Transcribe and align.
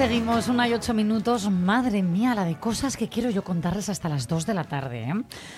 Seguimos, 0.00 0.48
una 0.48 0.66
y 0.66 0.72
ocho 0.72 0.94
minutos. 0.94 1.50
Madre 1.50 2.02
mía, 2.02 2.34
la 2.34 2.44
de 2.46 2.58
cosas 2.58 2.96
que 2.96 3.08
quiero 3.10 3.28
yo 3.28 3.44
contarles 3.44 3.90
hasta 3.90 4.08
las 4.08 4.26
dos 4.28 4.46
de 4.46 4.54
la 4.54 4.64
tarde. 4.64 5.02
¿eh? 5.02 5.12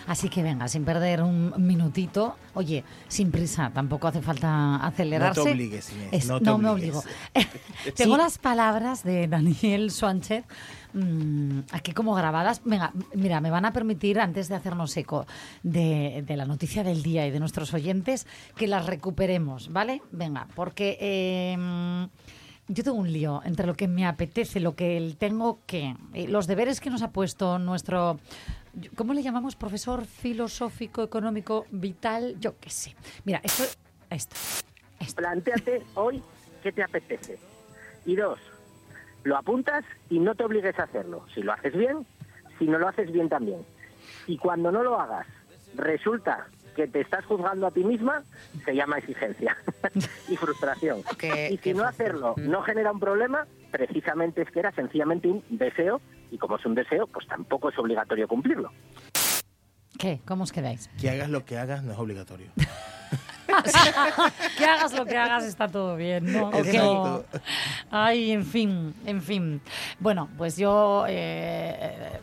Así 0.09 0.29
que 0.29 0.43
venga, 0.43 0.67
sin 0.67 0.85
perder 0.85 1.23
un 1.23 1.55
minutito. 1.59 2.35
Oye, 2.55 2.83
sin 3.07 3.31
prisa, 3.31 3.71
tampoco 3.73 4.09
hace 4.09 4.21
falta 4.21 4.77
acelerarse. 4.85 5.41
No 5.41 5.45
te 5.45 5.53
obligues, 5.53 5.93
Inés, 5.93 6.09
Es- 6.11 6.27
no 6.27 6.41
te 6.41 6.51
me 6.57 6.69
obligues. 6.71 6.97
obligo. 6.97 7.03
Tengo 7.97 8.17
las 8.17 8.39
palabras 8.39 9.05
de 9.05 9.29
Daniel 9.29 9.93
Sánchez 9.93 10.45
mm, 10.93 11.61
aquí 11.71 11.93
como 11.93 12.13
grabadas. 12.15 12.63
Venga, 12.65 12.93
mira, 13.15 13.41
me 13.41 13.51
van 13.51 13.65
a 13.65 13.73
permitir, 13.73 14.19
antes 14.19 14.49
de 14.49 14.57
hacernos 14.57 14.97
eco 14.97 15.25
de, 15.63 16.25
de 16.27 16.37
la 16.37 16.47
noticia 16.47 16.83
del 16.83 17.05
día 17.05 17.25
y 17.29 17.31
de 17.31 17.39
nuestros 17.39 17.73
oyentes, 17.75 18.27
que 18.57 18.67
las 18.67 18.87
recuperemos, 18.87 19.73
¿vale? 19.73 20.03
Venga, 20.11 20.49
porque... 20.57 20.99
eh, 21.01 22.09
yo 22.73 22.83
tengo 22.85 22.97
un 22.97 23.13
lío 23.13 23.41
entre 23.45 23.67
lo 23.67 23.75
que 23.75 23.89
me 23.89 24.07
apetece, 24.07 24.61
lo 24.61 24.75
que 24.75 25.15
tengo 25.19 25.61
que. 25.67 25.95
eh, 26.15 26.29
Los 26.29 26.47
deberes 26.47 26.81
que 26.81 26.91
nos 26.91 27.03
ha 27.03 27.11
puesto 27.11 27.59
nuestro. 27.59 28.19
¿Cómo 28.97 29.13
le 29.13 29.23
llamamos? 29.23 29.55
Profesor 29.57 30.05
filosófico, 30.07 31.03
económico, 31.03 31.67
vital, 31.71 32.37
yo 32.41 32.59
qué 32.59 32.71
sé. 32.71 32.95
Mira, 33.25 33.41
esto. 33.45 33.65
esto. 34.11 34.37
Plantéate 35.17 35.83
hoy 35.95 36.23
qué 36.63 36.73
te 36.73 36.83
apetece. 36.83 37.39
Y 38.07 38.17
dos, 38.17 38.39
lo 39.25 39.37
apuntas 39.37 39.85
y 40.09 40.19
no 40.19 40.35
te 40.35 40.45
obligues 40.45 40.79
a 40.79 40.85
hacerlo. 40.85 41.27
Si 41.35 41.43
lo 41.43 41.53
haces 41.53 41.77
bien, 41.77 42.07
si 42.59 42.67
no 42.67 42.79
lo 42.79 42.89
haces 42.89 43.13
bien 43.13 43.29
también. 43.29 43.61
Y 44.27 44.39
cuando 44.39 44.73
no 44.73 44.83
lo 44.83 44.99
hagas, 44.99 45.27
resulta 45.75 46.47
que 46.75 46.89
te 46.89 47.01
estás 47.01 47.25
juzgando 47.25 47.67
a 47.67 47.71
ti 47.71 47.85
misma, 47.85 48.23
se 48.65 48.75
llama 48.75 48.99
exigencia 48.99 49.57
y 50.29 50.37
frustración. 50.37 51.03
Qué- 51.19 51.51
y 51.53 51.59
si 51.59 51.75
no 51.75 51.85
hacerlo 51.85 52.35
no 52.37 52.63
genera 52.63 52.93
un 52.93 53.01
problema, 53.01 53.47
precisamente 53.71 54.43
es 54.43 54.51
que 54.51 54.61
era 54.61 54.73
sencillamente 54.73 55.29
un 55.29 55.43
deseo, 55.51 56.01
y 56.31 56.39
como 56.39 56.57
es 56.57 56.65
un 56.67 56.75
deseo, 56.75 57.07
pues 57.07 57.27
tampoco 57.27 57.69
es 57.69 57.79
obligatorio 57.79 58.27
cumplirlo. 58.29 58.71
¿Qué? 59.99 60.21
¿Cómo 60.27 60.45
os 60.45 60.53
quedáis? 60.53 60.89
Que 61.01 61.11
hagas 61.11 61.31
lo 61.31 61.45
que 61.45 61.59
hagas 61.59 61.83
no 61.83 61.93
es 61.93 61.99
obligatorio. 61.99 62.49
que 64.57 64.65
hagas 64.65 64.93
lo 64.95 65.05
que 65.05 65.17
hagas 65.17 65.45
está 65.45 65.69
todo 65.69 65.97
bien, 65.97 66.33
¿no? 66.33 66.51
No. 66.51 67.25
Ay, 67.91 68.33
en 68.33 68.45
fin, 68.47 68.95
en 69.05 69.21
fin. 69.23 69.61
Bueno, 70.01 70.29
pues 70.39 70.57
yo... 70.57 71.05
eh, 71.09 72.19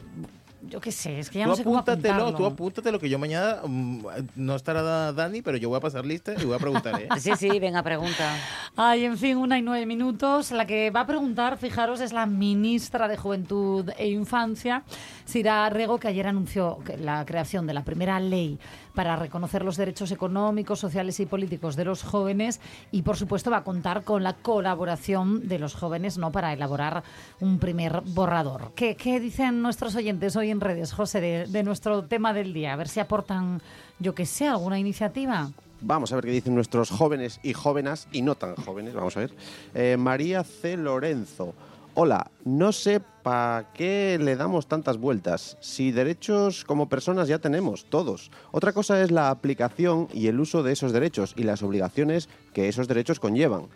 yo 0.70 0.80
qué 0.80 0.92
sé, 0.92 1.20
es 1.20 1.30
que 1.30 1.40
ya 1.40 1.46
tú 1.46 1.50
no 1.50 1.56
sé 1.56 1.64
cómo 1.64 1.80
apúntatelo, 1.80 2.34
tú 2.36 2.46
apúntatelo, 2.46 3.00
que 3.00 3.10
yo 3.10 3.20
mañana 3.20 3.58
mm, 3.66 4.06
no 4.36 4.56
estará 4.56 5.12
Dani, 5.12 5.42
pero 5.42 5.58
yo 5.58 5.70
voy 5.70 5.78
a 5.78 5.82
pasar 5.82 6.06
lista 6.06 6.34
y 6.40 6.46
voy 6.46 6.56
a 6.56 6.60
preguntar, 6.60 7.02
¿eh? 7.02 7.10
Sí, 7.20 7.32
sí, 7.38 7.60
venga, 7.60 7.84
pregunta. 7.84 8.36
Ay, 8.76 9.06
en 9.06 9.18
fin, 9.18 9.38
una 9.38 9.58
y 9.58 9.62
nueve 9.62 9.86
minutos. 9.86 10.52
La 10.52 10.66
que 10.66 10.92
va 10.92 11.02
a 11.02 11.08
preguntar, 11.08 11.58
fijaros, 11.58 12.00
es 12.02 12.14
la 12.14 12.26
ministra 12.26 13.08
de 13.08 13.18
Juventud 13.18 13.90
e 13.98 14.08
Infancia, 14.10 14.84
Sira 15.26 15.70
Rego, 15.70 16.00
que 16.00 16.08
ayer 16.08 16.28
anunció 16.28 16.80
la 17.00 17.26
creación 17.26 17.68
de 17.68 17.74
la 17.74 17.84
primera 17.84 18.20
ley 18.20 18.60
para 18.94 19.16
reconocer 19.16 19.64
los 19.64 19.78
derechos 19.78 20.12
económicos, 20.12 20.80
sociales 20.80 21.20
y 21.20 21.26
políticos 21.26 21.76
de 21.76 21.86
los 21.86 22.04
jóvenes 22.04 22.60
y, 22.92 23.02
por 23.02 23.18
supuesto, 23.18 23.52
va 23.52 23.58
a 23.58 23.64
contar 23.64 24.04
con 24.04 24.24
la 24.24 24.34
colaboración 24.34 25.48
de 25.48 25.60
los 25.60 25.76
jóvenes 25.76 26.18
no 26.18 26.32
para 26.32 26.54
elaborar 26.54 27.04
un 27.40 27.60
primer 27.60 28.02
borrador. 28.02 28.72
¿Qué, 28.76 28.96
dicen 29.20 29.62
nuestros 29.62 29.96
oyentes 29.96 30.36
hoy 30.36 30.50
en 30.50 30.62
redes, 30.62 30.94
José, 30.94 31.22
de, 31.22 31.48
de 31.48 31.64
nuestro 31.64 32.06
tema 32.06 32.34
del 32.34 32.54
día? 32.54 32.74
A 32.74 32.76
ver 32.76 32.88
si 32.88 33.00
aportan, 33.00 33.62
yo 34.00 34.16
que 34.16 34.26
sé, 34.26 34.48
alguna 34.48 34.80
iniciativa. 34.80 35.50
Vamos 35.82 36.12
a 36.12 36.16
ver 36.16 36.26
qué 36.26 36.32
dicen 36.32 36.56
nuestros 36.56 36.90
jóvenes 36.90 37.40
y 37.42 37.54
jóvenes 37.54 38.08
y 38.12 38.22
no 38.22 38.36
tan 38.36 38.56
jóvenes. 38.56 38.94
Vamos 38.94 39.16
a 39.16 39.22
ver. 39.22 39.32
Eh, 39.74 39.96
María 39.98 40.44
C. 40.44 40.76
Lorenzo. 40.76 41.54
Hola, 41.96 42.32
no 42.46 42.72
sé 42.72 43.02
para 43.24 43.72
qué 43.74 44.18
le 44.22 44.36
damos 44.36 44.68
tantas 44.68 44.98
vueltas. 44.98 45.58
Si 45.60 45.92
derechos 45.92 46.64
como 46.64 46.88
personas 46.88 47.28
ya 47.28 47.40
tenemos, 47.40 47.86
todos. 47.90 48.32
Otra 48.52 48.74
cosa 48.74 49.02
es 49.02 49.12
la 49.12 49.30
aplicación 49.30 50.08
y 50.14 50.28
el 50.28 50.40
uso 50.40 50.64
de 50.64 50.72
esos 50.72 50.94
derechos 50.94 51.34
y 51.36 51.44
las 51.44 51.64
obligaciones 51.64 52.30
que 52.54 52.70
esos 52.70 52.88
derechos 52.88 53.20
conllevan. 53.20 53.68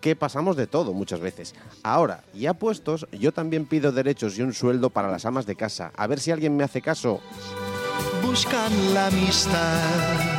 Que 0.00 0.14
pasamos 0.14 0.56
de 0.56 0.68
todo 0.68 0.92
muchas 0.92 1.20
veces. 1.20 1.54
Ahora, 1.82 2.22
ya 2.32 2.54
puestos, 2.54 3.08
yo 3.12 3.32
también 3.32 3.66
pido 3.66 3.90
derechos 3.90 4.38
y 4.38 4.42
un 4.42 4.52
sueldo 4.52 4.90
para 4.90 5.10
las 5.10 5.26
amas 5.26 5.44
de 5.46 5.56
casa. 5.56 5.90
A 5.96 6.06
ver 6.06 6.20
si 6.20 6.30
alguien 6.30 6.56
me 6.56 6.62
hace 6.62 6.80
caso. 6.80 7.20
buscan 8.22 8.94
la 8.94 9.08
amistad. 9.08 10.38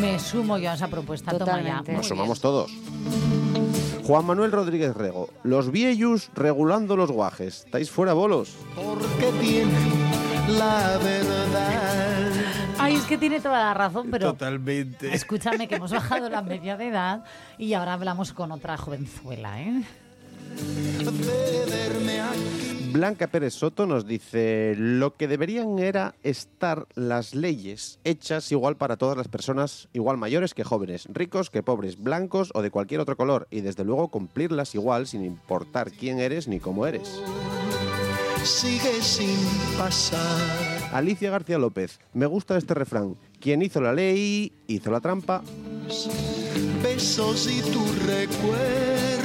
Me 0.00 0.18
sumo 0.18 0.58
yo 0.58 0.70
a 0.70 0.74
esa 0.74 0.88
propuesta. 0.88 1.30
Toma 1.30 1.44
ya. 1.44 1.78
Totalmente. 1.78 1.92
Nos 1.92 2.08
sumamos 2.08 2.40
todos. 2.40 2.72
Juan 4.04 4.24
Manuel 4.24 4.50
Rodríguez 4.52 4.94
Rego. 4.94 5.28
Los 5.44 5.70
viejos 5.70 6.30
regulando 6.34 6.96
los 6.96 7.10
guajes. 7.10 7.64
¿Estáis 7.66 7.90
fuera 7.90 8.12
bolos? 8.12 8.56
porque 8.74 9.32
tienen 9.40 9.92
la 10.58 10.98
verdad. 10.98 12.30
Ay, 12.78 12.96
es 12.96 13.04
que 13.04 13.16
tiene 13.16 13.38
toda 13.40 13.60
la 13.60 13.74
razón, 13.74 14.08
pero 14.10 14.32
Totalmente. 14.32 15.14
escúchame 15.14 15.68
que 15.68 15.76
hemos 15.76 15.92
bajado 15.92 16.28
la 16.28 16.42
media 16.42 16.76
de 16.76 16.88
edad 16.88 17.24
y 17.56 17.74
ahora 17.74 17.92
hablamos 17.92 18.32
con 18.32 18.50
otra 18.50 18.76
jovenzuela, 18.76 19.60
¿eh? 19.62 19.84
Blanca 22.92 23.26
Pérez 23.26 23.54
Soto 23.54 23.86
nos 23.86 24.06
dice, 24.06 24.74
lo 24.76 25.14
que 25.16 25.26
deberían 25.26 25.78
era 25.78 26.14
estar 26.22 26.86
las 26.94 27.34
leyes 27.34 27.98
hechas 28.04 28.52
igual 28.52 28.76
para 28.76 28.98
todas 28.98 29.16
las 29.16 29.28
personas, 29.28 29.88
igual 29.94 30.18
mayores 30.18 30.52
que 30.52 30.62
jóvenes, 30.62 31.08
ricos 31.10 31.48
que 31.48 31.62
pobres, 31.62 32.02
blancos 32.02 32.50
o 32.52 32.60
de 32.60 32.70
cualquier 32.70 33.00
otro 33.00 33.16
color, 33.16 33.48
y 33.50 33.62
desde 33.62 33.84
luego 33.84 34.08
cumplirlas 34.08 34.74
igual 34.74 35.06
sin 35.06 35.24
importar 35.24 35.90
quién 35.90 36.20
eres 36.20 36.48
ni 36.48 36.60
cómo 36.60 36.86
eres. 36.86 37.22
Sigue 38.44 39.00
sin 39.00 39.38
pasar. 39.78 40.90
Alicia 40.92 41.30
García 41.30 41.56
López, 41.56 41.98
me 42.12 42.26
gusta 42.26 42.58
este 42.58 42.74
refrán, 42.74 43.16
quien 43.40 43.62
hizo 43.62 43.80
la 43.80 43.94
ley, 43.94 44.52
hizo 44.66 44.90
la 44.90 45.00
trampa. 45.00 45.42
Besos 46.82 47.50
y 47.50 47.62
tus 47.72 48.06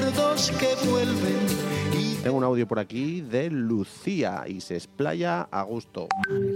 recuerdos 0.07 0.51
que 0.51 0.89
vuelven. 0.89 1.68
Tengo 2.27 2.39
un 2.39 2.44
audio 2.44 2.68
por 2.68 2.77
aquí 2.77 3.21
de 3.21 3.50
Lucía 3.50 4.44
y 4.45 4.59
se 4.59 4.75
explaya 4.75 5.44
a 5.50 5.63
gusto. 5.63 6.09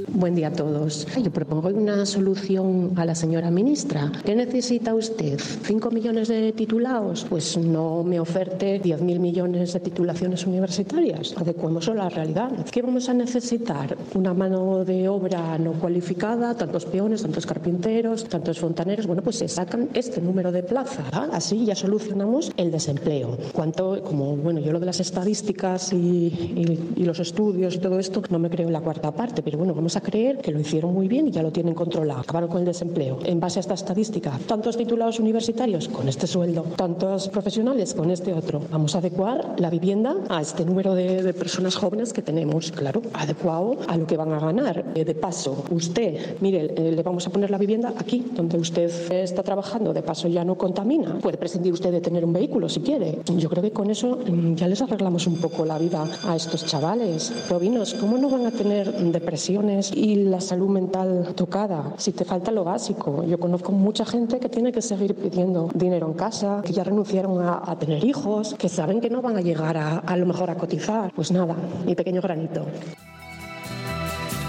Buen 0.09 0.35
día 0.35 0.49
a 0.49 0.51
todos. 0.51 1.07
Yo 1.15 1.31
propongo 1.31 1.69
una 1.69 2.05
solución 2.05 2.91
a 2.97 3.05
la 3.05 3.15
señora 3.15 3.49
ministra. 3.51 4.11
¿Qué 4.25 4.35
necesita 4.35 4.93
usted? 4.93 5.39
¿Cinco 5.39 5.89
millones 5.89 6.27
de 6.27 6.51
titulados? 6.51 7.25
Pues 7.29 7.57
no 7.57 8.03
me 8.03 8.19
oferte 8.19 8.81
10.000 8.81 9.19
millones 9.19 9.71
de 9.71 9.79
titulaciones 9.79 10.45
universitarias. 10.45 11.33
Adecuemos 11.37 11.87
a 11.87 11.93
la 11.93 12.09
realidad. 12.09 12.51
¿Qué 12.69 12.81
vamos 12.81 13.07
a 13.07 13.13
necesitar? 13.13 13.97
Una 14.13 14.33
mano 14.33 14.83
de 14.83 15.07
obra 15.07 15.57
no 15.57 15.71
cualificada, 15.71 16.53
tantos 16.53 16.85
peones, 16.85 17.21
tantos 17.21 17.45
carpinteros, 17.45 18.25
tantos 18.25 18.59
fontaneros. 18.59 19.07
Bueno, 19.07 19.21
pues 19.21 19.37
se 19.37 19.47
sacan 19.47 19.87
este 19.93 20.19
número 20.19 20.51
de 20.51 20.63
plazas. 20.63 21.05
¿verdad? 21.05 21.29
Así 21.31 21.63
ya 21.63 21.75
solucionamos 21.75 22.51
el 22.57 22.71
desempleo. 22.71 23.37
Cuanto, 23.53 24.03
como, 24.03 24.35
bueno, 24.37 24.59
yo 24.59 24.71
lo 24.71 24.79
de 24.79 24.85
las 24.85 24.99
estadísticas 24.99 25.93
y, 25.93 25.97
y- 25.97 26.93
y 26.97 27.03
los 27.03 27.19
estudios 27.19 27.75
y 27.75 27.79
todo 27.79 27.99
esto, 27.99 28.21
no 28.29 28.39
me 28.39 28.49
creo 28.49 28.67
en 28.67 28.73
la 28.73 28.81
cuarta 28.81 29.11
parte, 29.11 29.41
pero 29.41 29.57
bueno, 29.57 29.73
vamos 29.73 29.95
a 29.95 30.01
creer 30.01 30.37
que 30.39 30.51
lo 30.51 30.59
hicieron 30.59 30.93
muy 30.93 31.07
bien 31.07 31.27
y 31.27 31.31
ya 31.31 31.41
lo 31.43 31.51
tienen 31.51 31.73
controlado. 31.73 32.21
Acabaron 32.21 32.49
con 32.49 32.59
el 32.59 32.65
desempleo. 32.65 33.19
En 33.25 33.39
base 33.39 33.59
a 33.59 33.61
esta 33.61 33.73
estadística, 33.73 34.37
tantos 34.47 34.77
titulados 34.77 35.19
universitarios 35.19 35.87
con 35.87 36.07
este 36.07 36.27
sueldo, 36.27 36.63
tantos 36.75 37.27
profesionales 37.29 37.93
con 37.93 38.11
este 38.11 38.33
otro. 38.33 38.61
Vamos 38.71 38.95
a 38.95 38.99
adecuar 38.99 39.55
la 39.57 39.69
vivienda 39.69 40.15
a 40.29 40.41
este 40.41 40.65
número 40.65 40.93
de, 40.95 41.23
de 41.23 41.33
personas 41.33 41.75
jóvenes 41.75 42.13
que 42.13 42.21
tenemos, 42.21 42.71
claro, 42.71 43.01
adecuado 43.13 43.77
a 43.87 43.97
lo 43.97 44.07
que 44.07 44.17
van 44.17 44.31
a 44.33 44.39
ganar. 44.39 44.85
Eh, 44.95 45.05
de 45.05 45.15
paso, 45.15 45.63
usted, 45.71 46.37
mire, 46.41 46.73
eh, 46.75 46.91
le 46.91 47.03
vamos 47.03 47.25
a 47.27 47.29
poner 47.29 47.49
la 47.51 47.57
vivienda 47.57 47.93
aquí, 47.97 48.25
donde 48.35 48.57
usted 48.57 48.89
está 49.11 49.43
trabajando, 49.43 49.93
de 49.93 50.01
paso 50.01 50.27
ya 50.27 50.43
no 50.43 50.57
contamina. 50.57 51.19
Puede 51.19 51.37
prescindir 51.37 51.73
usted 51.73 51.91
de 51.91 52.01
tener 52.01 52.23
un 52.25 52.33
vehículo 52.33 52.69
si 52.69 52.81
quiere. 52.81 53.19
Yo 53.37 53.49
creo 53.49 53.63
que 53.63 53.71
con 53.71 53.89
eso 53.89 54.19
mm, 54.25 54.55
ya 54.55 54.67
les 54.67 54.81
arreglamos 54.81 55.27
un 55.27 55.37
poco 55.37 55.65
la 55.65 55.77
vida 55.77 56.05
a 56.25 56.35
estos 56.35 56.65
chavales. 56.65 57.33
Robinos, 57.49 57.93
¿cómo 57.93 58.17
no 58.17 58.29
van 58.29 58.45
a 58.45 58.51
tener 58.51 58.91
depresiones 59.11 59.91
y 59.91 60.15
la 60.15 60.41
salud 60.41 60.69
mental 60.69 61.33
tocada 61.35 61.93
si 61.97 62.11
te 62.11 62.25
falta 62.25 62.51
lo 62.51 62.63
básico? 62.63 63.23
Yo 63.23 63.39
conozco 63.39 63.71
mucha 63.71 64.05
gente 64.05 64.39
que 64.39 64.49
tiene 64.49 64.71
que 64.71 64.81
seguir 64.81 65.15
pidiendo 65.15 65.69
dinero 65.73 66.07
en 66.07 66.13
casa, 66.13 66.61
que 66.63 66.73
ya 66.73 66.83
renunciaron 66.83 67.41
a, 67.41 67.61
a 67.65 67.77
tener 67.77 68.03
hijos, 68.03 68.55
que 68.55 68.69
saben 68.69 69.01
que 69.01 69.09
no 69.09 69.21
van 69.21 69.37
a 69.37 69.41
llegar 69.41 69.77
a, 69.77 69.99
a 69.99 70.17
lo 70.17 70.25
mejor 70.25 70.49
a 70.49 70.55
cotizar. 70.55 71.11
Pues 71.13 71.31
nada, 71.31 71.55
mi 71.85 71.95
pequeño 71.95 72.21
granito. 72.21 72.65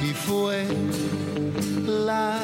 y 0.03 0.13
fue 0.15 0.65
la 1.87 2.39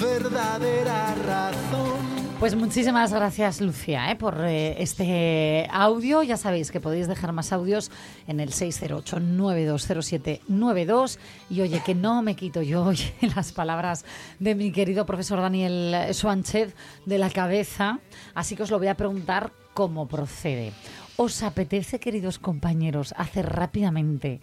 verdadera 0.00 1.14
razón. 1.26 2.17
Pues 2.38 2.54
muchísimas 2.54 3.12
gracias, 3.12 3.60
Lucía, 3.60 4.12
¿eh? 4.12 4.16
por 4.16 4.44
eh, 4.44 4.80
este 4.80 5.66
audio. 5.72 6.22
Ya 6.22 6.36
sabéis 6.36 6.70
que 6.70 6.78
podéis 6.78 7.08
dejar 7.08 7.32
más 7.32 7.52
audios 7.52 7.90
en 8.28 8.38
el 8.38 8.52
608-920792. 8.52 11.18
Y 11.50 11.62
oye, 11.62 11.82
que 11.84 11.96
no 11.96 12.22
me 12.22 12.36
quito 12.36 12.62
yo 12.62 12.92
las 13.34 13.50
palabras 13.50 14.04
de 14.38 14.54
mi 14.54 14.70
querido 14.70 15.04
profesor 15.04 15.40
Daniel 15.40 16.14
Suánchez 16.14 16.76
de 17.06 17.18
la 17.18 17.30
cabeza. 17.30 17.98
Así 18.34 18.54
que 18.54 18.62
os 18.62 18.70
lo 18.70 18.78
voy 18.78 18.86
a 18.86 18.96
preguntar 18.96 19.52
cómo 19.74 20.06
procede. 20.06 20.72
¿Os 21.16 21.42
apetece, 21.42 21.98
queridos 21.98 22.38
compañeros, 22.38 23.14
hacer 23.16 23.46
rápidamente, 23.46 24.40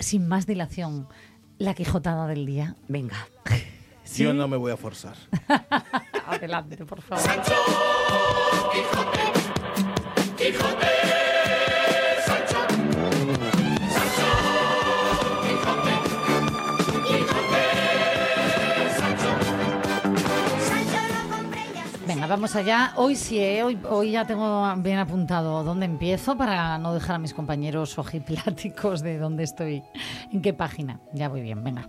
sin 0.00 0.26
más 0.26 0.44
dilación, 0.44 1.06
la 1.58 1.74
quijotada 1.74 2.26
del 2.26 2.46
día? 2.46 2.74
Venga. 2.88 3.28
Yo 4.16 4.32
no 4.34 4.48
me 4.48 4.56
voy 4.56 4.72
a 4.72 4.76
forzar. 4.76 5.16
Adelante, 6.26 6.76
por 6.84 7.00
favor. 7.00 7.24
Venga, 22.06 22.26
vamos 22.26 22.54
allá. 22.56 22.92
Hoy 22.96 23.16
sí, 23.16 23.38
¿eh? 23.38 23.62
hoy, 23.62 23.78
hoy 23.88 24.10
ya 24.12 24.26
tengo 24.26 24.74
bien 24.76 24.98
apuntado 24.98 25.64
dónde 25.64 25.86
empiezo 25.86 26.36
para 26.36 26.76
no 26.78 26.92
dejar 26.92 27.16
a 27.16 27.18
mis 27.18 27.32
compañeros 27.32 27.98
ojipláticos 27.98 29.00
de 29.02 29.18
dónde 29.18 29.44
estoy, 29.44 29.82
en 30.30 30.42
qué 30.42 30.52
página. 30.52 31.00
Ya 31.14 31.28
voy 31.28 31.40
bien, 31.40 31.64
venga. 31.64 31.88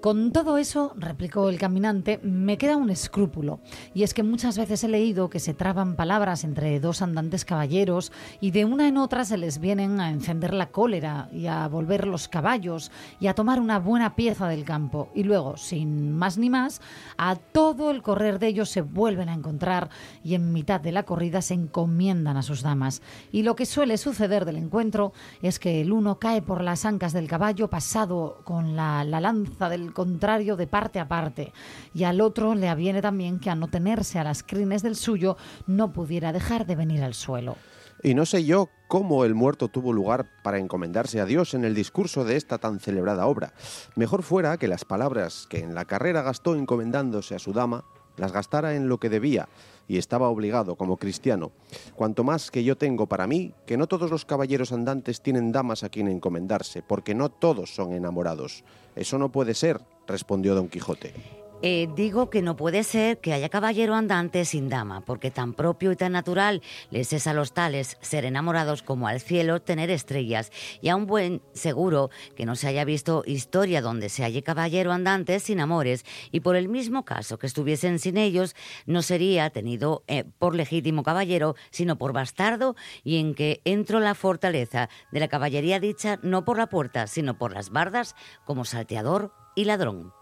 Con 0.00 0.30
todo 0.30 0.58
eso, 0.58 0.92
replicó 0.94 1.48
el 1.48 1.58
caminante, 1.58 2.20
me 2.22 2.56
queda 2.56 2.76
un 2.76 2.88
escrúpulo, 2.88 3.58
y 3.94 4.04
es 4.04 4.14
que 4.14 4.22
muchas 4.22 4.56
veces 4.56 4.84
he 4.84 4.88
leído 4.88 5.28
que 5.28 5.40
se 5.40 5.54
traban 5.54 5.96
palabras 5.96 6.44
entre 6.44 6.78
dos 6.78 7.02
andantes 7.02 7.44
caballeros 7.44 8.12
y 8.40 8.52
de 8.52 8.64
una 8.64 8.86
en 8.86 8.96
otra 8.96 9.24
se 9.24 9.36
les 9.36 9.58
vienen 9.58 9.98
a 9.98 10.10
encender 10.10 10.54
la 10.54 10.70
cólera 10.70 11.28
y 11.32 11.48
a 11.48 11.66
volver 11.66 12.06
los 12.06 12.28
caballos 12.28 12.92
y 13.18 13.26
a 13.26 13.34
tomar 13.34 13.60
una 13.60 13.80
buena 13.80 14.14
pieza 14.14 14.46
del 14.46 14.64
campo, 14.64 15.10
y 15.16 15.24
luego, 15.24 15.56
sin 15.56 16.12
más 16.12 16.38
ni 16.38 16.48
más, 16.48 16.80
a 17.16 17.34
todo 17.34 17.90
el 17.90 18.00
correr 18.02 18.38
de 18.38 18.46
ellos 18.46 18.70
se 18.70 18.82
vuelven 18.82 19.28
a 19.28 19.34
encontrar 19.34 19.90
y 20.22 20.36
en 20.36 20.52
mitad 20.52 20.80
de 20.80 20.92
la 20.92 21.02
corrida 21.02 21.42
se 21.42 21.54
encomiendan 21.54 22.36
a 22.36 22.42
sus 22.42 22.62
damas. 22.62 23.02
Y 23.32 23.42
lo 23.42 23.56
que 23.56 23.66
suele 23.66 23.98
suceder 23.98 24.44
del 24.44 24.58
encuentro 24.58 25.12
es 25.42 25.58
que 25.58 25.80
el 25.80 25.90
uno 25.90 26.20
cae 26.20 26.40
por 26.40 26.62
las 26.62 26.84
ancas 26.84 27.12
del 27.12 27.26
caballo 27.26 27.68
pasado 27.68 28.42
con 28.44 28.76
la, 28.76 29.02
la 29.02 29.18
lanza 29.18 29.68
del 29.68 29.87
contrario 29.92 30.56
de 30.56 30.66
parte 30.66 31.00
a 31.00 31.08
parte, 31.08 31.52
y 31.94 32.04
al 32.04 32.20
otro 32.20 32.54
le 32.54 32.68
aviene 32.68 33.02
también 33.02 33.38
que 33.38 33.50
a 33.50 33.54
no 33.54 33.68
tenerse 33.68 34.18
a 34.18 34.24
las 34.24 34.42
crines 34.42 34.82
del 34.82 34.96
suyo 34.96 35.36
no 35.66 35.92
pudiera 35.92 36.32
dejar 36.32 36.66
de 36.66 36.76
venir 36.76 37.02
al 37.02 37.14
suelo. 37.14 37.56
Y 38.02 38.14
no 38.14 38.26
sé 38.26 38.44
yo 38.44 38.68
cómo 38.86 39.24
el 39.24 39.34
muerto 39.34 39.68
tuvo 39.68 39.92
lugar 39.92 40.26
para 40.44 40.58
encomendarse 40.58 41.20
a 41.20 41.24
Dios 41.24 41.54
en 41.54 41.64
el 41.64 41.74
discurso 41.74 42.24
de 42.24 42.36
esta 42.36 42.58
tan 42.58 42.78
celebrada 42.78 43.26
obra. 43.26 43.54
Mejor 43.96 44.22
fuera 44.22 44.56
que 44.56 44.68
las 44.68 44.84
palabras 44.84 45.46
que 45.50 45.58
en 45.58 45.74
la 45.74 45.84
carrera 45.84 46.22
gastó 46.22 46.54
encomendándose 46.54 47.34
a 47.34 47.40
su 47.40 47.52
dama, 47.52 47.84
las 48.16 48.32
gastara 48.32 48.74
en 48.74 48.88
lo 48.88 48.98
que 48.98 49.10
debía 49.10 49.48
y 49.88 49.98
estaba 49.98 50.28
obligado 50.28 50.76
como 50.76 50.98
cristiano. 50.98 51.50
Cuanto 51.96 52.22
más 52.22 52.50
que 52.50 52.62
yo 52.62 52.76
tengo 52.76 53.06
para 53.06 53.26
mí, 53.26 53.52
que 53.66 53.76
no 53.76 53.86
todos 53.86 54.10
los 54.10 54.24
caballeros 54.24 54.72
andantes 54.72 55.22
tienen 55.22 55.50
damas 55.50 55.82
a 55.82 55.88
quien 55.88 56.06
encomendarse, 56.06 56.82
porque 56.82 57.14
no 57.14 57.30
todos 57.30 57.74
son 57.74 57.94
enamorados. 57.94 58.62
Eso 58.94 59.18
no 59.18 59.32
puede 59.32 59.54
ser, 59.54 59.80
respondió 60.06 60.54
don 60.54 60.68
Quijote. 60.68 61.37
Eh, 61.60 61.88
digo 61.96 62.30
que 62.30 62.40
no 62.40 62.54
puede 62.54 62.84
ser 62.84 63.18
que 63.18 63.32
haya 63.32 63.48
caballero 63.48 63.96
andante 63.96 64.44
sin 64.44 64.68
dama, 64.68 65.00
porque 65.00 65.32
tan 65.32 65.54
propio 65.54 65.90
y 65.90 65.96
tan 65.96 66.12
natural 66.12 66.62
les 66.90 67.12
es 67.12 67.26
a 67.26 67.34
los 67.34 67.52
tales 67.52 67.98
ser 68.00 68.24
enamorados 68.24 68.84
como 68.84 69.08
al 69.08 69.20
cielo 69.20 69.60
tener 69.60 69.90
estrellas, 69.90 70.52
y 70.80 70.88
a 70.88 70.94
un 70.94 71.06
buen 71.06 71.42
seguro 71.54 72.10
que 72.36 72.46
no 72.46 72.54
se 72.54 72.68
haya 72.68 72.84
visto 72.84 73.24
historia 73.26 73.82
donde 73.82 74.08
se 74.08 74.22
halle 74.22 74.44
caballero 74.44 74.92
andante 74.92 75.40
sin 75.40 75.58
amores, 75.58 76.04
y 76.30 76.40
por 76.40 76.54
el 76.54 76.68
mismo 76.68 77.04
caso 77.04 77.40
que 77.40 77.48
estuviesen 77.48 77.98
sin 77.98 78.18
ellos, 78.18 78.54
no 78.86 79.02
sería 79.02 79.50
tenido 79.50 80.04
eh, 80.06 80.22
por 80.38 80.54
legítimo 80.54 81.02
caballero, 81.02 81.56
sino 81.70 81.98
por 81.98 82.12
bastardo, 82.12 82.76
y 83.02 83.18
en 83.18 83.34
que 83.34 83.62
entro 83.64 83.98
la 83.98 84.14
fortaleza 84.14 84.88
de 85.10 85.18
la 85.18 85.26
caballería 85.26 85.80
dicha 85.80 86.20
no 86.22 86.44
por 86.44 86.56
la 86.56 86.68
puerta, 86.68 87.08
sino 87.08 87.36
por 87.36 87.52
las 87.52 87.70
bardas, 87.70 88.14
como 88.44 88.64
salteador 88.64 89.32
y 89.56 89.64
ladrón. 89.64 90.17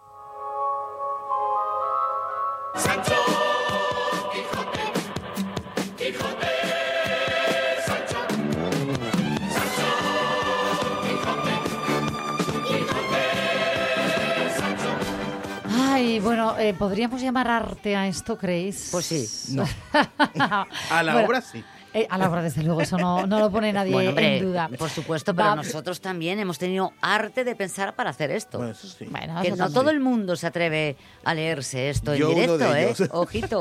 Ay, 15.69 16.21
bueno, 16.21 16.57
eh, 16.59 16.75
¿podríamos 16.75 17.21
llamar 17.21 17.49
arte 17.49 17.97
a 17.97 18.07
esto, 18.07 18.37
creéis? 18.37 18.89
Pues 18.93 19.07
sí. 19.07 19.55
No. 19.55 19.65
A 20.91 21.03
la 21.03 21.13
Bueno, 21.13 21.27
obra 21.29 21.41
sí. 21.41 21.65
Eh, 21.97 22.07
a 22.11 22.19
la 22.19 22.29
obra, 22.29 22.43
desde 22.43 22.63
luego, 22.63 22.81
eso 22.83 22.99
no, 22.99 23.27
no 23.27 23.39
lo 23.39 23.51
pone 23.51 23.73
nadie 23.73 23.93
Bueno, 23.93 24.11
hombre, 24.11 24.37
en 24.39 24.45
duda. 24.45 24.69
por 24.79 24.91
supuesto, 24.91 25.35
pero 25.35 25.49
Va- 25.49 25.57
nosotros 25.57 26.01
también 26.01 26.39
hemos 26.39 26.59
tenido 26.59 26.93
arte 27.01 27.43
de 27.45 27.55
pensar 27.57 27.95
para 27.97 28.11
hacer 28.11 28.31
esto. 28.31 28.59
Bueno, 28.59 28.73
eso 28.73 28.87
sí. 28.89 29.07
Bueno, 29.11 29.41
que 29.43 29.51
no 29.53 29.71
todo 29.71 29.89
el 29.91 30.01
mundo 30.01 30.37
se 30.37 30.47
atreve 30.47 30.97
a 31.25 31.35
leerse 31.35 31.89
esto 31.91 32.15
Yo 32.15 32.31
en 32.31 32.39
uno 32.39 32.43
directo, 32.59 32.75
¿eh? 32.77 32.85
ellos. 32.91 33.03
Ojito. 33.13 33.61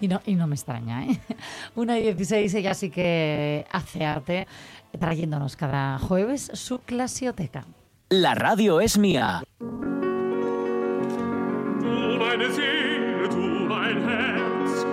Y 0.00 0.08
no, 0.08 0.20
y 0.26 0.34
no 0.34 0.46
me 0.46 0.54
extraña, 0.56 1.04
¿eh? 1.06 1.18
Una 1.76 1.98
y 1.98 2.02
16, 2.02 2.52
ella 2.54 2.74
sí 2.74 2.90
que 2.90 3.64
hace 3.70 4.04
arte, 4.04 4.46
trayéndonos 4.98 5.56
cada 5.56 5.98
jueves 5.98 6.50
su 6.54 6.80
clasioteca. 6.80 7.64
La 8.08 8.34
radio 8.34 8.80
es 8.80 8.98
mía. 8.98 9.42
Du 9.60 9.66
meine 12.18 12.50
Seele, 12.52 13.28
du 13.28 13.36
mein 13.68 14.08
Herz, 14.08 14.84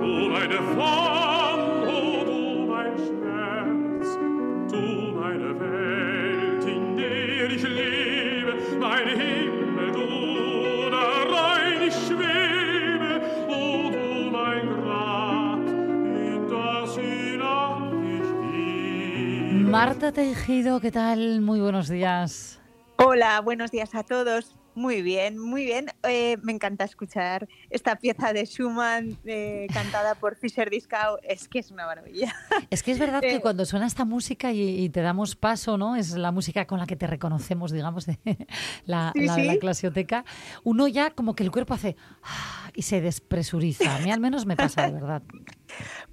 du 0.00 0.28
meine 0.30 0.58
Marta 19.76 20.10
Tejido, 20.10 20.80
¿qué 20.80 20.90
tal? 20.90 21.42
Muy 21.42 21.60
buenos 21.60 21.90
días. 21.90 22.58
Hola, 22.96 23.42
buenos 23.42 23.70
días 23.70 23.94
a 23.94 24.04
todos. 24.04 24.56
Muy 24.74 25.02
bien, 25.02 25.38
muy 25.38 25.66
bien. 25.66 25.88
Eh, 26.08 26.38
me 26.42 26.52
encanta 26.52 26.84
escuchar 26.84 27.46
esta 27.68 27.96
pieza 27.96 28.32
de 28.32 28.46
Schumann 28.46 29.18
eh, 29.26 29.66
cantada 29.74 30.14
por 30.14 30.36
Fischer 30.36 30.70
Discau. 30.70 31.18
Es 31.22 31.46
que 31.46 31.58
es 31.58 31.70
una 31.70 31.84
maravilla. 31.84 32.34
Es 32.70 32.82
que 32.82 32.92
es 32.92 32.98
verdad 32.98 33.20
que 33.20 33.34
Eh, 33.34 33.40
cuando 33.42 33.66
suena 33.66 33.86
esta 33.86 34.06
música 34.06 34.50
y, 34.50 34.82
y 34.82 34.88
te 34.88 35.02
damos 35.02 35.36
paso, 35.36 35.76
¿no? 35.76 35.94
Es 35.94 36.16
la 36.16 36.32
música 36.32 36.66
con 36.66 36.78
la 36.78 36.86
que 36.86 36.96
te 36.96 37.06
reconocemos, 37.06 37.70
digamos, 37.70 38.06
de 38.06 38.18
la, 38.86 39.12
Sí, 39.14 39.26
la 39.26 39.36
la 39.36 39.56
clasioteca. 39.58 40.24
Uno 40.64 40.88
ya 40.88 41.10
como 41.10 41.34
que 41.34 41.42
el 41.42 41.50
cuerpo 41.50 41.74
hace 41.74 41.96
ah, 42.22 42.70
y 42.74 42.80
se 42.80 43.02
despresuriza. 43.02 43.96
A 43.96 43.98
mí 43.98 44.10
al 44.10 44.20
menos 44.20 44.46
me 44.46 44.56
pasa, 44.56 44.86
de 44.86 44.92
verdad. 44.92 45.22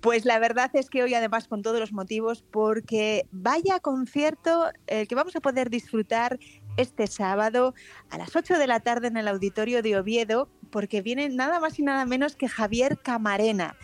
Pues 0.02 0.26
la 0.26 0.40
verdad 0.40 0.72
es 0.74 0.90
que 0.90 1.04
hoy 1.04 1.14
además 1.14 1.48
con 1.48 1.62
todos 1.62 1.80
los 1.80 1.94
motivos, 1.94 2.44
porque 2.52 3.26
vaya 3.32 3.80
concierto 3.80 4.70
el 4.88 5.08
que 5.08 5.16
vamos 5.16 5.36
a 5.36 5.40
poder 5.40 5.70
disfrutar 5.70 6.40
este 6.78 7.08
sábado 7.08 7.74
a 8.10 8.18
las 8.18 8.36
8 8.36 8.58
de 8.58 8.68
la 8.68 8.80
tarde 8.80 9.08
en 9.08 9.18
el 9.18 9.28
auditorio 9.28 9.82
de 9.82 9.98
Oviedo, 9.98 10.50
porque 10.72 11.02
viene 11.02 11.30
nada 11.30 11.60
más 11.60 11.80
y 11.80 11.84
nada 11.84 12.06
menos 12.06 12.36
que 12.36 12.48
Javier 12.48 12.98
Camarena, 12.98 13.76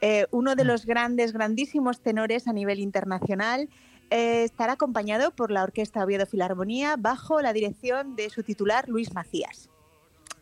eh, 0.00 0.26
uno 0.30 0.54
de 0.54 0.64
los 0.64 0.86
grandes, 0.86 1.32
grandísimos 1.32 2.00
tenores 2.00 2.46
a 2.46 2.52
nivel 2.52 2.78
internacional. 2.80 3.68
Eh, 4.10 4.44
estará 4.44 4.74
acompañado 4.74 5.32
por 5.32 5.50
la 5.50 5.64
Orquesta 5.64 6.04
Oviedo 6.04 6.26
Filarmonía 6.26 6.94
bajo 6.96 7.40
la 7.42 7.52
dirección 7.52 8.14
de 8.14 8.30
su 8.30 8.44
titular 8.44 8.88
Luis 8.88 9.12
Macías. 9.12 9.68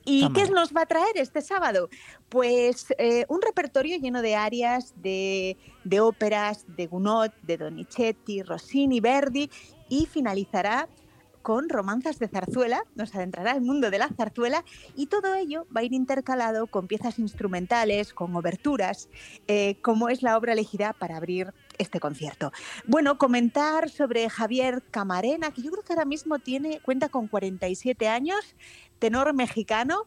¿Y 0.04 0.22
Toma 0.22 0.34
qué 0.34 0.50
nos 0.50 0.74
va 0.74 0.82
a 0.82 0.86
traer 0.86 1.16
este 1.16 1.40
sábado? 1.40 1.88
Pues 2.28 2.86
eh, 2.98 3.24
un 3.28 3.40
repertorio 3.42 3.98
lleno 3.98 4.22
de 4.22 4.34
arias, 4.34 4.94
de, 4.96 5.56
de 5.84 6.00
óperas, 6.00 6.64
de 6.68 6.86
Gounod, 6.86 7.30
de 7.42 7.56
Donizetti, 7.56 8.42
Rossini, 8.42 9.00
Verdi 9.00 9.50
y 9.88 10.06
finalizará 10.06 10.88
con 11.44 11.68
romanzas 11.68 12.18
de 12.18 12.26
zarzuela, 12.26 12.84
nos 12.94 13.14
adentrará 13.14 13.52
al 13.52 13.60
mundo 13.60 13.90
de 13.90 13.98
la 13.98 14.08
zarzuela 14.08 14.64
y 14.96 15.08
todo 15.08 15.34
ello 15.34 15.66
va 15.76 15.82
a 15.82 15.84
ir 15.84 15.92
intercalado 15.92 16.66
con 16.66 16.86
piezas 16.86 17.18
instrumentales, 17.18 18.14
con 18.14 18.34
oberturas, 18.34 19.10
eh, 19.46 19.76
como 19.82 20.08
es 20.08 20.22
la 20.22 20.38
obra 20.38 20.54
elegida 20.54 20.94
para 20.94 21.18
abrir 21.18 21.52
este 21.76 22.00
concierto. 22.00 22.50
Bueno, 22.86 23.18
comentar 23.18 23.90
sobre 23.90 24.30
Javier 24.30 24.82
Camarena, 24.90 25.50
que 25.50 25.60
yo 25.60 25.70
creo 25.70 25.84
que 25.84 25.92
ahora 25.92 26.06
mismo 26.06 26.38
tiene, 26.38 26.80
cuenta 26.80 27.10
con 27.10 27.28
47 27.28 28.08
años, 28.08 28.56
tenor 28.98 29.32
mexicano. 29.34 30.06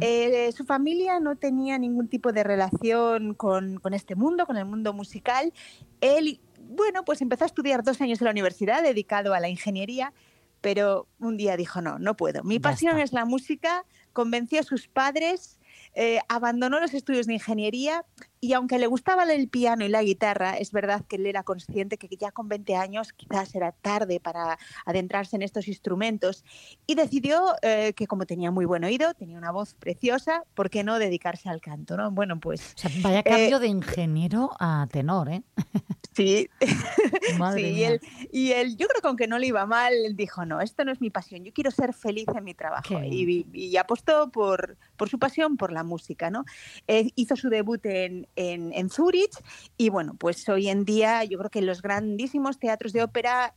Eh, 0.00 0.52
su 0.56 0.64
familia 0.64 1.20
no 1.20 1.36
tenía 1.36 1.78
ningún 1.78 2.08
tipo 2.08 2.32
de 2.32 2.44
relación 2.44 3.34
con, 3.34 3.78
con 3.78 3.94
este 3.94 4.14
mundo, 4.14 4.46
con 4.46 4.56
el 4.56 4.64
mundo 4.64 4.92
musical. 4.92 5.52
Él, 6.00 6.40
bueno, 6.68 7.04
pues 7.04 7.20
empezó 7.22 7.44
a 7.44 7.46
estudiar 7.46 7.82
dos 7.82 8.00
años 8.00 8.20
en 8.20 8.26
la 8.26 8.30
universidad 8.30 8.82
dedicado 8.82 9.34
a 9.34 9.40
la 9.40 9.48
ingeniería, 9.48 10.12
pero 10.60 11.06
un 11.18 11.36
día 11.36 11.56
dijo, 11.56 11.80
no, 11.80 11.98
no 11.98 12.16
puedo. 12.16 12.42
Mi 12.42 12.58
pasión 12.58 12.98
es 12.98 13.12
la 13.12 13.24
música, 13.24 13.84
convenció 14.12 14.60
a 14.60 14.64
sus 14.64 14.88
padres, 14.88 15.58
eh, 15.94 16.20
abandonó 16.28 16.80
los 16.80 16.94
estudios 16.94 17.26
de 17.26 17.34
ingeniería 17.34 18.04
y 18.40 18.52
aunque 18.52 18.78
le 18.78 18.86
gustaba 18.86 19.24
el 19.24 19.48
piano 19.48 19.84
y 19.84 19.88
la 19.88 20.02
guitarra, 20.02 20.56
es 20.56 20.72
verdad 20.72 21.04
que 21.08 21.16
él 21.16 21.26
era 21.26 21.42
consciente 21.42 21.98
que 21.98 22.08
ya 22.16 22.30
con 22.32 22.48
20 22.48 22.76
años 22.76 23.12
quizás 23.12 23.54
era 23.54 23.72
tarde 23.72 24.20
para 24.20 24.58
adentrarse 24.84 25.36
en 25.36 25.42
estos 25.42 25.68
instrumentos 25.68 26.44
y 26.86 26.94
decidió 26.94 27.54
eh, 27.62 27.92
que 27.94 28.06
como 28.06 28.26
tenía 28.26 28.50
muy 28.50 28.64
buen 28.64 28.84
oído, 28.84 29.14
tenía 29.14 29.38
una 29.38 29.50
voz 29.50 29.74
preciosa, 29.74 30.44
¿por 30.54 30.70
qué 30.70 30.84
no 30.84 30.98
dedicarse 30.98 31.48
al 31.48 31.60
canto? 31.60 31.96
¿no? 31.96 32.10
Bueno, 32.10 32.38
pues... 32.40 32.74
O 32.76 32.78
sea, 32.78 32.90
vaya 33.02 33.22
cambio 33.22 33.58
de 33.58 33.68
ingeniero 33.68 34.50
a 34.58 34.86
tenor, 34.90 35.28
¿eh? 35.30 35.42
Sí, 36.16 36.48
Madre 37.38 37.60
sí, 37.60 37.68
y 37.68 37.72
mía. 37.74 37.88
él, 37.88 38.00
y 38.32 38.52
él, 38.52 38.76
yo 38.78 38.88
creo 38.88 39.02
que 39.02 39.08
aunque 39.08 39.26
no 39.26 39.38
le 39.38 39.48
iba 39.48 39.66
mal, 39.66 39.92
él 39.92 40.16
dijo, 40.16 40.46
no, 40.46 40.62
esto 40.62 40.82
no 40.82 40.90
es 40.90 41.02
mi 41.02 41.10
pasión, 41.10 41.44
yo 41.44 41.52
quiero 41.52 41.70
ser 41.70 41.92
feliz 41.92 42.26
en 42.34 42.42
mi 42.42 42.54
trabajo. 42.54 43.02
Y, 43.04 43.46
y 43.52 43.76
apostó 43.76 44.30
por, 44.30 44.78
por 44.96 45.10
su 45.10 45.18
pasión, 45.18 45.58
por 45.58 45.72
la 45.72 45.84
música, 45.84 46.30
¿no? 46.30 46.46
Eh, 46.86 47.10
hizo 47.16 47.36
su 47.36 47.50
debut 47.50 47.84
en, 47.84 48.26
en, 48.36 48.72
en 48.72 48.90
Zúrich. 48.90 49.32
Y 49.76 49.88
bueno, 49.88 50.14
pues 50.18 50.48
hoy 50.48 50.68
en 50.68 50.84
día 50.84 51.24
yo 51.24 51.38
creo 51.38 51.50
que 51.50 51.62
los 51.62 51.82
grandísimos 51.82 52.58
teatros 52.58 52.92
de 52.92 53.02
ópera... 53.02 53.52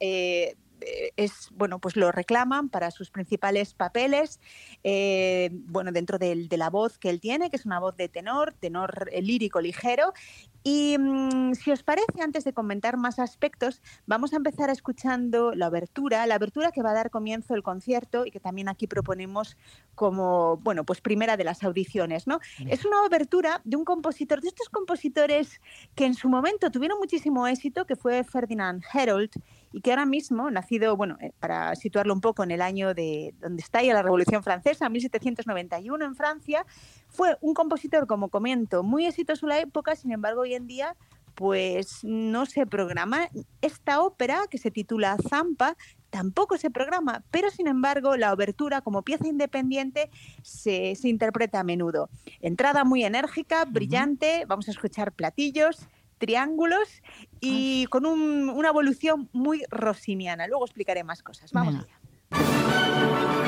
eh, 0.81 1.11
es 1.17 1.49
bueno 1.51 1.79
pues 1.79 1.95
lo 1.95 2.11
reclaman 2.11 2.69
para 2.69 2.91
sus 2.91 3.09
principales 3.11 3.73
papeles 3.73 4.39
eh, 4.83 5.49
bueno 5.51 5.91
dentro 5.91 6.17
de 6.17 6.47
la 6.51 6.69
voz 6.69 6.97
que 6.97 7.09
él 7.09 7.19
tiene 7.19 7.49
que 7.49 7.57
es 7.57 7.65
una 7.65 7.79
voz 7.79 7.95
de 7.97 8.09
tenor 8.09 8.53
tenor 8.53 9.09
eh, 9.11 9.21
lírico 9.21 9.61
ligero 9.61 10.13
y 10.63 10.97
mm, 10.97 11.53
si 11.53 11.71
os 11.71 11.83
parece, 11.83 12.21
antes 12.21 12.43
de 12.43 12.53
comentar 12.53 12.97
más 12.97 13.19
aspectos, 13.19 13.81
vamos 14.05 14.33
a 14.33 14.37
empezar 14.37 14.69
escuchando 14.69 15.53
la 15.53 15.67
abertura, 15.67 16.25
la 16.27 16.35
abertura 16.35 16.71
que 16.71 16.81
va 16.81 16.91
a 16.91 16.93
dar 16.93 17.09
comienzo 17.09 17.55
el 17.55 17.63
concierto 17.63 18.25
y 18.25 18.31
que 18.31 18.39
también 18.39 18.69
aquí 18.69 18.87
proponemos 18.87 19.57
como, 19.95 20.57
bueno, 20.57 20.83
pues 20.83 21.01
primera 21.01 21.37
de 21.37 21.43
las 21.43 21.63
audiciones, 21.63 22.27
¿no? 22.27 22.39
Es 22.67 22.85
una 22.85 23.05
abertura 23.05 23.61
de 23.63 23.77
un 23.77 23.85
compositor, 23.85 24.41
de 24.41 24.49
estos 24.49 24.69
compositores 24.69 25.61
que 25.95 26.05
en 26.05 26.13
su 26.13 26.29
momento 26.29 26.71
tuvieron 26.71 26.99
muchísimo 26.99 27.47
éxito, 27.47 27.85
que 27.85 27.95
fue 27.95 28.23
Ferdinand 28.23 28.83
Herold, 28.93 29.31
y 29.71 29.81
que 29.81 29.91
ahora 29.91 30.05
mismo, 30.05 30.49
nacido, 30.49 30.95
bueno, 30.95 31.17
eh, 31.21 31.31
para 31.39 31.75
situarlo 31.75 32.13
un 32.13 32.21
poco 32.21 32.43
en 32.43 32.51
el 32.51 32.61
año 32.61 32.93
de 32.93 33.33
donde 33.39 33.61
está 33.61 33.83
ya 33.83 33.93
la 33.93 34.01
Revolución 34.01 34.43
Francesa, 34.43 34.89
1791 34.89 36.05
en 36.05 36.15
Francia, 36.15 36.65
fue 37.09 37.37
un 37.41 37.53
compositor, 37.53 38.07
como 38.07 38.29
comento, 38.29 38.83
muy 38.83 39.05
exitoso 39.05 39.45
en 39.45 39.49
la 39.49 39.59
época, 39.59 39.95
sin 39.95 40.11
embargo, 40.11 40.41
hoy 40.41 40.53
en 40.53 40.67
día 40.67 40.95
pues 41.35 41.99
no 42.03 42.45
se 42.45 42.65
programa. 42.65 43.29
Esta 43.61 44.01
ópera, 44.01 44.41
que 44.49 44.57
se 44.57 44.71
titula 44.71 45.15
Zampa, 45.29 45.77
tampoco 46.09 46.57
se 46.57 46.69
programa, 46.69 47.23
pero 47.31 47.49
sin 47.49 47.67
embargo 47.67 48.17
la 48.17 48.33
obertura 48.33 48.81
como 48.81 49.03
pieza 49.03 49.25
independiente 49.25 50.09
se, 50.41 50.95
se 50.95 51.07
interpreta 51.07 51.61
a 51.61 51.63
menudo. 51.63 52.09
Entrada 52.41 52.83
muy 52.83 53.05
enérgica, 53.05 53.63
brillante, 53.63 54.43
vamos 54.47 54.67
a 54.67 54.71
escuchar 54.71 55.13
platillos, 55.13 55.87
triángulos 56.17 57.01
y 57.39 57.85
con 57.85 58.05
un- 58.05 58.49
una 58.49 58.67
evolución 58.69 59.29
muy 59.31 59.63
rossiniana. 59.69 60.45
Luego 60.47 60.65
explicaré 60.65 61.05
más 61.05 61.23
cosas. 61.23 61.53
Vamos 61.53 61.75
Venga. 61.75 61.87
allá. 62.31 63.38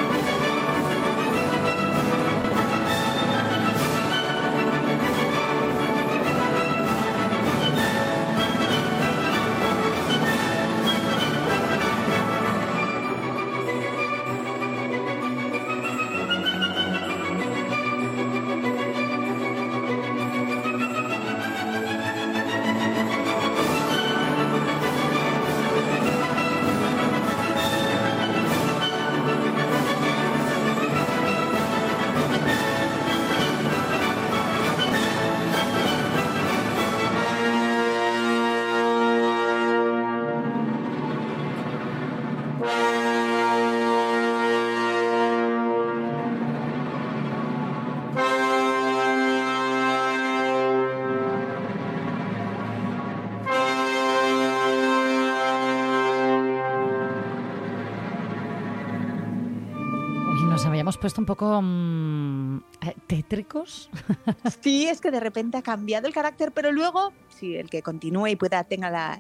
Puesto 61.01 61.19
un 61.19 61.25
poco 61.25 61.59
mm, 61.61 62.57
eh, 62.81 62.95
tétricos. 63.07 63.89
Sí, 64.61 64.87
es 64.87 65.01
que 65.01 65.11
de 65.11 65.19
repente 65.19 65.57
ha 65.57 65.61
cambiado 65.61 66.07
el 66.07 66.13
carácter, 66.13 66.51
pero 66.51 66.71
luego, 66.71 67.11
si 67.29 67.55
el 67.55 67.69
que 67.69 67.81
continúe 67.81 68.27
y 68.27 68.35
pueda 68.35 68.63
tenga 68.63 68.89
la, 68.91 69.19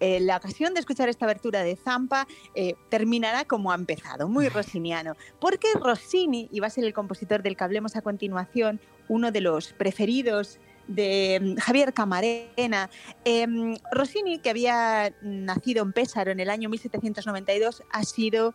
eh, 0.00 0.18
la 0.20 0.36
ocasión 0.36 0.74
de 0.74 0.80
escuchar 0.80 1.08
esta 1.08 1.24
abertura 1.24 1.62
de 1.62 1.76
Zampa, 1.76 2.26
eh, 2.54 2.74
terminará 2.88 3.44
como 3.44 3.70
ha 3.70 3.76
empezado, 3.76 4.28
muy 4.28 4.48
rossiniano. 4.48 5.14
Porque 5.40 5.68
Rossini, 5.80 6.48
y 6.50 6.58
va 6.58 6.66
a 6.66 6.70
ser 6.70 6.84
el 6.84 6.92
compositor 6.92 7.42
del 7.42 7.56
que 7.56 7.64
hablemos 7.64 7.94
a 7.94 8.02
continuación, 8.02 8.80
uno 9.08 9.30
de 9.30 9.40
los 9.40 9.72
preferidos 9.72 10.58
de 10.88 11.38
mm, 11.40 11.60
Javier 11.60 11.94
Camarena. 11.94 12.90
Em, 13.24 13.76
Rossini, 13.92 14.38
que 14.40 14.50
había 14.50 15.14
nacido 15.22 15.84
en 15.84 15.92
Pésaro 15.92 16.32
en 16.32 16.40
el 16.40 16.50
año 16.50 16.68
1792, 16.68 17.84
ha 17.90 18.02
sido 18.02 18.54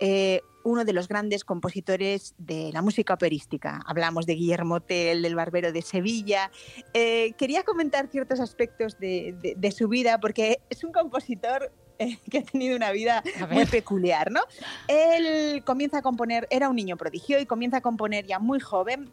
eh, 0.00 0.42
uno 0.64 0.84
de 0.84 0.92
los 0.92 1.08
grandes 1.08 1.44
compositores 1.44 2.34
de 2.38 2.70
la 2.72 2.82
música 2.82 3.14
operística. 3.14 3.80
Hablamos 3.86 4.26
de 4.26 4.34
Guillermo 4.34 4.80
Tell, 4.80 5.22
del 5.22 5.34
Barbero 5.34 5.72
de 5.72 5.82
Sevilla. 5.82 6.50
Eh, 6.94 7.32
quería 7.38 7.62
comentar 7.62 8.08
ciertos 8.08 8.40
aspectos 8.40 8.98
de, 8.98 9.34
de- 9.40 9.54
de 9.56 9.70
su 9.72 9.88
vida 9.88 10.18
porque 10.20 10.60
es 10.68 10.84
un 10.84 10.92
compositor 10.92 11.72
eh, 11.98 12.18
que 12.30 12.38
ha 12.38 12.42
tenido 12.42 12.76
una 12.76 12.92
vida 12.92 13.22
muy 13.50 13.64
peculiar, 13.66 14.30
¿no? 14.30 14.40
Él 14.88 15.62
comienza 15.64 15.98
a 15.98 16.02
componer, 16.02 16.46
era 16.50 16.68
un 16.68 16.76
niño 16.76 16.96
prodigio 16.96 17.38
y 17.40 17.46
comienza 17.46 17.78
a 17.78 17.80
componer 17.80 18.26
ya 18.26 18.38
muy 18.38 18.60
joven. 18.60 19.10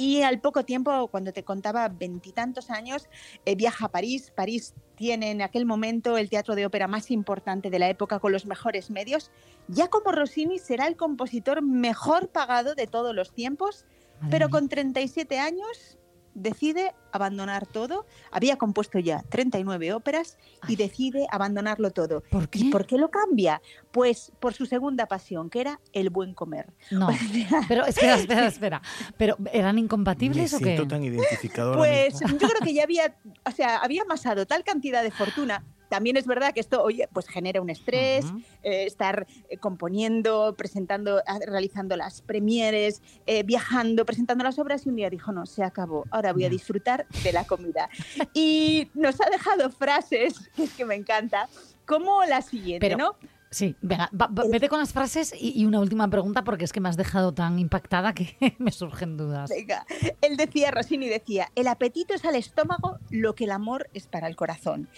Y 0.00 0.22
al 0.22 0.40
poco 0.40 0.64
tiempo, 0.64 1.08
cuando 1.08 1.30
te 1.30 1.44
contaba 1.44 1.86
veintitantos 1.90 2.70
años, 2.70 3.06
eh, 3.44 3.54
viaja 3.54 3.84
a 3.84 3.90
París. 3.90 4.32
París 4.34 4.72
tiene 4.94 5.30
en 5.30 5.42
aquel 5.42 5.66
momento 5.66 6.16
el 6.16 6.30
teatro 6.30 6.54
de 6.54 6.64
ópera 6.64 6.88
más 6.88 7.10
importante 7.10 7.68
de 7.68 7.78
la 7.78 7.90
época 7.90 8.18
con 8.18 8.32
los 8.32 8.46
mejores 8.46 8.88
medios. 8.88 9.30
Ya 9.68 9.88
como 9.88 10.10
Rossini 10.10 10.58
será 10.58 10.86
el 10.86 10.96
compositor 10.96 11.60
mejor 11.60 12.30
pagado 12.30 12.74
de 12.74 12.86
todos 12.86 13.14
los 13.14 13.34
tiempos, 13.34 13.84
pero 14.30 14.48
con 14.48 14.70
37 14.70 15.38
años 15.38 15.98
decide 16.34 16.94
abandonar 17.12 17.66
todo. 17.66 18.06
Había 18.30 18.56
compuesto 18.56 18.98
ya 18.98 19.22
39 19.28 19.92
óperas 19.94 20.38
y 20.68 20.76
decide 20.76 21.26
abandonarlo 21.30 21.90
todo. 21.90 22.22
¿Por 22.30 22.48
qué? 22.48 22.60
¿Y 22.60 22.70
por 22.70 22.86
qué 22.86 22.98
lo 22.98 23.10
cambia? 23.10 23.60
Pues 23.90 24.32
por 24.40 24.54
su 24.54 24.66
segunda 24.66 25.06
pasión, 25.06 25.50
que 25.50 25.60
era 25.60 25.80
el 25.92 26.10
buen 26.10 26.34
comer. 26.34 26.72
No, 26.90 27.08
pero 27.68 27.84
espera, 27.86 28.14
espera, 28.18 28.46
espera. 28.46 28.82
¿Pero 29.16 29.36
eran 29.52 29.74
Me 29.74 29.80
incompatibles 29.82 30.54
o 30.54 30.58
qué? 30.58 30.64
siento 30.64 30.86
tan 30.86 31.02
identificado 31.04 31.70
ahora 31.74 31.78
Pues 31.80 32.20
mismo. 32.22 32.38
yo 32.38 32.48
creo 32.48 32.60
que 32.62 32.74
ya 32.74 32.84
había, 32.84 33.16
o 33.44 33.50
sea, 33.50 33.78
había 33.78 34.02
amasado 34.02 34.46
tal 34.46 34.62
cantidad 34.64 35.02
de 35.02 35.10
fortuna. 35.10 35.64
También 35.90 36.16
es 36.16 36.26
verdad 36.26 36.54
que 36.54 36.60
esto, 36.60 36.82
oye, 36.82 37.06
pues 37.12 37.28
genera 37.28 37.60
un 37.60 37.68
estrés, 37.68 38.24
eh, 38.62 38.86
estar 38.86 39.26
eh, 39.50 39.58
componiendo, 39.58 40.54
presentando, 40.56 41.20
ah, 41.26 41.38
realizando 41.46 41.96
las 41.96 42.22
premieres, 42.22 43.02
eh, 43.26 43.42
viajando, 43.42 44.06
presentando 44.06 44.44
las 44.44 44.58
obras 44.58 44.86
y 44.86 44.88
un 44.88 44.96
día 44.96 45.10
dijo, 45.10 45.32
no, 45.32 45.44
se 45.46 45.62
acabó, 45.64 46.04
ahora 46.10 46.32
voy 46.32 46.44
a 46.44 46.48
disfrutar 46.48 47.06
de 47.24 47.32
la 47.32 47.44
comida. 47.44 47.90
Y 48.32 48.88
nos 48.94 49.20
ha 49.20 49.28
dejado 49.30 49.68
frases, 49.70 50.48
que 50.56 50.62
es 50.64 50.72
que 50.74 50.84
me 50.84 50.94
encanta, 50.94 51.48
como 51.84 52.24
la 52.24 52.40
siguiente, 52.40 52.86
Pero- 52.86 52.96
¿no? 52.98 53.16
Sí, 53.52 53.74
venga, 53.82 54.08
va- 54.14 54.28
va- 54.28 54.44
vete 54.48 54.68
con 54.68 54.78
las 54.78 54.92
frases 54.92 55.34
y, 55.36 55.60
y 55.60 55.66
una 55.66 55.80
última 55.80 56.08
pregunta 56.08 56.44
porque 56.44 56.64
es 56.64 56.72
que 56.72 56.78
me 56.78 56.88
has 56.88 56.96
dejado 56.96 57.34
tan 57.34 57.58
impactada 57.58 58.14
que 58.14 58.36
me 58.60 58.70
surgen 58.70 59.16
dudas. 59.16 59.50
Venga, 59.50 59.84
él 60.20 60.36
decía, 60.36 60.70
Rossini 60.70 61.08
decía, 61.08 61.48
el 61.56 61.66
apetito 61.66 62.14
es 62.14 62.24
al 62.24 62.36
estómago 62.36 62.98
lo 63.10 63.34
que 63.34 63.42
el 63.46 63.50
amor 63.50 63.90
es 63.92 64.06
para 64.06 64.28
el 64.28 64.36
corazón. 64.36 64.88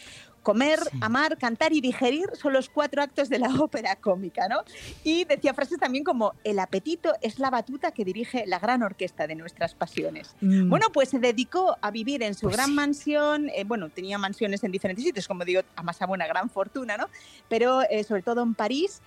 Comer, 0.42 0.80
amar, 1.00 1.38
cantar 1.38 1.72
y 1.72 1.80
digerir 1.80 2.26
son 2.34 2.52
los 2.52 2.68
cuatro 2.68 3.02
actos 3.02 3.28
de 3.28 3.38
la 3.38 3.48
ópera 3.60 3.96
cómica, 3.96 4.48
¿no? 4.48 4.62
Y 5.04 5.24
decía 5.24 5.54
frases 5.54 5.78
también 5.78 6.04
como, 6.04 6.34
el 6.44 6.58
apetito 6.58 7.12
es 7.20 7.38
la 7.38 7.50
batuta 7.50 7.92
que 7.92 8.04
dirige 8.04 8.44
la 8.46 8.58
gran 8.58 8.82
orquesta 8.82 9.26
de 9.26 9.34
nuestras 9.34 9.74
pasiones. 9.74 10.34
Mm. 10.40 10.68
Bueno, 10.68 10.86
pues 10.92 11.10
se 11.10 11.18
dedicó 11.18 11.76
a 11.80 11.90
vivir 11.90 12.22
en 12.22 12.34
su 12.34 12.46
Pues 12.46 12.56
gran 12.56 12.68
sí. 12.68 12.74
mansión, 12.74 13.48
eh, 13.50 13.64
bueno, 13.64 13.88
tenía 13.90 14.18
mansiones 14.18 14.64
en 14.64 14.72
diferentes 14.72 15.04
sitios, 15.04 15.28
como 15.28 15.44
digo, 15.44 15.62
amasaba 15.76 16.12
una 16.12 16.26
gran 16.26 16.50
fortuna, 16.50 16.96
¿no? 16.96 17.08
Pero 17.48 17.82
eh, 17.88 18.04
sobre 18.04 18.22
todo 18.22 18.42
en 18.42 18.54
París 18.54 19.00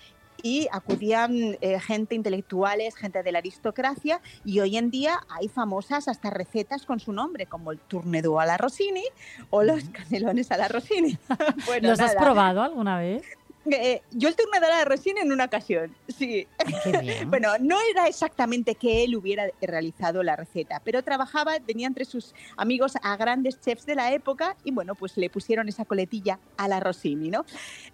y 0.46 0.68
acudían 0.72 1.58
eh, 1.60 1.80
gente 1.80 2.14
intelectuales, 2.14 2.96
gente 2.96 3.24
de 3.24 3.32
la 3.32 3.40
aristocracia 3.40 4.22
y 4.44 4.60
hoy 4.60 4.78
en 4.78 4.92
día 4.92 5.22
hay 5.28 5.48
famosas 5.48 6.08
hasta 6.08 6.30
recetas 6.30 6.86
con 6.86 7.00
su 7.00 7.14
nombre, 7.14 7.48
como 7.48 7.72
el 7.72 7.80
tournedo 7.80 8.40
a 8.40 8.46
la 8.46 8.56
Rossini 8.56 9.02
o 9.50 9.64
los 9.64 9.86
canelones 9.86 10.52
a 10.52 10.58
la 10.58 10.68
Rossini. 10.68 11.18
bueno, 11.66 11.90
¿Los 11.90 12.00
has 12.00 12.14
probado 12.14 12.62
alguna 12.62 13.00
vez? 13.00 13.24
Eh, 13.72 14.02
yo 14.12 14.30
el 14.30 14.36
tournedo 14.36 14.66
a 14.68 14.70
la 14.70 14.86
Rossini 14.86 15.22
en 15.22 15.32
una 15.32 15.46
ocasión, 15.46 15.96
sí. 16.08 16.48
Bien. 17.02 17.30
Bueno, 17.36 17.50
no 17.60 17.78
era 17.92 18.08
exactamente 18.08 18.76
que 18.76 19.04
él 19.04 19.16
hubiera 19.16 19.50
realizado 19.62 20.22
la 20.24 20.36
receta, 20.36 20.82
pero 20.84 21.04
trabajaba, 21.04 21.60
tenía 21.60 21.88
entre 21.88 22.06
sus 22.06 22.34
amigos 22.56 22.94
a 23.02 23.18
grandes 23.18 23.60
chefs 23.60 23.86
de 23.86 23.96
la 23.96 24.14
época 24.14 24.56
y 24.64 24.72
bueno, 24.72 24.96
pues 24.96 25.18
le 25.18 25.30
pusieron 25.30 25.68
esa 25.68 25.86
coletilla 25.86 26.40
a 26.58 26.68
la 26.68 26.80
Rossini, 26.80 27.30
¿no? 27.30 27.46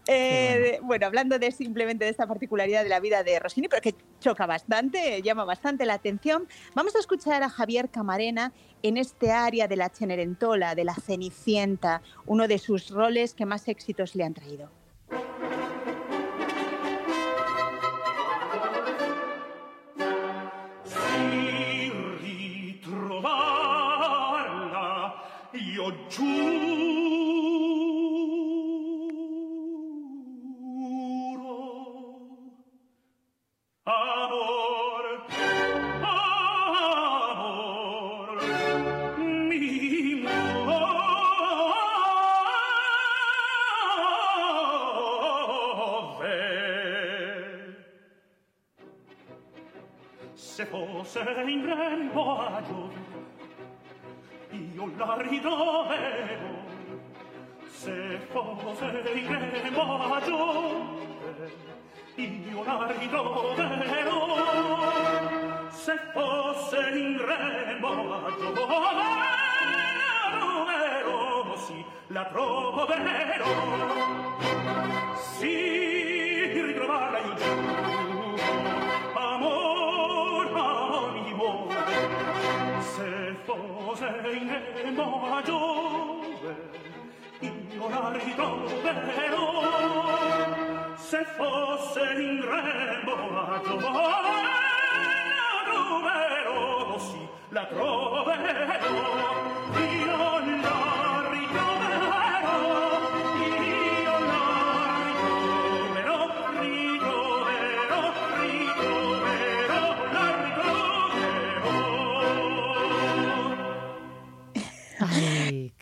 Eh, 0.07 0.79
bueno. 0.83 1.05
hablando 1.05 1.39
de 1.39 1.51
simplemente 1.51 2.05
de 2.05 2.11
esta 2.11 2.27
particularidad 2.27 2.83
de 2.83 2.89
la 2.89 2.99
vida 2.99 3.23
de 3.23 3.39
Rossini, 3.39 3.67
pero 3.67 3.81
que 3.81 3.95
choca 4.19 4.45
bastante, 4.45 5.21
llama 5.21 5.45
bastante 5.45 5.85
la 5.85 5.93
atención, 5.93 6.47
vamos 6.75 6.95
a 6.95 6.99
escuchar 6.99 7.43
a 7.43 7.49
Javier 7.49 7.89
Camarena 7.89 8.53
en 8.83 8.97
este 8.97 9.31
área 9.31 9.67
de 9.67 9.75
la 9.77 9.89
Cenerentola, 9.89 10.75
de 10.75 10.83
la 10.83 10.95
Cenicienta, 10.95 12.01
uno 12.25 12.47
de 12.47 12.57
sus 12.57 12.89
roles 12.89 13.33
que 13.33 13.45
más 13.45 13.67
éxitos 13.67 14.15
le 14.15 14.23
han 14.23 14.33
traído. 14.33 14.80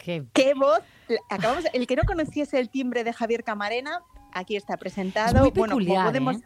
Qué... 0.09 0.25
¡Qué 0.33 0.53
voz! 0.53 0.81
Acabamos, 1.29 1.65
el 1.73 1.87
que 1.87 1.95
no 1.95 2.03
conociese 2.03 2.59
el 2.59 2.69
timbre 2.69 3.03
de 3.03 3.13
Javier 3.13 3.43
Camarena, 3.43 4.01
aquí 4.33 4.55
está 4.55 4.77
presentado. 4.77 5.39
muy 5.39 5.51
bueno, 5.51 5.73
como 5.73 5.79
peculiar, 5.79 6.05
podemos. 6.07 6.37
¿eh? 6.37 6.41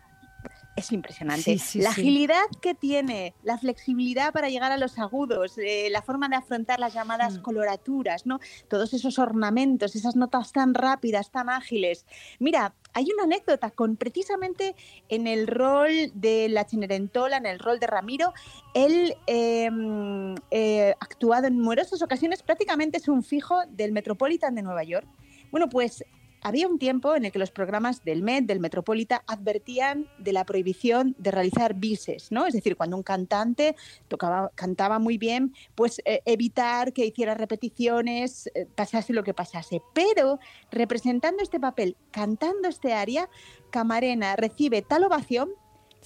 Es 0.76 0.92
impresionante. 0.92 1.44
Sí, 1.44 1.60
sí, 1.60 1.80
la 1.82 1.94
sí. 1.94 2.02
agilidad 2.02 2.44
que 2.62 2.74
tiene, 2.74 3.36
la 3.44 3.58
flexibilidad 3.60 4.34
para 4.34 4.50
llegar 4.50 4.72
a 4.72 4.78
los 4.78 4.98
agudos, 4.98 5.58
eh, 5.60 5.88
la 5.92 6.02
forma 6.02 6.28
de 6.30 6.36
afrontar 6.36 6.80
las 6.80 6.94
llamadas 6.94 7.38
Mm. 7.38 7.42
coloraturas, 7.42 8.26
¿no? 8.26 8.40
Todos 8.68 8.94
esos 8.94 9.20
ornamentos, 9.20 9.96
esas 9.96 10.16
notas 10.16 10.52
tan 10.52 10.74
rápidas, 10.74 11.30
tan 11.30 11.50
ágiles. 11.50 12.08
Mira, 12.40 12.74
hay 12.94 13.08
una 13.14 13.24
anécdota 13.24 13.70
con 13.70 13.98
precisamente 13.98 14.76
en 15.10 15.28
el 15.28 15.46
rol 15.48 15.92
de 16.16 16.50
la 16.50 16.64
Cenerentola, 16.64 17.38
en 17.38 17.46
el 17.46 17.60
rol 17.60 17.80
de 17.80 17.88
Ramiro, 17.88 18.34
él 18.74 19.16
eh, 19.28 19.70
mm, 19.70 20.36
eh, 20.52 20.96
actuado 21.00 21.48
en 21.48 21.58
numerosas 21.58 22.02
ocasiones, 22.02 22.42
prácticamente 22.42 22.98
es 22.98 23.08
un 23.08 23.24
fijo 23.24 23.62
del 23.70 23.92
Metropolitan 23.92 24.56
de 24.56 24.64
Nueva 24.64 24.84
York. 24.84 25.08
Bueno, 25.52 25.70
pues 25.70 26.04
había 26.44 26.68
un 26.68 26.78
tiempo 26.78 27.16
en 27.16 27.26
el 27.26 27.32
que 27.32 27.40
los 27.40 27.52
programas 27.52 28.04
del 28.04 28.22
Met, 28.22 28.46
del 28.46 28.60
Metropolitan, 28.60 29.22
advertían 29.28 30.08
de 30.18 30.34
la 30.34 30.46
prohibición 30.46 31.16
de 31.18 31.32
realizar 31.32 31.74
bises, 31.74 32.32
¿no? 32.32 32.46
Es 32.46 32.54
decir, 32.54 32.76
cuando 32.76 32.98
un 32.98 33.04
cantante 33.04 33.76
tocaba, 34.08 34.52
cantaba 34.54 35.00
muy 35.00 35.18
bien, 35.18 35.54
pues 35.76 36.02
eh, 36.06 36.22
evitar 36.26 36.94
que 36.94 37.06
hiciera 37.06 37.34
repeticiones, 37.34 38.48
eh, 38.54 38.68
pasase 38.76 39.14
lo 39.14 39.24
que 39.24 39.34
pasase. 39.34 39.82
Pero 39.94 40.40
representando 40.72 41.42
este 41.42 41.60
papel, 41.60 41.96
cantando 42.12 42.68
este 42.68 42.94
aria, 42.94 43.30
Camarena 43.72 44.36
recibe 44.36 44.82
tal 44.82 45.06
ovación 45.06 45.50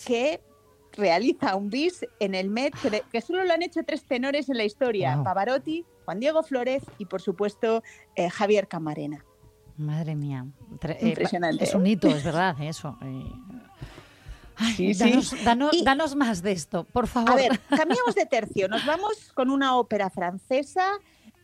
que 0.05 0.41
realiza 0.93 1.55
un 1.55 1.69
bis 1.69 2.05
en 2.19 2.35
el 2.35 2.49
Met 2.49 2.73
que, 3.11 3.21
solo 3.21 3.43
lo 3.43 3.53
han 3.53 3.61
hecho 3.61 3.81
tres 3.85 4.03
tenores 4.03 4.49
en 4.49 4.57
la 4.57 4.63
historia, 4.63 5.15
Wow. 5.15 5.23
Pavarotti, 5.23 5.85
Juan 6.05 6.19
Diego 6.19 6.43
Flórez 6.43 6.83
y 6.97 7.05
por 7.05 7.21
supuesto 7.21 7.83
eh, 8.15 8.29
Javier 8.29 8.67
Camarena. 8.67 9.26
Madre 9.77 10.15
mía. 10.15 10.45
Eh, 10.83 10.97
Impresionante, 11.09 11.63
es 11.63 11.73
un 11.75 11.85
¿eh? 11.85 11.91
hito, 11.91 12.07
es 12.07 12.23
verdad, 12.23 12.55
eso. 12.61 12.97
eh. 13.03 13.31
Ay, 14.59 14.73
Sí, 14.73 14.93
sí. 14.95 14.99
danos, 15.03 15.35
danos- 15.43 15.73
Y- 15.73 15.83
danos 15.83 16.15
más 16.15 16.41
de 16.41 16.51
esto, 16.51 16.83
por 16.85 17.05
favor. 17.07 17.29
A 17.31 17.35
ver, 17.35 17.59
cambiamos 17.69 18.15
de 18.15 18.25
tercio. 18.25 18.67
Nos 18.67 18.85
vamos 18.87 19.31
con 19.35 19.51
una 19.51 19.77
ópera 19.77 20.09
francesa, 20.09 20.93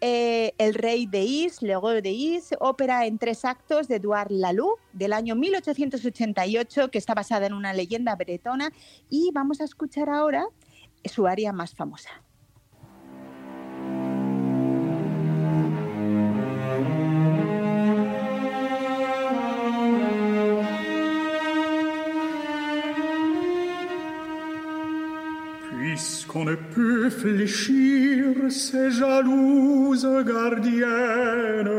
eh, 0.02 0.54
El 0.58 0.74
Rey 0.74 1.06
de 1.06 1.22
Is, 1.22 1.62
Le 1.62 1.76
Roi 1.76 2.02
de 2.02 2.10
Is, 2.10 2.50
ópera 2.60 3.06
en 3.06 3.19
tres 3.19 3.46
actos 3.46 3.88
de 3.88 3.98
Edouard 3.98 4.32
Laloux 4.32 4.80
del 4.93 5.13
año 5.13 5.36
1888, 5.36 6.89
que 6.89 6.98
está 6.98 7.13
basada 7.13 7.46
en 7.46 7.54
una 7.54 7.72
leyenda 7.74 8.15
bretona. 8.15 8.72
Y 9.12 9.30
vamos 9.32 9.62
a 9.62 9.65
escuchar 9.65 10.10
ahora 10.10 10.46
su 11.06 11.28
aria 11.28 11.54
más 11.54 11.76
famosa. 11.76 12.10
Puisqu'on 26.34 26.50
ne 26.50 26.56
peut 26.56 27.12
fléchir 27.12 28.50
ces 28.50 28.89
jalouses 28.89 30.08
gardiennes. 30.26 31.69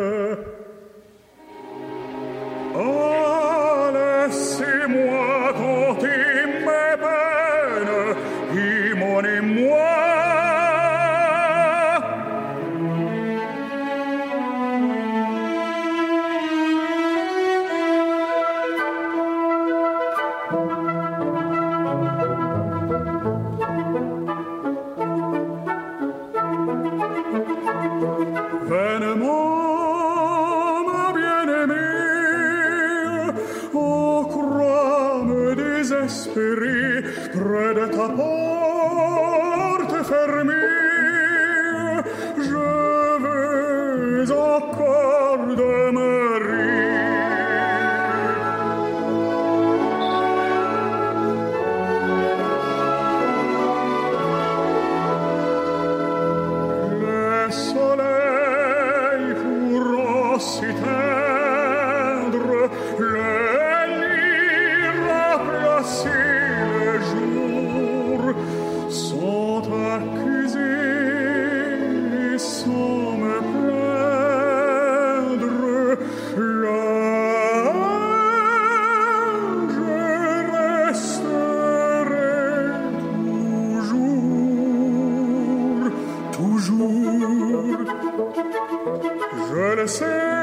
Je 89.86 90.02
le 90.02 90.33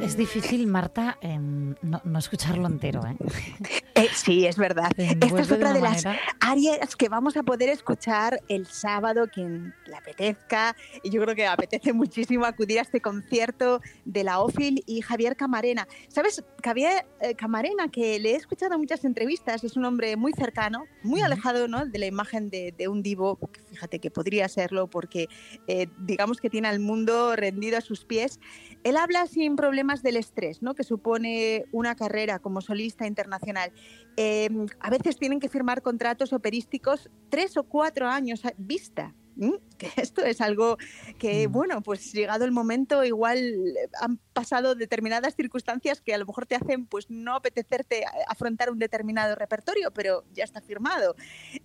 Es, 0.00 0.16
difícil, 0.16 0.66
Marta, 0.66 1.18
em, 1.20 1.74
no, 1.82 2.00
no 2.04 2.18
escucharlo 2.18 2.66
entero. 2.66 3.02
¿eh? 3.06 3.16
Eh, 3.94 4.08
sí, 4.14 4.46
es 4.46 4.56
verdad. 4.56 4.90
Te 4.96 5.04
Esta 5.04 5.40
es 5.40 5.48
de 5.48 5.54
otra 5.54 5.72
de 5.74 5.80
las 5.80 6.04
áreas 6.40 6.96
que 6.96 7.10
vamos 7.10 7.36
a 7.36 7.42
poder 7.42 7.68
escuchar 7.68 8.40
el 8.48 8.66
sábado, 8.66 9.28
quien 9.32 9.74
apetezca. 10.12 10.76
Y 11.02 11.10
yo 11.10 11.22
creo 11.22 11.34
que 11.34 11.46
apetece 11.46 11.92
muchísimo 11.92 12.44
acudir 12.44 12.78
a 12.78 12.82
este 12.82 13.00
concierto 13.00 13.80
de 14.04 14.24
la 14.24 14.40
OFIL 14.40 14.82
y 14.86 15.00
Javier 15.00 15.36
Camarena. 15.36 15.88
¿Sabes? 16.08 16.44
Javier 16.62 17.06
eh, 17.20 17.34
Camarena, 17.34 17.88
que 17.88 18.18
le 18.18 18.32
he 18.32 18.36
escuchado 18.36 18.74
en 18.74 18.80
muchas 18.80 19.04
entrevistas, 19.04 19.64
es 19.64 19.76
un 19.76 19.84
hombre 19.84 20.16
muy 20.16 20.32
cercano, 20.32 20.84
muy 21.02 21.20
alejado 21.20 21.68
¿no? 21.68 21.86
de 21.86 21.98
la 21.98 22.06
imagen 22.06 22.50
de, 22.50 22.72
de 22.76 22.88
un 22.88 23.02
divo. 23.02 23.38
que 23.52 23.60
Fíjate 23.60 23.98
que 23.98 24.10
podría 24.10 24.48
serlo 24.48 24.88
porque 24.88 25.28
eh, 25.66 25.88
digamos 25.98 26.40
que 26.40 26.50
tiene 26.50 26.68
al 26.68 26.80
mundo 26.80 27.34
rendido 27.36 27.78
a 27.78 27.80
sus 27.80 28.04
pies. 28.04 28.38
Él 28.84 28.96
habla 28.96 29.26
sin 29.26 29.56
problemas 29.56 30.02
del 30.02 30.16
estrés, 30.16 30.62
¿no? 30.62 30.74
que 30.74 30.84
supone 30.84 31.64
una 31.72 31.94
carrera 31.94 32.38
como 32.38 32.60
solista 32.60 33.06
internacional. 33.06 33.72
Eh, 34.16 34.48
a 34.80 34.90
veces 34.90 35.16
tienen 35.16 35.40
que 35.40 35.48
firmar 35.48 35.82
contratos 35.82 36.32
operísticos 36.32 37.10
tres 37.30 37.56
o 37.56 37.64
cuatro 37.64 38.08
años 38.08 38.44
a 38.44 38.52
vista. 38.58 39.14
¿M? 39.38 39.52
Que 39.82 39.90
esto 40.00 40.22
es 40.24 40.40
algo 40.40 40.78
que, 41.18 41.48
bueno, 41.48 41.82
pues 41.82 42.12
llegado 42.12 42.44
el 42.44 42.52
momento, 42.52 43.02
igual 43.02 43.38
eh, 43.38 43.88
han 44.00 44.18
pasado 44.32 44.76
determinadas 44.76 45.34
circunstancias 45.34 46.00
que 46.00 46.14
a 46.14 46.18
lo 46.18 46.24
mejor 46.26 46.46
te 46.46 46.54
hacen 46.54 46.86
pues 46.86 47.10
no 47.10 47.34
apetecerte 47.34 48.04
a- 48.04 48.12
afrontar 48.28 48.70
un 48.70 48.78
determinado 48.78 49.34
repertorio, 49.34 49.90
pero 49.92 50.22
ya 50.32 50.44
está 50.44 50.60
firmado. 50.60 51.16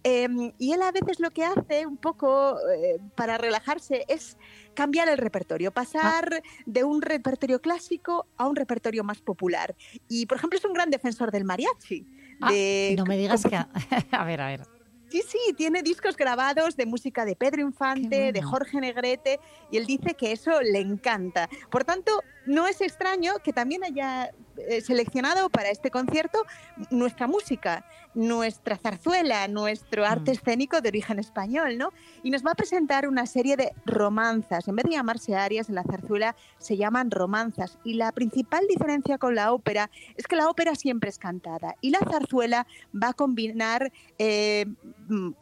Eh, 0.04 0.28
y 0.58 0.72
él 0.74 0.82
a 0.82 0.92
veces 0.92 1.20
lo 1.20 1.30
que 1.30 1.44
hace 1.46 1.86
un 1.86 1.98
poco 1.98 2.58
eh, 2.72 2.98
para 3.16 3.38
relajarse 3.38 4.04
es 4.08 4.36
cambiar 4.74 5.10
el 5.10 5.20
repertorio, 5.20 5.72
pasar 5.72 6.42
de 6.66 6.84
un 6.84 7.04
repertorio 7.04 7.62
clásico 7.62 8.26
a 8.38 8.48
un 8.48 8.56
repertorio 8.56 9.04
más 9.04 9.22
popular. 9.22 9.76
Y, 10.08 10.26
por 10.26 10.38
ejemplo, 10.38 10.58
es 10.58 10.66
un 10.66 10.74
gran 10.74 10.90
defensor 10.90 11.30
del 11.32 11.44
mariachi. 11.44 12.08
Ah, 12.42 12.52
de- 12.52 12.96
no 12.98 13.06
me 13.06 13.16
digas 13.18 13.44
que... 13.44 13.56
A, 13.56 13.70
a 14.12 14.24
ver, 14.26 14.42
a 14.42 14.48
ver. 14.48 14.77
Sí, 15.10 15.24
sí, 15.26 15.54
tiene 15.56 15.84
discos 15.84 16.18
grabados 16.18 16.76
de 16.76 16.86
música 16.86 17.24
de 17.24 17.36
Pedro 17.36 17.62
Infante, 17.62 18.32
de. 18.34 18.42
Jorge 18.42 18.80
Negrete, 18.80 19.40
y 19.72 19.78
él 19.78 19.86
dice 19.86 20.16
que 20.16 20.32
eso 20.32 20.62
le 20.62 20.80
encanta. 20.80 21.50
Por 21.70 21.86
tanto, 21.86 22.22
no 22.46 22.68
es 22.68 22.82
extraño 22.82 23.34
que 23.44 23.54
también 23.54 23.84
haya 23.84 24.32
eh, 24.58 24.82
seleccionado 24.82 25.50
para 25.50 25.70
este 25.70 25.92
concierto 25.92 26.44
nuestra 26.90 27.28
música, 27.28 27.86
nuestra 28.16 28.78
zarzuela, 28.78 29.48
nuestro 29.48 30.06
arte 30.06 30.32
escénico 30.32 30.82
de 30.82 30.90
origen 30.90 31.20
español, 31.20 31.78
¿no? 31.78 31.92
Y 32.24 32.32
nos 32.32 32.44
va 32.44 32.52
a 32.52 32.56
presentar 32.56 33.08
una 33.08 33.26
serie 33.28 33.58
de 33.58 33.74
romanzas. 33.86 34.68
En 34.68 34.76
vez 34.76 34.86
de 34.86 34.92
llamarse 34.92 35.36
arias 35.36 35.70
en 35.70 35.76
la 35.76 35.84
zarzuela, 35.84 36.36
se 36.58 36.78
llaman 36.78 37.12
romanzas. 37.12 37.78
Y 37.84 37.94
la 37.94 38.12
principal 38.14 38.66
diferencia 38.68 39.18
con 39.18 39.36
la 39.36 39.52
ópera 39.52 39.92
es 40.16 40.26
que 40.26 40.36
la 40.36 40.50
ópera 40.50 40.74
siempre 40.74 41.10
es 41.10 41.20
cantada 41.20 41.76
y 41.82 41.92
la 41.92 42.00
zarzuela 42.00 42.66
va 42.92 43.10
a 43.10 43.14
combinar, 43.14 43.92
eh, 44.18 44.66
mm, 44.66 44.97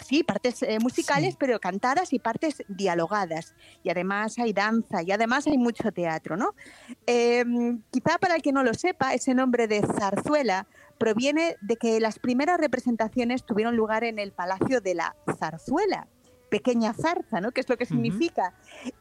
sí, 0.06 0.24
partes 0.24 0.64
eh, 0.64 0.80
musicales, 0.80 1.36
pero 1.38 1.60
cantadas 1.60 2.14
y 2.14 2.20
partes 2.20 2.64
dialogadas. 2.68 3.56
Y 3.84 3.90
además 3.90 4.38
hay 4.40 4.54
danza 4.54 5.02
y 5.02 5.12
además 5.12 5.48
hay 5.48 5.58
mucho 5.58 5.92
teatro, 5.92 6.38
¿no? 6.38 6.56
Eh, 7.08 7.44
quizá 7.92 8.18
para 8.18 8.36
el 8.36 8.42
que 8.42 8.52
no 8.52 8.64
lo 8.64 8.74
sepa, 8.74 9.14
ese 9.14 9.34
nombre 9.34 9.68
de 9.68 9.82
zarzuela 9.82 10.68
proviene 10.98 11.58
de 11.62 11.76
que 11.76 12.00
las 12.00 12.20
primeras 12.20 12.60
representaciones 12.60 13.46
tuvieron 13.46 13.76
lugar 13.76 14.04
en 14.04 14.20
el 14.20 14.32
Palacio 14.32 14.82
de 14.82 14.96
la 14.96 15.16
Zarzuela, 15.38 16.08
pequeña 16.50 16.94
zarza, 16.94 17.42
¿no? 17.42 17.52
Que 17.52 17.62
es 17.62 17.70
lo 17.70 17.78
que 17.78 17.86
significa. 17.86 18.54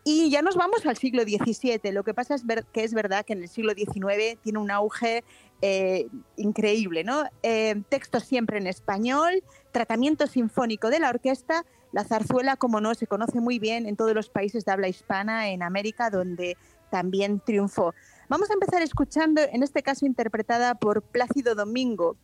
Y 0.03 0.31
ya 0.31 0.43
nos 0.43 0.57
vamos 0.57 0.85
al 0.87 0.97
siglo 0.97 1.23
XVII. 1.23 1.93
Lo 1.93 2.03
que 2.05 2.15
pasa 2.15 2.35
es 2.35 2.45
ver- 2.47 2.65
que 2.73 2.85
es 2.85 2.95
verdad 2.95 3.25
que 3.25 3.33
en 3.35 3.43
el 3.43 3.49
siglo 3.49 3.73
XIX 3.75 4.39
tiene 4.43 4.59
un 4.59 4.71
auge 4.71 5.25
eh, 5.63 6.09
increíble, 6.37 7.05
¿no? 7.05 7.25
Eh, 7.43 7.81
textos 7.89 8.25
siempre 8.25 8.59
en 8.59 8.67
español, 8.67 9.43
tratamiento 9.73 10.27
sinfónico 10.27 10.91
de 10.91 11.01
la 11.01 11.11
orquesta. 11.11 11.65
La 11.93 12.05
zarzuela, 12.05 12.57
como 12.57 12.81
no, 12.81 12.95
se 12.95 13.07
conoce 13.07 13.41
muy 13.41 13.59
bien 13.59 13.87
en 13.87 13.97
todos 13.97 14.15
los 14.15 14.29
países 14.29 14.65
de 14.65 14.73
habla 14.73 14.89
hispana, 14.89 15.49
en 15.51 15.63
América, 15.63 16.11
donde 16.11 16.57
también 16.91 17.41
triunfó. 17.41 17.95
Vamos 18.29 18.51
a 18.51 18.55
empezar 18.55 18.83
escuchando, 18.83 19.41
en 19.43 19.63
este 19.63 19.83
caso 19.83 20.05
interpretada 20.07 20.75
por 20.75 21.03
Plácido 21.03 21.55
Domingo, 21.55 22.17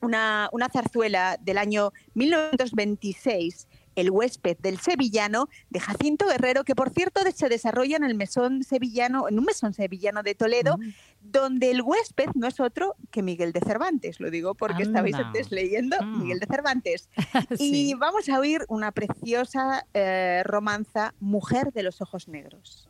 una, 0.00 0.48
una 0.52 0.68
zarzuela 0.68 1.38
del 1.40 1.58
año 1.58 1.92
1926 2.14 3.68
el 3.96 4.10
huésped 4.10 4.56
del 4.58 4.78
sevillano 4.80 5.48
de 5.70 5.80
Jacinto 5.80 6.26
Guerrero, 6.26 6.64
que 6.64 6.74
por 6.74 6.90
cierto 6.90 7.20
se 7.34 7.48
desarrolla 7.48 7.96
en 7.96 8.04
el 8.04 8.14
mesón 8.14 8.62
sevillano, 8.62 9.28
en 9.28 9.38
un 9.38 9.44
mesón 9.44 9.74
sevillano 9.74 10.22
de 10.22 10.34
Toledo, 10.34 10.76
Mm. 10.78 10.90
donde 11.22 11.70
el 11.70 11.82
huésped 11.82 12.28
no 12.34 12.46
es 12.46 12.60
otro 12.60 12.94
que 13.10 13.22
Miguel 13.22 13.52
de 13.52 13.60
Cervantes. 13.60 14.20
Lo 14.20 14.30
digo 14.30 14.54
porque 14.54 14.82
estabais 14.82 15.14
Anda. 15.14 15.26
antes 15.28 15.50
leyendo 15.50 15.96
Mm. 16.02 16.22
Miguel 16.22 16.40
de 16.40 16.46
Cervantes. 16.46 17.08
Sí. 17.58 17.90
Y 17.90 17.94
vamos 17.94 18.28
a 18.28 18.38
oír 18.38 18.64
una 18.68 18.92
preciosa 18.92 19.86
eh, 19.94 20.42
romanza, 20.44 21.14
Mujer 21.20 21.72
de 21.72 21.82
los 21.82 22.00
ojos 22.00 22.28
negros. 22.28 22.88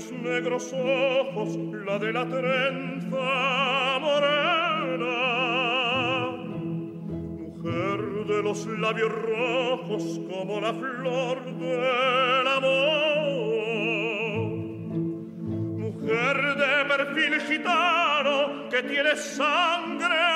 Los 0.00 0.12
negros 0.12 0.72
ojos, 0.72 1.56
la 1.84 1.98
de 1.98 2.12
la 2.12 2.24
trenza 2.24 3.98
morena. 4.00 5.16
Mujer 7.58 8.00
de 8.26 8.42
los 8.42 8.66
labios 8.66 9.12
rojos 9.12 10.20
como 10.30 10.60
la 10.60 10.72
flor 10.72 11.44
del 11.56 12.46
amor. 12.48 13.60
Mujer 15.84 16.36
de 16.56 16.84
perfil 16.88 17.40
gitano 17.42 18.68
que 18.70 18.82
tiene 18.82 19.16
sangre 19.16 20.29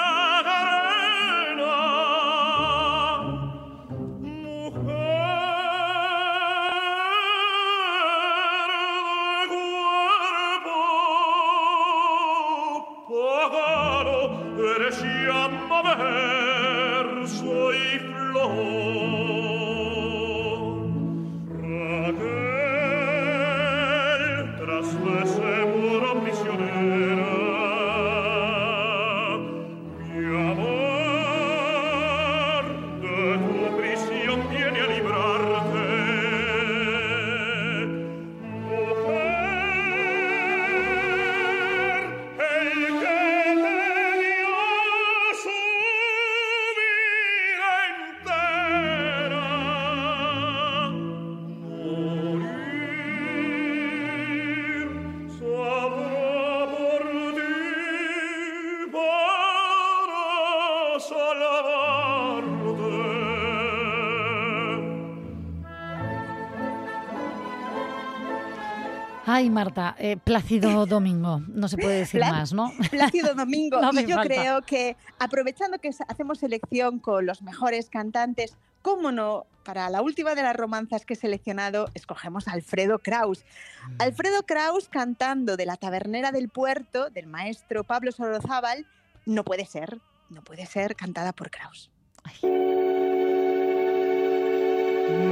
Ay, 69.27 69.49
Marta, 69.49 69.95
eh, 69.99 70.17
Plácido 70.23 70.85
Domingo, 70.87 71.41
no 71.49 71.67
se 71.69 71.79
puede 71.79 71.99
decir 72.01 72.21
Plá- 72.21 72.31
más, 72.31 72.53
¿no? 72.53 72.71
Plácido 72.91 73.35
Domingo. 73.35 73.81
No 73.81 73.91
y 73.99 74.05
yo 74.07 74.17
falta. 74.17 74.23
creo 74.35 74.63
que 74.63 74.97
aprovechando 75.19 75.79
que 75.79 75.91
hacemos 76.09 76.39
selección 76.39 76.99
con 76.99 77.25
los 77.25 77.41
mejores 77.43 77.89
cantantes, 77.89 78.57
cómo 78.83 79.13
no, 79.13 79.47
para 79.65 79.89
la 79.89 80.03
última 80.03 80.35
de 80.35 80.43
las 80.43 80.55
romanzas 80.55 81.07
que 81.07 81.15
he 81.15 81.17
seleccionado, 81.17 81.89
escogemos 81.95 82.49
a 82.49 82.53
Alfredo 82.53 82.99
Kraus. 82.99 83.45
Mm. 83.89 84.03
Alfredo 84.03 84.43
Kraus 84.45 84.89
cantando 84.91 85.57
de 85.57 85.65
la 85.65 85.77
tabernera 85.77 86.31
del 86.31 86.51
puerto 86.51 87.09
del 87.09 87.27
maestro 87.27 87.83
Pablo 87.83 88.13
Sorozábal, 88.13 88.87
no 89.25 89.43
puede 89.43 89.65
ser, 89.65 90.01
no 90.29 90.43
puede 90.43 90.67
ser 90.67 90.97
cantada 90.97 91.33
por 91.33 91.51
Kraus. 91.51 91.91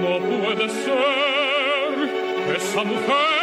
No 0.02 0.18
puede 0.18 0.68
ser, 0.70 2.56
esa 2.56 2.84
mujer 2.84 3.41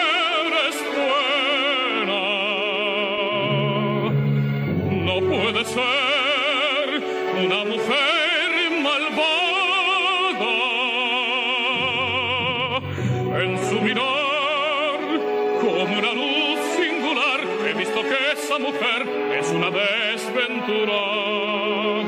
No 5.10 5.17
puede 5.22 5.65
ser 5.65 7.04
una 7.43 7.65
mujer 7.65 8.50
malvada. 8.84 9.34
En 13.41 13.58
su 13.67 13.82
mirar, 13.82 15.00
como 15.62 15.98
una 15.98 16.13
luz 16.13 16.60
singular, 16.78 17.39
he 17.67 17.74
visto 17.74 18.00
que 18.04 18.17
esa 18.34 18.60
mujer 18.60 19.08
es 19.39 19.50
una 19.50 19.72
desventurada. 19.72 21.99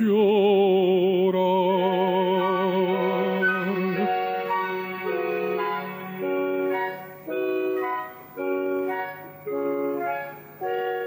llorar. 0.00 0.88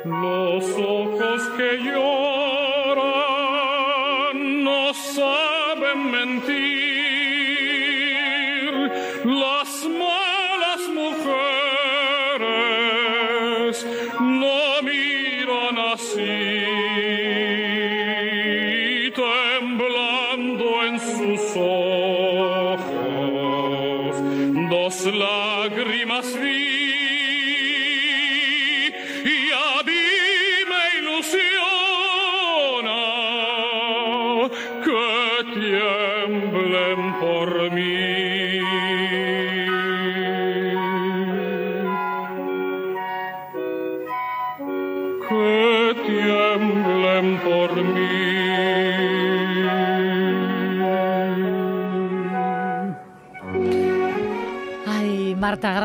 Los 0.06 0.66
ojos 0.78 1.42
que 1.58 1.78
lloran 1.78 3.04
no 4.64 4.94
saben 4.94 6.12
mentir. 6.12 6.61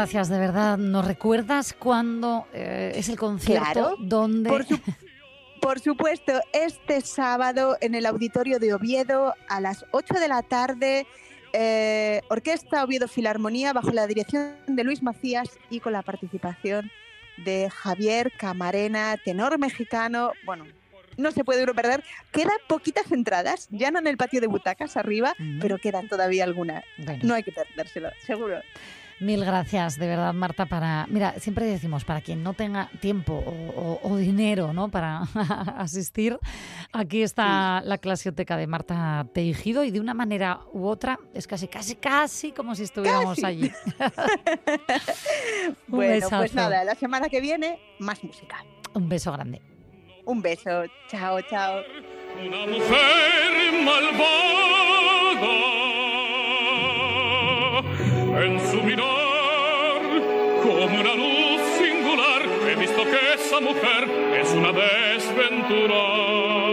Gracias, 0.06 0.28
de 0.28 0.38
verdad. 0.38 0.78
¿Nos 0.78 1.06
recuerdas 1.06 1.72
cuándo 1.72 2.46
eh, 2.52 2.92
es 2.94 3.08
el 3.08 3.16
concierto? 3.16 3.64
Claro, 3.72 3.96
¿Dónde? 4.00 4.48
Por, 4.50 4.64
su- 4.66 4.80
por 5.60 5.80
supuesto, 5.80 6.32
este 6.52 7.00
sábado 7.00 7.76
en 7.80 7.94
el 7.94 8.06
auditorio 8.06 8.58
de 8.58 8.72
Oviedo 8.74 9.34
a 9.48 9.60
las 9.60 9.84
8 9.92 10.14
de 10.14 10.28
la 10.28 10.42
tarde. 10.42 11.06
eh, 11.52 12.20
Orquesta 12.28 12.84
Oviedo 12.84 13.08
Filarmonía 13.08 13.72
bajo 13.72 13.90
la 13.90 14.06
dirección 14.06 14.54
de 14.66 14.84
Luis 14.84 15.02
Macías 15.02 15.48
y 15.70 15.80
con 15.80 15.92
la 15.92 16.02
participación 16.02 16.90
de 17.38 17.68
Javier 17.70 18.32
Camarena, 18.38 19.16
tenor 19.24 19.58
mexicano. 19.58 20.32
Bueno, 20.44 20.64
no 21.16 21.30
se 21.32 21.44
puede 21.44 21.64
uno 21.64 21.74
perder. 21.74 22.04
Quedan 22.32 22.56
poquitas 22.68 23.10
entradas, 23.10 23.68
ya 23.70 23.90
no 23.90 23.98
en 23.98 24.06
el 24.06 24.16
patio 24.16 24.40
de 24.40 24.46
butacas 24.48 24.96
arriba, 24.96 25.34
pero 25.60 25.78
quedan 25.78 26.08
todavía 26.08 26.44
algunas. 26.44 26.84
Bueno. 26.98 27.20
No 27.24 27.34
hay 27.34 27.42
que 27.42 27.52
perdérselo, 27.52 28.10
seguro. 28.26 28.60
Mil 29.18 29.42
gracias, 29.46 29.98
de 29.98 30.06
verdad, 30.06 30.34
Marta, 30.34 30.66
para... 30.66 31.06
Mira, 31.08 31.34
siempre 31.38 31.64
decimos, 31.64 32.04
para 32.04 32.20
quien 32.20 32.42
no 32.42 32.52
tenga 32.52 32.90
tiempo 33.00 33.32
o, 33.32 33.50
o- 33.80 34.00
o 34.12 34.16
dinero, 34.16 34.74
¿no?, 34.74 34.90
para 34.90 35.22
asistir, 35.78 36.38
aquí 36.92 37.22
está 37.22 37.80
la 37.82 37.96
clasioteca 37.96 38.58
de 38.58 38.66
Marta 38.66 39.26
Teijido 39.32 39.84
y 39.84 39.90
de 39.90 40.00
una 40.00 40.12
manera 40.12 40.60
u 40.74 40.86
otra 40.86 41.18
es 41.32 41.46
casi, 41.46 41.66
casi, 41.66 41.94
casi 41.96 42.52
como 42.52 42.74
si 42.74 42.82
estuviéramos 42.82 43.36
Casi. 43.40 43.46
allí. 43.46 43.72
Un 45.68 45.74
bueno, 45.88 46.12
besazo. 46.14 46.36
pues 46.36 46.54
nada, 46.54 46.84
la 46.84 46.94
semana 46.94 47.28
que 47.30 47.40
viene, 47.40 47.78
más 47.98 48.22
música. 48.22 48.64
Un 48.92 49.08
beso 49.08 49.32
grande. 49.32 49.62
Un 50.26 50.42
beso. 50.42 50.84
Chao, 51.08 51.40
chao. 51.42 51.80
Una 52.38 52.66
mujer 52.66 53.82
malvada 53.82 55.40
en 58.38 58.60
su 58.70 58.82
mirar 58.82 60.02
como 60.62 60.84
una 61.00 61.14
luz 61.14 61.62
singular 61.78 62.42
he 62.68 62.74
visto 62.74 63.02
que 63.04 63.34
esa 63.34 63.60
mujer 63.60 64.08
es 64.40 64.52
una 64.52 64.72
desventurada 64.72 66.65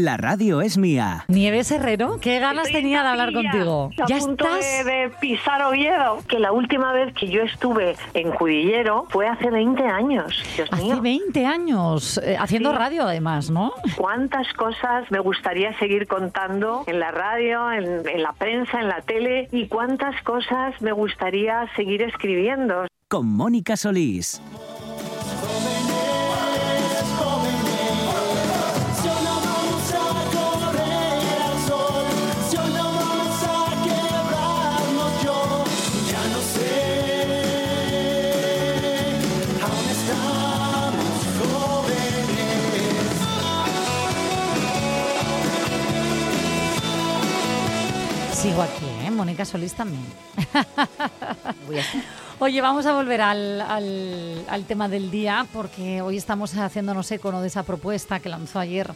La 0.00 0.16
radio 0.16 0.60
es 0.60 0.78
mía. 0.78 1.24
Nieves 1.26 1.72
Herrero, 1.72 2.18
qué 2.20 2.38
ganas 2.38 2.68
tenía 2.70 3.02
de 3.02 3.08
hablar 3.08 3.32
contigo. 3.32 3.90
a 4.00 4.06
Ya 4.06 4.18
punto 4.18 4.44
estás. 4.46 4.84
de, 4.84 4.90
de 4.92 5.10
pisar 5.20 5.60
Oviedo. 5.64 6.18
Que 6.28 6.38
la 6.38 6.52
última 6.52 6.92
vez 6.92 7.12
que 7.14 7.26
yo 7.28 7.42
estuve 7.42 7.96
en 8.14 8.30
Cudillero 8.30 9.06
fue 9.10 9.26
hace 9.26 9.50
20 9.50 9.82
años. 9.82 10.40
Dios 10.54 10.68
Hace 10.70 10.84
mío. 10.84 11.00
20 11.02 11.46
años, 11.46 12.20
eh, 12.22 12.36
haciendo 12.38 12.70
Sí. 12.70 12.76
radio 12.78 13.02
además, 13.08 13.50
¿no? 13.50 13.72
¿Cuántas 13.96 14.46
cosas 14.54 15.10
me 15.10 15.18
gustaría 15.18 15.76
seguir 15.80 16.06
contando 16.06 16.84
en 16.86 17.00
la 17.00 17.10
radio, 17.10 17.72
en, 17.72 18.08
en 18.08 18.22
la 18.22 18.34
prensa, 18.34 18.78
en 18.80 18.86
la 18.88 19.00
tele? 19.00 19.48
¿Y 19.50 19.66
cuántas 19.66 20.22
cosas 20.22 20.80
me 20.80 20.92
gustaría 20.92 21.66
seguir 21.74 22.02
escribiendo? 22.02 22.86
Con 23.08 23.26
Mónica 23.26 23.76
Solís. 23.76 24.40
Aquí, 48.62 48.86
¿eh? 49.04 49.10
Mónica 49.10 49.44
Solís 49.44 49.74
también. 49.74 50.04
Oye, 52.40 52.60
vamos 52.60 52.86
a 52.86 52.94
volver 52.94 53.20
al, 53.20 53.60
al- 53.60 54.64
tema 54.68 54.88
del 54.88 55.10
día 55.10 55.44
porque 55.52 56.02
hoy 56.02 56.16
estamos 56.16 56.54
haciéndonos 56.56 57.10
eco 57.10 57.32
¿no? 57.32 57.40
de 57.40 57.48
esa 57.48 57.64
propuesta 57.64 58.20
que 58.20 58.28
lanzó 58.28 58.60
ayer 58.60 58.92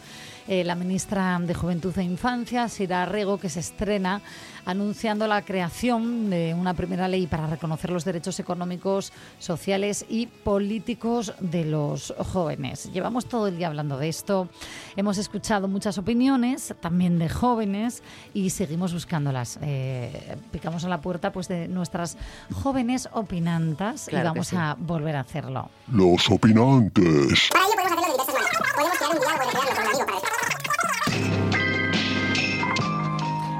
eh, 0.47 0.63
la 0.63 0.75
ministra 0.75 1.39
de 1.39 1.53
Juventud 1.53 1.97
e 1.97 2.03
Infancia, 2.03 2.69
Sira 2.69 3.05
Rego, 3.05 3.37
que 3.39 3.49
se 3.49 3.59
estrena 3.61 4.21
anunciando 4.65 5.25
la 5.27 5.41
creación 5.41 6.29
de 6.29 6.53
una 6.53 6.73
primera 6.73 7.07
ley 7.07 7.27
para 7.27 7.47
reconocer 7.47 7.89
los 7.89 8.05
derechos 8.05 8.39
económicos, 8.39 9.11
sociales 9.39 10.05
y 10.07 10.27
políticos 10.27 11.33
de 11.39 11.65
los 11.65 12.13
jóvenes. 12.31 12.89
Llevamos 12.93 13.25
todo 13.25 13.47
el 13.47 13.57
día 13.57 13.67
hablando 13.67 13.97
de 13.97 14.07
esto, 14.09 14.47
hemos 14.95 15.17
escuchado 15.17 15.67
muchas 15.67 15.97
opiniones, 15.97 16.73
también 16.81 17.19
de 17.19 17.29
jóvenes, 17.29 18.03
y 18.33 18.49
seguimos 18.51 18.93
buscándolas. 18.93 19.59
Eh, 19.61 20.37
picamos 20.51 20.85
a 20.85 20.89
la 20.89 21.01
puerta 21.01 21.31
pues, 21.33 21.47
de 21.49 21.67
nuestras 21.67 22.17
jóvenes 22.53 23.09
opinantas 23.33 24.05
Claro 24.09 24.25
y 24.25 24.27
vamos 24.29 24.47
sí. 24.47 24.55
a 24.55 24.75
volver 24.77 25.15
a 25.15 25.21
hacerlo. 25.21 25.71
Los 25.91 26.29
opinantes. 26.29 27.49
Para 27.51 27.65
ello 27.65 27.73
podemos 27.75 27.91
hacerlo 27.91 28.05
de 28.05 28.11
diversas 28.11 28.35
maneras. 28.35 28.61
Podemos 28.75 28.97
crear 28.97 29.11
un 29.11 29.19
diálogo 29.19 29.41
entre 29.41 29.57
crearlo 29.57 29.75
con 29.75 29.83
un 29.83 29.89
amigo 29.89 30.05
para 30.05 30.19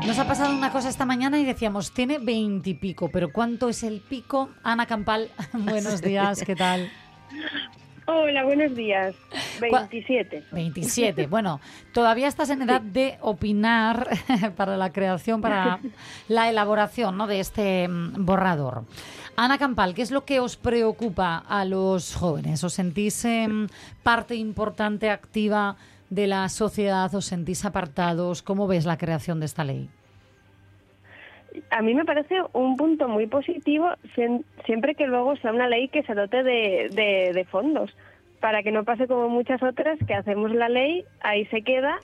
Nos 0.08 0.20
ha 0.20 0.28
pasado 0.28 0.54
una 0.56 0.72
cosa 0.72 0.90
esta 0.90 1.06
mañana 1.06 1.40
y 1.40 1.46
decíamos, 1.46 1.92
tiene 1.92 2.20
veintipico, 2.20 3.10
pero 3.10 3.32
¿cuánto 3.32 3.70
es 3.70 3.84
el 3.84 4.02
pico? 4.02 4.50
Ana 4.62 4.86
Campal, 4.86 5.32
buenos 5.54 6.02
días, 6.02 6.44
¿qué 6.46 6.56
tal? 6.56 6.92
Hola, 8.06 8.44
buenos 8.44 8.76
días. 8.76 9.16
27. 9.62 10.44
27. 10.52 11.28
Bueno, 11.28 11.62
todavía 11.94 12.28
estás 12.28 12.50
en 12.50 12.62
edad 12.62 12.82
de 12.82 13.18
opinar 13.22 14.10
para 14.58 14.76
la 14.76 14.92
creación, 14.92 15.42
para 15.42 15.80
la 16.28 16.50
elaboración 16.50 17.18
¿no? 17.18 17.28
de 17.28 17.39
este 17.39 17.88
mm, 17.88 18.26
borrador. 18.26 18.84
Ana 19.38 19.58
Campal, 19.58 19.94
¿qué 19.94 20.02
es 20.02 20.12
lo 20.12 20.26
que 20.26 20.42
os 20.42 20.58
preocupa 20.58 21.38
a 21.38 21.63
los 21.63 22.13
jóvenes? 22.16 22.63
¿Os 22.63 22.74
sentís 22.74 23.24
em, 23.24 23.68
parte 24.04 24.36
importante, 24.36 25.10
activa 25.10 25.78
de 26.10 26.28
la 26.28 26.50
sociedad? 26.50 27.13
¿Os 27.16 27.26
sentís 27.26 27.63
apartados? 27.63 28.42
¿Cómo 28.42 28.68
ves 28.68 28.86
la 28.86 28.98
creación 28.98 29.39
de 29.39 29.46
esta 29.46 29.63
ley? 29.63 29.89
A 31.70 31.82
mí 31.82 31.94
me 31.94 32.06
parece 32.06 32.36
un 32.54 32.78
punto 32.78 33.08
muy 33.08 33.28
positivo 33.28 33.89
siempre 34.66 34.96
que 34.96 35.08
luego 35.08 35.36
sea 35.38 35.52
una 35.52 35.68
ley 35.68 35.88
que 35.89 36.04
se 36.04 36.13
dote 36.13 36.44
de, 36.44 36.89
de- 36.92 37.32
de 37.34 37.46
fondos, 37.46 37.96
para 38.39 38.63
que 38.63 38.72
no 38.72 38.84
pase 38.84 39.08
como 39.08 39.30
muchas 39.30 39.62
otras 39.63 39.98
que 40.06 40.13
hacemos 40.13 40.52
la 40.52 40.68
ley, 40.70 41.06
ahí 41.22 41.46
se 41.48 41.62
queda 41.62 42.00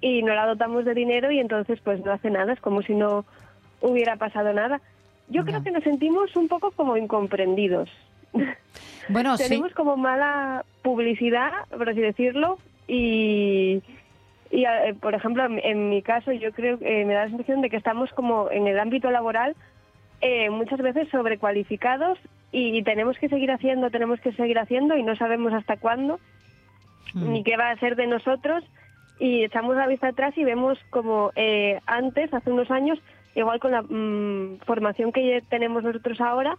y 0.00 0.22
no 0.22 0.34
la 0.34 0.46
dotamos 0.46 0.84
de 0.84 0.94
dinero 0.94 1.30
y 1.30 1.38
entonces 1.40 1.78
pues 1.82 2.04
no 2.04 2.12
hace 2.12 2.30
nada, 2.30 2.52
es 2.52 2.60
como 2.60 2.82
si 2.82 2.94
no 2.94 3.24
hubiera 3.80 4.16
pasado 4.16 4.52
nada. 4.52 4.80
Yo 5.28 5.44
creo 5.44 5.62
que 5.62 5.70
nos 5.70 5.84
sentimos 5.84 6.34
un 6.36 6.48
poco 6.48 6.72
como 6.72 6.96
incomprendidos. 6.96 7.88
Bueno, 9.08 9.36
sí. 9.38 9.44
Tenemos 9.44 9.72
como 9.72 9.96
mala 9.96 10.64
publicidad, 10.82 11.52
por 11.70 11.88
así 11.88 12.00
decirlo, 12.00 12.58
y, 12.88 13.80
y 14.50 14.64
eh, 14.64 14.94
por 15.00 15.14
ejemplo, 15.14 15.44
en, 15.44 15.60
en 15.62 15.90
mi 15.90 16.02
caso, 16.02 16.32
yo 16.32 16.52
creo 16.52 16.78
que 16.78 17.04
me 17.04 17.14
da 17.14 17.24
la 17.24 17.30
sensación 17.30 17.60
de 17.60 17.70
que 17.70 17.76
estamos 17.76 18.10
como 18.12 18.50
en 18.50 18.66
el 18.66 18.78
ámbito 18.78 19.10
laboral 19.10 19.54
eh, 20.20 20.50
muchas 20.50 20.80
veces 20.80 21.08
sobrecualificados 21.08 22.18
y 22.52 22.82
tenemos 22.82 23.16
que 23.18 23.28
seguir 23.28 23.50
haciendo, 23.52 23.90
tenemos 23.90 24.20
que 24.20 24.32
seguir 24.32 24.58
haciendo 24.58 24.96
y 24.96 25.02
no 25.02 25.16
sabemos 25.16 25.52
hasta 25.52 25.76
cuándo 25.76 26.18
ni 27.14 27.42
qué 27.42 27.56
va 27.56 27.70
a 27.70 27.78
ser 27.78 27.96
de 27.96 28.06
nosotros 28.06 28.64
y 29.18 29.44
echamos 29.44 29.76
la 29.76 29.86
vista 29.86 30.08
atrás 30.08 30.36
y 30.36 30.44
vemos 30.44 30.78
como 30.90 31.30
eh, 31.36 31.80
antes, 31.86 32.32
hace 32.34 32.50
unos 32.50 32.70
años, 32.70 32.98
igual 33.34 33.60
con 33.60 33.72
la 33.72 33.82
mm, 33.82 34.58
formación 34.66 35.12
que 35.12 35.42
tenemos 35.48 35.82
nosotros 35.82 36.20
ahora, 36.20 36.56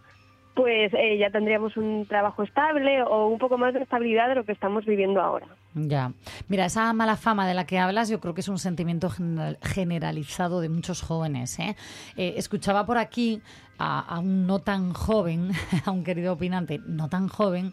pues 0.54 0.92
eh, 0.94 1.18
ya 1.18 1.30
tendríamos 1.30 1.76
un 1.76 2.06
trabajo 2.06 2.42
estable 2.42 3.02
o 3.02 3.28
un 3.28 3.38
poco 3.38 3.58
más 3.58 3.74
de 3.74 3.82
estabilidad 3.82 4.28
de 4.28 4.34
lo 4.36 4.44
que 4.44 4.52
estamos 4.52 4.84
viviendo 4.84 5.20
ahora. 5.20 5.46
Ya. 5.74 6.12
Mira, 6.48 6.66
esa 6.66 6.92
mala 6.92 7.16
fama 7.16 7.46
de 7.48 7.54
la 7.54 7.64
que 7.64 7.78
hablas 7.78 8.08
yo 8.10 8.20
creo 8.20 8.34
que 8.34 8.42
es 8.42 8.48
un 8.48 8.58
sentimiento 8.58 9.08
general- 9.08 9.58
generalizado 9.62 10.60
de 10.60 10.68
muchos 10.68 11.00
jóvenes. 11.00 11.58
¿eh? 11.58 11.76
Eh, 12.16 12.34
escuchaba 12.36 12.84
por 12.84 12.98
aquí 12.98 13.40
a, 13.78 14.00
a 14.00 14.18
un 14.18 14.46
no 14.46 14.58
tan 14.58 14.92
joven, 14.92 15.50
a 15.86 15.90
un 15.90 16.04
querido 16.04 16.34
opinante 16.34 16.78
no 16.86 17.08
tan 17.08 17.26
joven, 17.28 17.72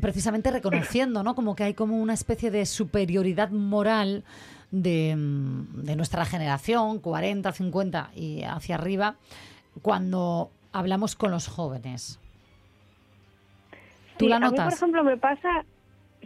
precisamente 0.00 0.52
reconociendo, 0.52 1.24
¿no? 1.24 1.34
Como 1.34 1.56
que 1.56 1.64
hay 1.64 1.74
como 1.74 1.96
una 2.00 2.14
especie 2.14 2.52
de 2.52 2.64
superioridad 2.66 3.50
moral 3.50 4.22
de, 4.70 5.16
mm, 5.16 5.82
de 5.82 5.96
nuestra 5.96 6.24
generación, 6.24 7.00
40, 7.00 7.50
50 7.50 8.10
y 8.14 8.42
hacia 8.44 8.76
arriba, 8.76 9.16
cuando 9.82 10.52
hablamos 10.72 11.16
con 11.16 11.32
los 11.32 11.48
jóvenes. 11.48 12.20
¿Tú 14.18 14.26
Sí, 14.26 14.28
la 14.28 14.36
A 14.36 14.40
mí, 14.40 14.46
por 14.50 14.58
notas? 14.58 14.74
ejemplo, 14.74 15.02
me 15.04 15.16
pasa, 15.16 15.64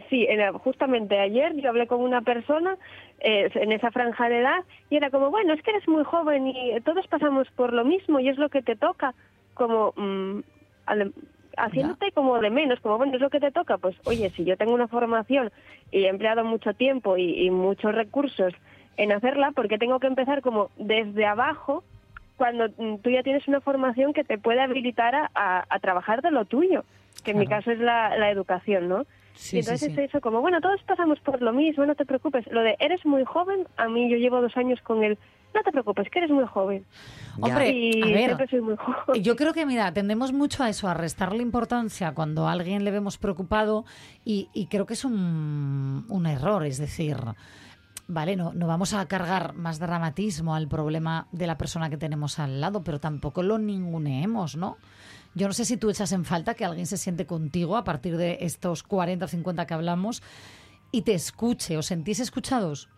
sí, 0.09 0.27
justamente 0.63 1.19
ayer 1.19 1.55
yo 1.55 1.69
hablé 1.69 1.87
con 1.87 2.01
una 2.01 2.21
persona 2.21 2.77
eh, 3.19 3.49
en 3.55 3.71
esa 3.71 3.91
franja 3.91 4.29
de 4.29 4.39
edad 4.39 4.63
y 4.89 4.95
era 4.97 5.09
como, 5.09 5.29
bueno, 5.29 5.53
es 5.53 5.61
que 5.61 5.71
eres 5.71 5.87
muy 5.87 6.03
joven 6.03 6.47
y 6.47 6.79
todos 6.81 7.07
pasamos 7.07 7.47
por 7.51 7.73
lo 7.73 7.85
mismo 7.85 8.19
y 8.19 8.29
es 8.29 8.37
lo 8.37 8.49
que 8.49 8.61
te 8.61 8.75
toca, 8.75 9.13
como 9.53 9.93
mm, 9.95 10.39
al- 10.85 11.13
haciéndote 11.57 12.11
como 12.13 12.39
de 12.39 12.49
menos, 12.49 12.79
como, 12.79 12.97
bueno, 12.97 13.13
es 13.15 13.21
lo 13.21 13.29
que 13.29 13.39
te 13.39 13.51
toca, 13.51 13.77
pues 13.77 13.95
oye, 14.05 14.31
si 14.35 14.43
yo 14.43 14.57
tengo 14.57 14.73
una 14.73 14.87
formación 14.87 15.51
y 15.91 16.05
he 16.05 16.09
empleado 16.09 16.43
mucho 16.43 16.73
tiempo 16.73 17.15
y, 17.17 17.45
y 17.45 17.51
muchos 17.51 17.93
recursos 17.93 18.53
en 18.97 19.11
hacerla, 19.11 19.51
porque 19.51 19.77
tengo 19.77 19.99
que 19.99 20.07
empezar 20.07 20.41
como 20.41 20.71
desde 20.75 21.25
abajo 21.25 21.83
cuando 22.35 22.67
mm, 22.77 22.97
tú 23.03 23.09
ya 23.11 23.21
tienes 23.23 23.47
una 23.47 23.61
formación 23.61 24.13
que 24.13 24.23
te 24.23 24.37
puede 24.39 24.61
habilitar 24.61 25.13
a, 25.15 25.31
a- 25.35 25.65
a 25.69 25.79
trabajar 25.79 26.21
de 26.23 26.31
lo 26.31 26.45
tuyo, 26.45 26.83
que 27.23 27.31
en 27.31 27.37
mi 27.37 27.45
caso 27.47 27.71
es 27.71 27.79
la, 27.79 28.17
la 28.17 28.31
educación, 28.31 28.89
¿no? 28.89 29.05
Sí, 29.33 29.57
y 29.57 29.59
entonces 29.59 29.89
sí, 29.89 29.95
sí. 29.95 30.01
es 30.01 30.09
eso, 30.09 30.21
como, 30.21 30.41
bueno, 30.41 30.61
todos 30.61 30.81
pasamos 30.83 31.19
por 31.19 31.41
lo 31.41 31.53
mismo, 31.53 31.85
no 31.85 31.95
te 31.95 32.05
preocupes. 32.05 32.45
Lo 32.51 32.61
de 32.61 32.75
eres 32.79 33.05
muy 33.05 33.23
joven, 33.25 33.67
a 33.77 33.87
mí 33.87 34.09
yo 34.09 34.17
llevo 34.17 34.41
dos 34.41 34.55
años 34.57 34.79
con 34.81 35.03
el, 35.03 35.17
no 35.53 35.61
te 35.63 35.71
preocupes, 35.71 36.09
que 36.09 36.19
eres 36.19 36.31
muy 36.31 36.45
joven. 36.45 36.85
Hombre, 37.39 37.71
y 37.71 38.01
a 38.01 38.05
ver, 38.05 38.25
siempre 38.25 38.47
soy 38.47 38.61
muy 38.61 38.75
joven. 38.75 39.23
Yo 39.23 39.35
creo 39.35 39.53
que, 39.53 39.65
mira, 39.65 39.91
tendemos 39.93 40.33
mucho 40.33 40.63
a 40.63 40.69
eso, 40.69 40.87
a 40.87 40.93
restarle 40.93 41.41
importancia 41.41 42.13
cuando 42.13 42.47
a 42.47 42.51
alguien 42.51 42.83
le 42.83 42.91
vemos 42.91 43.17
preocupado 43.17 43.85
y, 44.23 44.49
y 44.53 44.67
creo 44.67 44.85
que 44.85 44.93
es 44.93 45.03
un, 45.05 46.05
un 46.09 46.25
error, 46.25 46.65
es 46.65 46.77
decir, 46.77 47.17
vale, 48.07 48.35
no, 48.35 48.53
no 48.53 48.67
vamos 48.67 48.93
a 48.93 49.05
cargar 49.07 49.53
más 49.53 49.79
dramatismo 49.79 50.55
al 50.55 50.67
problema 50.67 51.27
de 51.31 51.47
la 51.47 51.57
persona 51.57 51.89
que 51.89 51.97
tenemos 51.97 52.39
al 52.39 52.61
lado, 52.61 52.83
pero 52.83 52.99
tampoco 52.99 53.43
lo 53.43 53.57
ninguneemos, 53.57 54.55
¿no? 54.55 54.77
Yo 55.35 55.47
no 55.47 55.53
sé 55.53 55.65
si 55.65 55.77
tú 55.77 55.89
echas 55.89 56.11
en 56.11 56.25
falta 56.25 56.53
que 56.53 56.65
alguien 56.65 56.85
se 56.85 56.97
siente 56.97 57.25
contigo 57.25 57.75
a 57.75 57.83
partir 57.83 58.17
de 58.17 58.37
estos 58.41 58.83
40 58.83 59.25
o 59.25 59.27
50 59.27 59.65
que 59.65 59.73
hablamos 59.73 60.21
y 60.91 61.01
te 61.01 61.13
escuche. 61.13 61.77
¿Os 61.77 61.87
sentís 61.87 62.19
escuchados? 62.19 62.89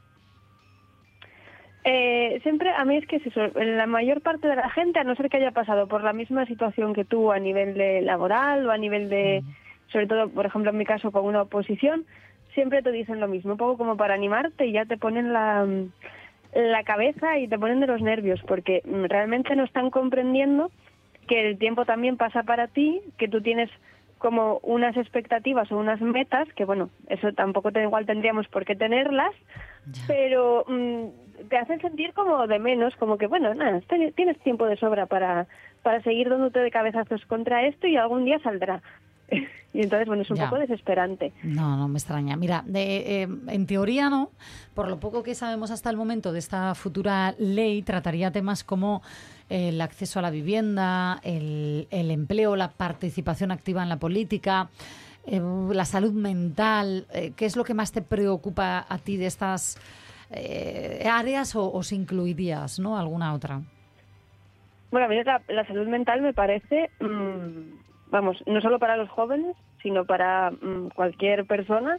Eh, 1.85 2.39
siempre, 2.41 2.71
a 2.71 2.83
mí 2.83 2.97
es 2.97 3.05
que 3.05 3.17
es 3.17 3.27
eso, 3.27 3.41
la 3.55 3.85
mayor 3.85 4.21
parte 4.21 4.47
de 4.47 4.55
la 4.55 4.71
gente, 4.71 4.99
a 4.99 5.03
no 5.03 5.15
ser 5.15 5.29
que 5.29 5.37
haya 5.37 5.51
pasado 5.51 5.87
por 5.87 6.03
la 6.03 6.13
misma 6.13 6.47
situación 6.47 6.95
que 6.95 7.05
tú 7.05 7.31
a 7.31 7.37
nivel 7.37 7.75
de 7.75 8.01
laboral 8.01 8.67
o 8.67 8.71
a 8.71 8.77
nivel 8.77 9.07
de, 9.07 9.43
sobre 9.89 10.07
todo, 10.07 10.27
por 10.29 10.47
ejemplo, 10.47 10.71
en 10.71 10.77
mi 10.77 10.85
caso, 10.85 11.11
con 11.11 11.25
una 11.25 11.43
oposición, 11.43 12.05
siempre 12.55 12.81
te 12.81 12.91
dicen 12.91 13.19
lo 13.19 13.27
mismo, 13.27 13.51
un 13.51 13.57
poco 13.57 13.77
como 13.77 13.95
para 13.97 14.15
animarte 14.15 14.65
y 14.65 14.71
ya 14.71 14.85
te 14.85 14.97
ponen 14.97 15.31
la, 15.31 15.67
la 16.53 16.83
cabeza 16.83 17.37
y 17.37 17.47
te 17.47 17.59
ponen 17.59 17.81
de 17.81 17.87
los 17.87 18.01
nervios, 18.01 18.41
porque 18.47 18.81
mm, 18.83 19.05
realmente 19.05 19.55
no 19.55 19.65
están 19.65 19.91
comprendiendo 19.91 20.71
que 21.27 21.47
el 21.49 21.57
tiempo 21.57 21.85
también 21.85 22.17
pasa 22.17 22.43
para 22.43 22.67
ti, 22.67 23.01
que 23.17 23.27
tú 23.27 23.41
tienes 23.41 23.69
como 24.17 24.59
unas 24.63 24.95
expectativas 24.97 25.71
o 25.71 25.77
unas 25.77 26.01
metas, 26.01 26.47
que 26.55 26.65
bueno, 26.65 26.89
eso 27.09 27.33
tampoco 27.33 27.71
te, 27.71 27.83
igual 27.83 28.05
tendríamos 28.05 28.47
por 28.47 28.65
qué 28.65 28.75
tenerlas, 28.75 29.33
pero 30.07 30.65
mm, 30.67 31.47
te 31.49 31.57
hacen 31.57 31.81
sentir 31.81 32.13
como 32.13 32.47
de 32.47 32.57
menos, 32.57 32.95
como 32.95 33.17
que 33.17 33.27
bueno, 33.27 33.53
nada, 33.53 33.81
tienes 34.15 34.39
tiempo 34.39 34.65
de 34.65 34.77
sobra 34.77 35.05
para, 35.05 35.47
para 35.83 36.01
seguir 36.01 36.29
dándote 36.29 36.59
de 36.59 36.71
cabezazos 36.71 37.25
contra 37.25 37.65
esto 37.67 37.87
y 37.87 37.97
algún 37.97 38.25
día 38.25 38.39
saldrá. 38.39 38.81
y 39.73 39.81
entonces, 39.81 40.07
bueno, 40.07 40.21
es 40.23 40.29
un 40.29 40.37
Ya. 40.37 40.49
poco 40.49 40.59
desesperante. 40.59 41.33
No, 41.43 41.75
no 41.77 41.87
me 41.87 41.97
extraña. 41.97 42.35
Mira, 42.35 42.63
de, 42.65 43.23
eh, 43.23 43.27
en 43.47 43.65
teoría 43.65 44.09
no, 44.09 44.31
por 44.73 44.87
lo 44.89 44.99
poco 44.99 45.23
que 45.23 45.35
sabemos 45.35 45.71
hasta 45.71 45.89
el 45.89 45.97
momento 45.97 46.31
de 46.31 46.39
esta 46.39 46.73
futura 46.75 47.33
ley, 47.39 47.81
trataría 47.81 48.31
temas 48.31 48.63
como 48.63 49.01
el 49.49 49.79
acceso 49.81 50.19
a 50.19 50.21
la 50.21 50.29
vivienda, 50.31 51.19
el, 51.23 51.87
el 51.91 52.11
empleo, 52.11 52.55
la 52.55 52.69
participación 52.71 53.51
activa 53.51 53.83
en 53.83 53.89
la 53.89 53.97
política, 53.97 54.69
eh, 55.27 55.41
la 55.71 55.85
salud 55.85 56.13
mental. 56.13 57.05
Eh, 57.13 57.33
¿Qué 57.35 57.45
es 57.45 57.55
lo 57.55 57.63
que 57.63 57.73
más 57.73 57.91
te 57.91 58.01
preocupa 58.01 58.85
a 58.87 58.97
ti 58.97 59.17
de 59.17 59.25
estas 59.27 59.77
eh, 60.31 61.07
áreas 61.11 61.55
o 61.55 61.71
os 61.71 61.91
incluirías 61.91 62.79
¿no? 62.79 62.97
alguna 62.97 63.33
otra? 63.33 63.61
Bueno, 64.91 65.07
a 65.07 65.09
mí 65.09 65.23
la, 65.23 65.41
la 65.49 65.65
salud 65.67 65.87
mental 65.87 66.21
me 66.21 66.33
parece, 66.33 66.89
mm, 66.99 67.84
vamos, 68.09 68.37
no 68.45 68.61
solo 68.61 68.79
para 68.79 68.97
los 68.97 69.09
jóvenes, 69.09 69.55
sino 69.81 70.05
para 70.05 70.51
mm, 70.51 70.89
cualquier 70.95 71.45
persona. 71.45 71.97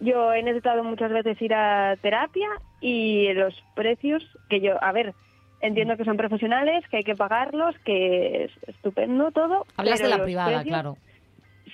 Yo 0.00 0.32
he 0.32 0.42
necesitado 0.42 0.82
muchas 0.82 1.12
veces 1.12 1.40
ir 1.40 1.54
a 1.54 1.96
terapia 2.00 2.48
y 2.80 3.32
los 3.34 3.54
precios 3.74 4.24
que 4.48 4.60
yo, 4.60 4.82
a 4.82 4.92
ver, 4.92 5.14
entiendo 5.60 5.96
que 5.96 6.04
son 6.04 6.16
profesionales, 6.16 6.84
que 6.90 6.98
hay 6.98 7.04
que 7.04 7.14
pagarlos, 7.14 7.76
que 7.84 8.44
es 8.44 8.50
estupendo 8.66 9.30
todo. 9.30 9.64
Hablas 9.76 10.00
de 10.00 10.08
la 10.08 10.22
privada, 10.22 10.48
precios, 10.48 10.66
claro. 10.66 10.96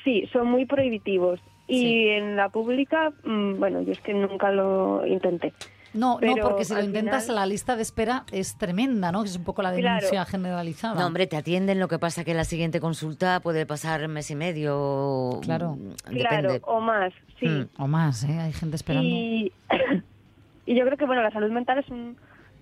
Sí, 0.05 0.29
son 0.33 0.49
muy 0.49 0.66
prohibitivos. 0.66 1.41
Y 1.66 2.09
en 2.09 2.37
la 2.37 2.49
pública, 2.49 3.12
mm, 3.24 3.59
bueno, 3.59 3.83
yo 3.83 3.93
es 3.93 4.01
que 4.01 4.14
nunca 4.14 4.51
lo 4.51 5.07
intenté. 5.07 5.53
No, 5.99 6.18
no, 6.20 6.34
porque 6.42 6.64
si 6.64 6.74
lo 6.74 6.82
intentas, 6.82 7.24
final- 7.24 7.36
la 7.36 7.46
lista 7.46 7.76
de 7.76 7.82
espera 7.82 8.24
es 8.32 8.57
tremenda, 8.57 9.11
¿no? 9.12 9.22
Que 9.22 9.28
es 9.28 9.36
un 9.36 9.44
poco 9.44 9.62
la 9.62 9.72
Claro. 9.72 9.96
denuncia 9.96 10.24
generalizada. 10.24 11.01
No, 11.01 11.07
hombre, 11.07 11.26
te 11.26 11.36
atienden, 11.36 11.80
lo 11.80 11.88
que 11.88 11.99
pasa 11.99 12.24
que 12.24 12.34
la 12.34 12.44
siguiente 12.44 12.80
consulta 12.80 13.40
puede 13.40 13.66
pasar 13.66 14.07
mes 14.09 14.30
y 14.30 14.34
medio. 14.34 15.40
Claro. 15.42 15.76
mm, 15.76 15.92
Claro, 16.18 16.53
Depende. 16.53 16.61
o 16.66 16.80
más, 16.80 17.12
sí. 17.40 17.46
Mm. 17.49 17.68
O 17.78 17.86
más, 17.86 18.24
¿eh? 18.24 18.38
Hay 18.38 18.53
gente 18.53 18.76
esperando. 18.76 19.09
Y, 19.09 19.53
y 20.66 20.74
yo 20.74 20.84
creo 20.84 20.96
que 20.96 21.07
bueno 21.07 21.22
la 21.22 21.30
salud 21.30 21.51
mental 21.51 21.78
es 21.78 21.88
un 21.88 22.16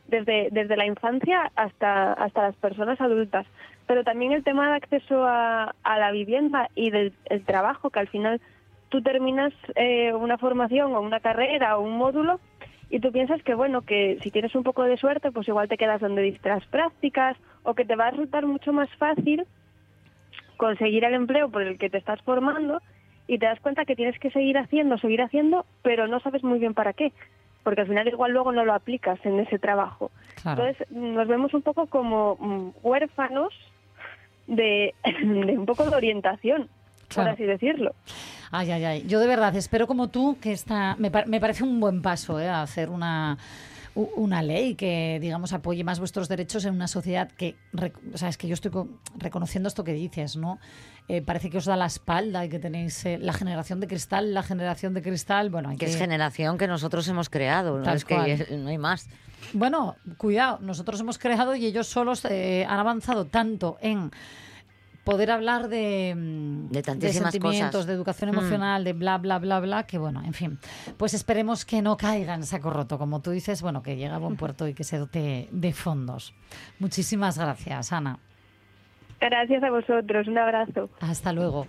desde 0.08 0.48
desde 0.52 0.76
la 0.76 0.86
infancia 0.86 1.50
hasta 1.56 2.12
hasta 2.12 2.42
las 2.42 2.54
personas 2.56 3.00
adultas 3.00 3.44
pero 3.88 4.04
también 4.04 4.32
el 4.32 4.44
tema 4.44 4.68
de 4.70 4.76
acceso 4.76 5.24
a, 5.24 5.74
a 5.82 5.98
la 5.98 6.12
vivienda 6.12 6.68
y 6.76 6.90
del 6.90 7.12
el 7.24 7.44
trabajo 7.44 7.90
que 7.90 7.98
al 7.98 8.06
final 8.08 8.40
tú 8.88 9.02
terminas 9.02 9.52
eh, 9.74 10.12
una 10.14 10.38
formación 10.38 10.94
o 10.94 11.00
una 11.00 11.18
carrera 11.18 11.76
o 11.76 11.80
un 11.82 11.96
módulo 11.98 12.38
y 12.88 13.00
tú 13.00 13.12
piensas 13.12 13.42
que 13.42 13.54
bueno 13.54 13.82
que 13.82 14.18
si 14.22 14.30
tienes 14.30 14.54
un 14.54 14.62
poco 14.62 14.84
de 14.84 14.96
suerte 14.96 15.32
pues 15.32 15.48
igual 15.48 15.68
te 15.68 15.76
quedas 15.76 16.00
donde 16.00 16.22
diste 16.22 16.48
las 16.48 16.64
prácticas 16.66 17.36
o 17.62 17.74
que 17.74 17.84
te 17.84 17.96
va 17.96 18.08
a 18.08 18.10
resultar 18.10 18.46
mucho 18.46 18.72
más 18.72 18.88
fácil 18.96 19.44
conseguir 20.56 21.04
el 21.04 21.14
empleo 21.14 21.50
por 21.50 21.62
el 21.62 21.78
que 21.78 21.90
te 21.90 21.98
estás 21.98 22.20
formando 22.22 22.80
y 23.26 23.38
te 23.38 23.46
das 23.46 23.60
cuenta 23.60 23.84
que 23.84 23.96
tienes 23.96 24.18
que 24.18 24.30
seguir 24.30 24.56
haciendo, 24.56 24.98
seguir 24.98 25.20
haciendo, 25.22 25.66
pero 25.82 26.06
no 26.06 26.20
sabes 26.20 26.44
muy 26.44 26.58
bien 26.58 26.74
para 26.74 26.92
qué, 26.92 27.12
porque 27.64 27.80
al 27.80 27.88
final 27.88 28.06
igual 28.06 28.32
luego 28.32 28.52
no 28.52 28.64
lo 28.64 28.72
aplicas 28.72 29.18
en 29.24 29.40
ese 29.40 29.58
trabajo. 29.58 30.10
Claro. 30.42 30.64
Entonces 30.64 30.90
nos 30.92 31.26
vemos 31.26 31.52
un 31.52 31.62
poco 31.62 31.86
como 31.86 32.36
mm, 32.38 32.68
huérfanos 32.82 33.52
de, 34.46 34.94
de 35.04 35.58
un 35.58 35.66
poco 35.66 35.90
de 35.90 35.96
orientación, 35.96 36.68
por 37.08 37.14
Claro. 37.14 37.30
así 37.32 37.44
decirlo. 37.44 37.94
Ay, 38.50 38.70
ay, 38.72 38.84
ay. 38.84 39.04
Yo 39.06 39.18
de 39.20 39.26
verdad 39.26 39.54
espero 39.56 39.86
como 39.86 40.08
tú 40.08 40.38
que 40.40 40.52
esta 40.52 40.96
me, 40.98 41.10
me 41.26 41.40
parece 41.40 41.64
un 41.64 41.80
buen 41.80 42.02
paso 42.02 42.38
¿eh? 42.40 42.48
hacer 42.48 42.90
una 42.90 43.38
una 44.14 44.42
ley 44.42 44.74
que 44.74 45.16
digamos 45.22 45.54
apoye 45.54 45.82
más 45.82 45.98
vuestros 46.00 46.28
derechos 46.28 46.66
en 46.66 46.74
una 46.74 46.86
sociedad 46.86 47.30
que 47.32 47.56
o 48.12 48.18
sea, 48.18 48.28
es 48.28 48.36
que 48.36 48.46
yo 48.46 48.52
estoy 48.52 48.70
co- 48.70 48.88
reconociendo 49.16 49.68
esto 49.68 49.84
que 49.84 49.94
dices, 49.94 50.36
¿no? 50.36 50.58
Eh, 51.08 51.22
parece 51.22 51.48
que 51.48 51.56
os 51.56 51.64
da 51.64 51.76
la 51.76 51.86
espalda 51.86 52.44
y 52.44 52.50
que 52.50 52.58
tenéis 52.58 53.06
eh, 53.06 53.16
la 53.18 53.32
generación 53.32 53.80
de 53.80 53.86
cristal, 53.86 54.34
la 54.34 54.42
generación 54.42 54.92
de 54.92 55.00
cristal, 55.00 55.48
bueno, 55.48 55.70
hay 55.70 55.78
Que 55.78 55.86
que 55.86 55.92
es 55.92 55.96
generación 55.96 56.58
que 56.58 56.66
nosotros 56.66 57.08
hemos 57.08 57.30
creado, 57.30 57.78
no 57.78 57.90
es 57.90 58.04
que 58.04 58.46
no 58.58 58.68
hay 58.68 58.76
más. 58.76 59.08
Bueno, 59.54 59.96
cuidado, 60.18 60.58
nosotros 60.60 61.00
hemos 61.00 61.16
creado 61.16 61.56
y 61.56 61.64
ellos 61.64 61.86
solos 61.86 62.22
eh, 62.26 62.66
han 62.68 62.78
avanzado 62.78 63.24
tanto 63.24 63.78
en 63.80 64.10
poder 65.06 65.30
hablar 65.30 65.68
de, 65.68 66.14
mm, 66.16 66.68
De 66.72 66.82
tantísimas 66.82 67.32
sentimientos, 67.32 67.70
cosas. 67.70 67.86
de 67.86 67.92
educación 67.94 68.30
Mm. 68.30 68.34
emocional, 68.34 68.82
de 68.84 68.92
bla, 68.92 69.16
bla, 69.18 69.38
bla, 69.38 69.60
bla, 69.60 69.86
que 69.86 69.98
bueno, 69.98 70.20
en 70.24 70.34
fin, 70.34 70.58
pues 70.98 71.14
esperemos 71.14 71.64
que 71.64 71.80
no 71.80 71.96
caiga 71.96 72.34
en 72.34 72.42
saco 72.42 72.70
roto, 72.70 72.98
como 72.98 73.22
tú 73.22 73.30
dices, 73.30 73.62
bueno, 73.62 73.82
que 73.82 73.94
llegue 73.96 74.08
a 74.12 74.18
buen 74.18 74.36
puerto 74.36 74.66
y 74.66 74.74
que 74.74 74.82
se 74.84 74.98
dote 74.98 75.48
de 75.52 75.72
fondos. 75.72 76.34
Muchísimas 76.80 77.38
gracias, 77.38 77.92
Ana. 77.92 78.18
Gracias 79.20 79.62
a 79.62 79.70
vosotros, 79.70 80.26
un 80.28 80.36
abrazo. 80.38 80.90
Hasta 81.00 81.32
luego. 81.32 81.66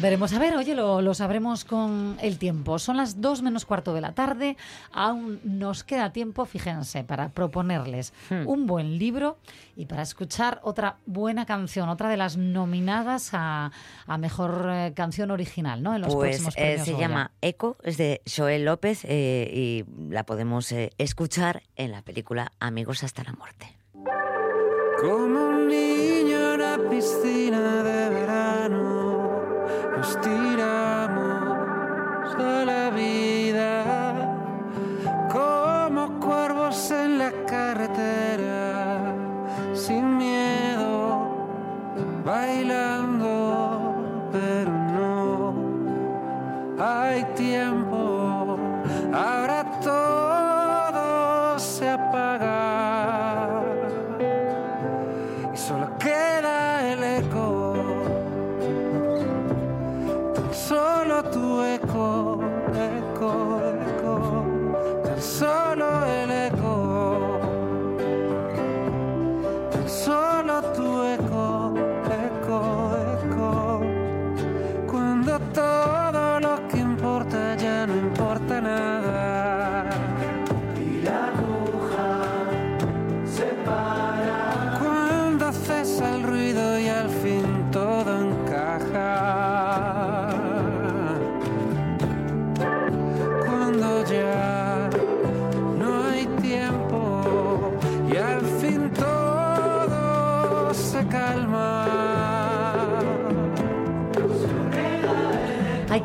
Veremos, 0.00 0.32
a 0.32 0.38
ver, 0.38 0.54
oye, 0.54 0.76
lo, 0.76 1.02
lo 1.02 1.12
sabremos 1.12 1.64
con 1.64 2.16
el 2.22 2.38
tiempo. 2.38 2.78
Son 2.78 2.96
las 2.96 3.20
2 3.20 3.42
menos 3.42 3.64
cuarto 3.64 3.94
de 3.94 4.00
la 4.00 4.12
tarde. 4.12 4.56
Aún 4.92 5.40
nos 5.42 5.82
queda 5.82 6.12
tiempo, 6.12 6.44
fíjense, 6.44 7.02
para 7.02 7.30
proponerles 7.30 8.12
un 8.46 8.66
buen 8.66 8.96
libro 8.96 9.38
y 9.74 9.86
para 9.86 10.02
escuchar 10.02 10.60
otra 10.62 10.98
buena 11.06 11.46
canción, 11.46 11.88
otra 11.88 12.08
de 12.10 12.16
las 12.16 12.36
nominadas 12.36 13.30
a, 13.32 13.72
a 14.06 14.18
mejor 14.18 14.68
eh, 14.70 14.92
canción 14.94 15.32
original, 15.32 15.82
¿no? 15.82 15.94
En 15.96 16.02
los 16.02 16.14
Pues 16.14 16.42
próximos 16.42 16.54
eh, 16.56 16.78
se 16.84 16.92
Goya. 16.92 17.08
llama 17.08 17.30
Eco, 17.40 17.76
es 17.82 17.96
de 17.96 18.22
Joel 18.36 18.64
López 18.66 19.00
eh, 19.04 19.50
y 19.52 19.84
la 20.12 20.24
podemos 20.24 20.70
eh, 20.70 20.90
escuchar 20.98 21.62
en 21.74 21.90
la 21.90 22.02
película 22.02 22.52
Amigos 22.60 23.02
hasta 23.02 23.24
la 23.24 23.32
muerte. 23.32 23.76
Como 25.00 25.48
un 25.48 25.66
niño 25.68 26.54
en 26.54 26.60
la 26.60 26.78
piscina 26.90 27.82
de 27.82 28.08
verano, 28.10 28.97
nos 29.98 30.20
tiramos 30.20 31.56
a 32.38 32.64
la 32.64 32.90
vida. 32.90 33.72
Como 35.32 36.20
cuervos 36.20 36.90
en 36.90 37.18
la 37.18 37.32
carretera, 37.46 39.12
sin 39.74 40.16
miedo, 40.16 41.48
bailando, 42.24 42.97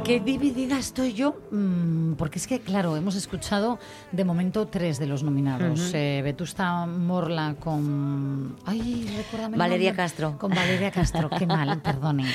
Qué 0.03 0.19
dividida 0.19 0.77
estoy 0.77 1.13
yo, 1.13 1.37
mm, 1.51 2.13
porque 2.15 2.37
es 2.37 2.45
que, 2.45 2.59
claro, 2.59 2.97
hemos 2.97 3.15
escuchado 3.15 3.79
de 4.11 4.25
momento 4.25 4.67
tres 4.67 4.99
de 4.99 5.07
los 5.07 5.23
nominados. 5.23 5.91
Eh, 5.93 6.19
Vetusta 6.21 6.85
Morla 6.85 7.55
con... 7.57 8.57
Ay, 8.65 9.09
recuérdame 9.15 9.55
Valeria 9.55 9.91
nombre. 9.91 10.03
Castro. 10.03 10.37
Con 10.37 10.51
Valeria 10.51 10.91
Castro, 10.91 11.29
qué 11.29 11.47
mal, 11.47 11.81
perdonen. 11.83 12.27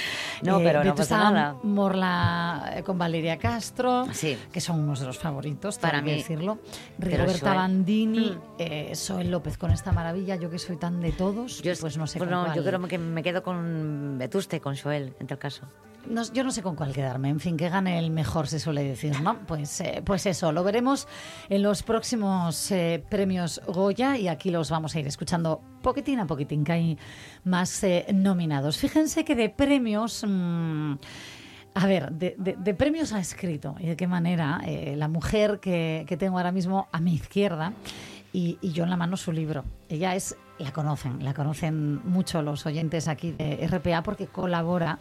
No, 0.43 0.59
pero 0.61 0.79
no 0.83 0.93
Vetusta 0.95 1.17
pasa 1.19 1.31
nada. 1.31 1.57
Morla 1.63 2.73
eh, 2.75 2.83
con 2.83 2.97
Valeria 2.97 3.37
Castro, 3.37 4.07
Sí. 4.13 4.39
que 4.51 4.63
son 4.63 4.81
unos 4.81 5.01
de 5.01 5.07
los 5.07 5.19
favoritos, 5.19 5.77
Para 5.77 6.01
mí. 6.01 6.13
decirlo. 6.13 6.59
Rigoberta 6.99 7.49
Joel- 7.51 7.55
Bandini, 7.57 8.31
Mm. 8.31 8.41
eh, 8.59 8.93
Soel 8.95 9.31
López 9.31 9.59
con 9.59 9.71
esta 9.73 9.93
maravilla, 9.93 10.37
yo 10.37 10.49
que 10.49 10.59
soy 10.59 10.77
tan 10.77 11.01
de 11.01 11.13
todos, 11.13 11.61
Yo, 11.63 11.75
pues 11.79 11.99
no 11.99 12.07
sé 12.07 12.19
bueno, 12.19 12.47
con 12.47 12.55
yo 12.55 12.65
creo 12.65 12.81
que 12.89 12.97
me 12.97 13.23
quedo 13.23 13.43
con 13.43 14.17
Vetuste, 14.19 14.59
con 14.61 14.75
Joel, 14.75 15.13
en 15.21 15.27
tal 15.27 15.39
caso. 15.39 15.67
No, 16.11 16.23
yo 16.33 16.43
no 16.45 16.51
sé 16.51 16.63
con 16.63 16.75
cuál 16.77 16.93
quedarme. 16.93 17.29
En 17.29 17.41
fin, 17.41 17.57
que 17.57 17.69
gane 17.69 17.99
el 17.99 18.11
mejor, 18.11 18.47
se 18.49 18.59
suele 18.59 18.83
decir, 18.83 19.21
¿no? 19.21 19.39
Pues, 19.47 19.81
eh, 19.81 20.03
pues 20.05 20.27
eso, 20.27 20.53
lo 20.53 20.65
veremos 20.65 21.07
en 21.49 21.63
los 21.63 21.83
próximos 21.83 22.71
eh, 22.71 23.03
premios 23.09 23.61
Goya 23.67 24.17
y 24.17 24.29
aquí 24.29 24.51
los 24.51 24.71
vamos 24.71 24.95
a 24.95 25.01
ir 25.01 25.07
escuchando 25.07 25.61
poquitín 25.83 26.21
a 26.21 26.27
poquitín, 26.27 26.65
que 26.65 26.73
hay 26.73 26.99
más 27.45 27.83
eh, 27.85 28.07
nominados. 28.15 28.79
Fíjense 28.79 29.25
que 29.25 29.35
de 29.35 29.51
premios... 29.51 30.25
mm, 30.27 30.95
a 31.75 31.87
ver, 31.87 32.11
de, 32.13 32.35
de- 32.39 32.75
premios 32.75 33.13
ha 33.13 33.21
escrito 33.21 33.77
y 33.79 33.87
de 33.87 33.97
qué 33.97 34.09
manera 34.09 34.61
la 34.97 35.07
mujer 35.07 35.61
que, 35.61 36.05
que 36.09 36.17
tengo 36.17 36.39
ahora 36.39 36.51
mismo 36.51 36.89
a 36.91 36.99
mi 36.99 37.15
izquierda 37.15 37.73
y, 38.33 38.59
y 38.61 38.73
yo 38.73 38.83
en 38.83 38.91
la 38.91 38.97
mano 38.97 39.17
su 39.17 39.31
libro. 39.31 39.65
Ella 39.89 40.17
es, 40.17 40.35
la 40.59 40.73
conocen, 40.73 41.23
la 41.25 41.35
conocen 41.35 42.01
mucho 42.09 42.43
los 42.43 42.67
oyentes 42.67 43.07
aquí 43.07 43.31
de 43.31 43.65
RPA 43.69 44.03
porque 44.03 44.27
colabora 44.27 44.99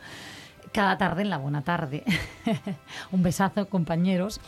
cada 0.71 0.97
tarde 0.97 1.21
en 1.23 1.29
La 1.29 1.37
Buena 1.37 1.61
Tarde. 1.61 2.03
Un 3.11 3.23
besazo, 3.23 3.67
compañeros. 3.69 4.39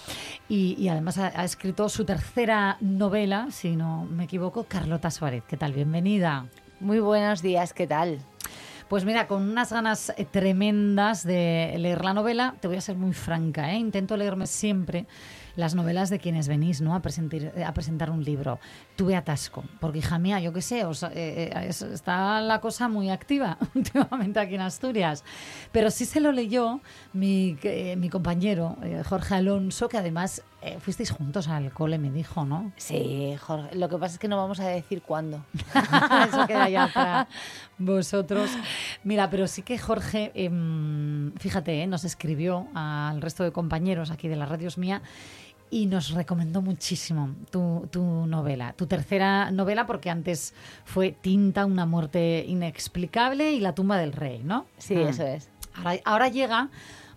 Y, 0.47 0.75
y 0.77 0.89
además 0.89 1.17
ha, 1.17 1.27
ha 1.39 1.43
escrito 1.43 1.89
su 1.89 2.05
tercera 2.05 2.77
novela, 2.81 3.47
si 3.51 3.75
no 3.75 4.05
me 4.05 4.25
equivoco, 4.25 4.63
Carlota 4.63 5.11
Suárez. 5.11 5.43
¿Qué 5.47 5.57
tal? 5.57 5.73
Bienvenida. 5.73 6.45
Muy 6.79 6.99
buenos 6.99 7.41
días, 7.41 7.73
¿qué 7.73 7.87
tal? 7.87 8.19
Pues 8.89 9.05
mira, 9.05 9.27
con 9.27 9.43
unas 9.43 9.71
ganas 9.71 10.11
eh, 10.17 10.25
tremendas 10.25 11.23
de 11.23 11.75
leer 11.77 12.03
la 12.03 12.15
novela, 12.15 12.55
te 12.59 12.67
voy 12.67 12.77
a 12.77 12.81
ser 12.81 12.97
muy 12.97 13.13
franca, 13.13 13.71
¿eh? 13.71 13.77
intento 13.77 14.17
leerme 14.17 14.47
siempre 14.47 15.05
las 15.55 15.75
novelas 15.75 16.09
de 16.09 16.17
quienes 16.17 16.47
venís 16.47 16.81
¿no? 16.81 16.95
a, 16.95 17.01
presentar, 17.01 17.53
a 17.63 17.73
presentar 17.73 18.09
un 18.09 18.23
libro. 18.23 18.59
Tuve 18.99 19.15
atasco, 19.15 19.63
porque 19.79 19.99
hija 19.99 20.19
mía, 20.19 20.41
yo 20.41 20.51
qué 20.51 20.61
sé, 20.61 20.83
o 20.83 20.93
sea, 20.93 21.07
eh, 21.15 21.49
eh, 21.55 21.67
es- 21.69 21.83
está 21.83 22.41
la 22.41 22.59
cosa 22.59 22.89
muy 22.89 23.09
activa 23.09 23.57
últimamente 23.73 24.41
aquí 24.41 24.55
en 24.55 24.61
Asturias. 24.61 25.23
Pero 25.71 25.89
sí 25.89 26.03
se 26.03 26.19
lo 26.19 26.33
leyó 26.33 26.81
mi, 27.13 27.57
eh, 27.63 27.95
mi 27.95 28.09
compañero 28.09 28.75
eh, 28.83 29.01
Jorge 29.07 29.35
Alonso, 29.35 29.87
que 29.87 29.97
además 29.97 30.43
fuisteis 30.81 31.11
juntos 31.11 31.47
al 31.47 31.71
cole, 31.71 31.97
me 31.97 32.11
dijo, 32.11 32.43
¿no? 32.43 32.73
Sí, 32.75 33.33
Jorge. 33.39 33.73
Lo 33.77 33.87
que 33.87 33.97
pasa 33.97 34.15
es 34.15 34.19
que 34.19 34.27
no 34.27 34.35
vamos 34.35 34.59
a 34.59 34.67
decir 34.67 35.01
cuándo. 35.01 35.45
Eso 36.27 36.45
queda 36.47 36.67
ya 36.67 36.89
para 36.93 37.29
vosotros. 37.77 38.49
Mira, 39.05 39.29
pero 39.29 39.47
sí 39.47 39.61
que 39.61 39.77
Jorge, 39.77 40.33
em, 40.35 41.31
fíjate, 41.37 41.87
nos 41.87 42.03
escribió 42.03 42.67
al 42.75 43.21
resto 43.21 43.45
de 43.45 43.53
compañeros 43.53 44.11
aquí 44.11 44.27
de 44.27 44.35
la 44.35 44.45
Radios 44.45 44.77
Mía 44.77 45.01
y 45.71 45.85
nos 45.85 46.11
recomendó 46.11 46.61
muchísimo 46.61 47.35
tu, 47.51 47.87
tu 47.91 48.01
novela, 48.27 48.73
tu 48.73 48.87
tercera 48.87 49.51
novela, 49.51 49.85
porque 49.85 50.09
antes 50.09 50.53
fue 50.85 51.11
Tinta, 51.11 51.65
una 51.65 51.85
muerte 51.85 52.43
inexplicable 52.47 53.51
y 53.53 53.59
La 53.59 53.73
tumba 53.75 53.97
del 53.97 54.13
rey, 54.13 54.41
¿no? 54.43 54.65
Sí, 54.77 54.95
Ah. 54.95 55.09
eso 55.09 55.23
es. 55.23 55.49
Ahora, 55.75 55.99
ahora 56.05 56.27
llega 56.29 56.69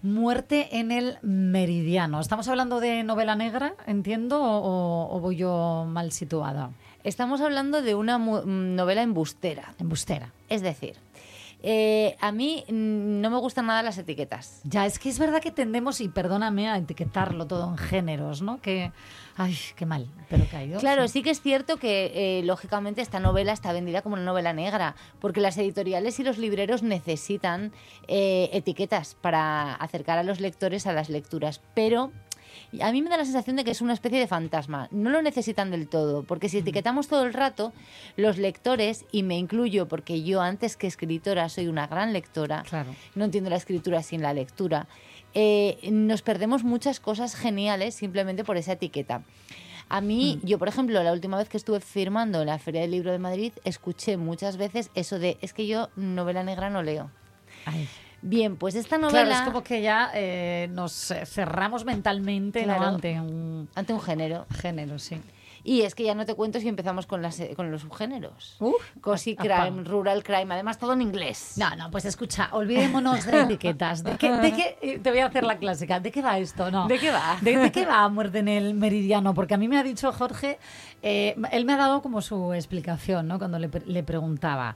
Muerte 0.02 0.78
en 0.80 0.90
el 0.90 1.16
Meridiano. 1.22 2.18
¿Estamos 2.20 2.48
hablando 2.48 2.80
de 2.80 3.04
novela 3.04 3.36
negra, 3.36 3.74
entiendo, 3.86 4.42
o, 4.42 5.14
o 5.16 5.20
voy 5.20 5.36
yo 5.36 5.86
mal 5.88 6.10
situada? 6.10 6.70
Estamos 7.04 7.40
hablando 7.40 7.82
de 7.82 7.94
una 7.94 8.18
mu- 8.18 8.42
mm, 8.42 8.74
novela 8.74 9.02
embustera. 9.02 9.74
Embustera. 9.78 10.32
Es 10.48 10.60
decir, 10.62 10.96
eh, 11.62 12.16
a 12.20 12.32
mí 12.32 12.64
mm, 12.68 13.20
no 13.20 13.30
me 13.30 13.38
gustan 13.38 13.66
nada 13.66 13.82
las 13.82 13.96
etiquetas. 13.96 14.60
Ya, 14.64 14.84
es 14.84 14.98
que 14.98 15.08
es 15.08 15.18
verdad 15.18 15.40
que 15.40 15.52
tendemos, 15.52 16.00
y 16.00 16.08
perdóname, 16.08 16.68
a 16.68 16.76
etiquetarlo 16.76 17.46
todo 17.46 17.68
en 17.70 17.78
géneros, 17.78 18.42
¿no? 18.42 18.60
Que, 18.60 18.90
ay, 19.36 19.56
qué 19.76 19.86
mal, 19.86 20.08
pero 20.28 20.44
ido. 20.64 20.80
Claro, 20.80 21.06
sí 21.06 21.22
que 21.22 21.30
es 21.30 21.40
cierto 21.40 21.76
que, 21.76 22.40
eh, 22.40 22.42
lógicamente, 22.42 23.00
esta 23.00 23.20
novela 23.20 23.52
está 23.52 23.72
vendida 23.72 24.02
como 24.02 24.14
una 24.14 24.24
novela 24.24 24.52
negra, 24.52 24.96
porque 25.20 25.40
las 25.40 25.56
editoriales 25.56 26.18
y 26.18 26.24
los 26.24 26.38
libreros 26.38 26.82
necesitan 26.82 27.72
eh, 28.08 28.50
etiquetas 28.52 29.14
para 29.14 29.74
acercar 29.74 30.18
a 30.18 30.24
los 30.24 30.40
lectores 30.40 30.86
a 30.88 30.92
las 30.92 31.08
lecturas, 31.08 31.60
pero 31.74 32.10
a 32.80 32.90
mí 32.92 33.02
me 33.02 33.10
da 33.10 33.16
la 33.18 33.24
sensación 33.24 33.56
de 33.56 33.64
que 33.64 33.70
es 33.72 33.80
una 33.80 33.92
especie 33.92 34.18
de 34.18 34.26
fantasma. 34.26 34.88
No 34.90 35.10
lo 35.10 35.20
necesitan 35.20 35.70
del 35.70 35.88
todo, 35.88 36.22
porque 36.22 36.48
si 36.48 36.58
etiquetamos 36.58 37.08
todo 37.08 37.24
el 37.24 37.34
rato, 37.34 37.72
los 38.16 38.38
lectores, 38.38 39.04
y 39.12 39.22
me 39.22 39.36
incluyo 39.36 39.88
porque 39.88 40.22
yo 40.22 40.40
antes 40.40 40.76
que 40.76 40.86
escritora 40.86 41.48
soy 41.48 41.66
una 41.68 41.86
gran 41.86 42.12
lectora, 42.12 42.62
Claro. 42.68 42.94
no 43.14 43.24
entiendo 43.24 43.50
la 43.50 43.56
escritura 43.56 44.02
sin 44.02 44.22
la 44.22 44.32
lectura, 44.32 44.86
eh, 45.34 45.78
nos 45.90 46.22
perdemos 46.22 46.62
muchas 46.64 47.00
cosas 47.00 47.34
geniales 47.34 47.94
simplemente 47.94 48.44
por 48.44 48.56
esa 48.56 48.72
etiqueta. 48.72 49.22
A 49.88 50.00
mí, 50.00 50.40
yo 50.42 50.58
por 50.58 50.68
ejemplo, 50.68 51.02
la 51.02 51.12
última 51.12 51.36
vez 51.36 51.50
que 51.50 51.56
estuve 51.58 51.80
firmando 51.80 52.40
en 52.40 52.46
la 52.46 52.58
Feria 52.58 52.80
del 52.80 52.92
Libro 52.92 53.12
de 53.12 53.18
Madrid, 53.18 53.52
escuché 53.64 54.16
muchas 54.16 54.56
veces 54.56 54.90
eso 54.94 55.18
de, 55.18 55.36
es 55.42 55.52
que 55.52 55.66
yo 55.66 55.90
novela 55.96 56.42
negra 56.44 56.70
no 56.70 56.82
leo. 56.82 57.10
Ay. 57.66 57.86
Bien, 58.22 58.56
pues 58.56 58.74
esta 58.76 58.98
novela... 58.98 59.24
Claro, 59.24 59.40
es 59.40 59.42
como 59.42 59.62
que 59.62 59.82
ya 59.82 60.10
eh, 60.14 60.68
nos 60.70 61.10
eh, 61.10 61.26
cerramos 61.26 61.84
mentalmente 61.84 62.64
ante 62.94 63.20
un 63.20 63.68
ante 63.74 63.92
un 63.92 64.00
género. 64.00 64.46
género, 64.60 64.98
sí. 64.98 65.20
Y 65.64 65.82
es 65.82 65.94
que 65.94 66.02
ya 66.02 66.16
no 66.16 66.26
te 66.26 66.34
cuento 66.34 66.58
si 66.58 66.66
empezamos 66.66 67.06
con, 67.06 67.22
las, 67.22 67.38
eh, 67.38 67.52
con 67.54 67.70
los 67.70 67.82
subgéneros. 67.82 68.56
Apa. 69.38 69.64
crime, 69.64 69.84
rural 69.84 70.24
crime, 70.24 70.52
además 70.54 70.76
todo 70.76 70.92
en 70.94 71.02
inglés. 71.02 71.52
No, 71.56 71.76
no, 71.76 71.88
pues 71.88 72.04
escucha, 72.04 72.48
olvidémonos 72.50 73.24
de 73.24 73.42
etiquetas. 73.42 74.02
¿De 74.02 74.16
qué, 74.16 74.32
de 74.32 74.52
qué- 74.52 74.98
te 75.00 75.10
voy 75.10 75.20
a 75.20 75.26
hacer 75.26 75.44
la 75.44 75.58
clásica. 75.58 76.00
¿De 76.00 76.10
qué 76.10 76.20
va 76.20 76.36
esto? 76.38 76.68
No. 76.72 76.88
¿De 76.88 76.98
qué 76.98 77.12
va? 77.12 77.36
¿De, 77.40 77.56
de 77.56 77.70
qué 77.70 77.86
va 77.86 78.08
Muerte 78.08 78.40
en 78.40 78.48
el 78.48 78.74
Meridiano? 78.74 79.34
Porque 79.34 79.54
a 79.54 79.56
mí 79.56 79.68
me 79.68 79.78
ha 79.78 79.84
dicho 79.84 80.10
Jorge, 80.12 80.58
eh, 81.00 81.36
él 81.52 81.64
me 81.64 81.74
ha 81.74 81.76
dado 81.76 82.02
como 82.02 82.22
su 82.22 82.52
explicación, 82.54 83.28
¿no? 83.28 83.38
Cuando 83.38 83.60
le, 83.60 83.70
le 83.86 84.02
preguntaba. 84.02 84.74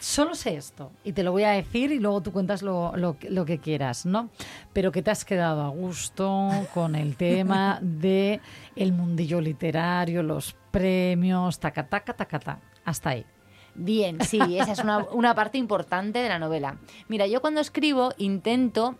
Solo 0.00 0.34
sé 0.34 0.56
esto 0.56 0.92
y 1.04 1.12
te 1.12 1.22
lo 1.22 1.30
voy 1.30 1.44
a 1.44 1.50
decir 1.50 1.92
y 1.92 1.98
luego 1.98 2.22
tú 2.22 2.32
cuentas 2.32 2.62
lo, 2.62 2.96
lo 2.96 3.18
lo 3.28 3.44
que 3.44 3.58
quieras, 3.58 4.06
¿no? 4.06 4.30
Pero 4.72 4.92
que 4.92 5.02
te 5.02 5.10
has 5.10 5.26
quedado 5.26 5.62
a 5.62 5.68
gusto 5.68 6.50
con 6.72 6.94
el 6.94 7.16
tema 7.16 7.78
de 7.82 8.40
el 8.76 8.94
mundillo 8.94 9.42
literario, 9.42 10.22
los 10.22 10.56
premios, 10.70 11.60
taca, 11.60 11.86
taca, 11.86 12.14
taca, 12.14 12.38
taca. 12.38 12.60
Hasta 12.82 13.10
ahí. 13.10 13.26
Bien, 13.74 14.18
sí, 14.22 14.40
esa 14.58 14.72
es 14.72 14.78
una, 14.78 15.04
una 15.12 15.34
parte 15.34 15.58
importante 15.58 16.20
de 16.20 16.30
la 16.30 16.38
novela. 16.38 16.78
Mira, 17.08 17.26
yo 17.26 17.42
cuando 17.42 17.60
escribo 17.60 18.14
intento 18.16 18.96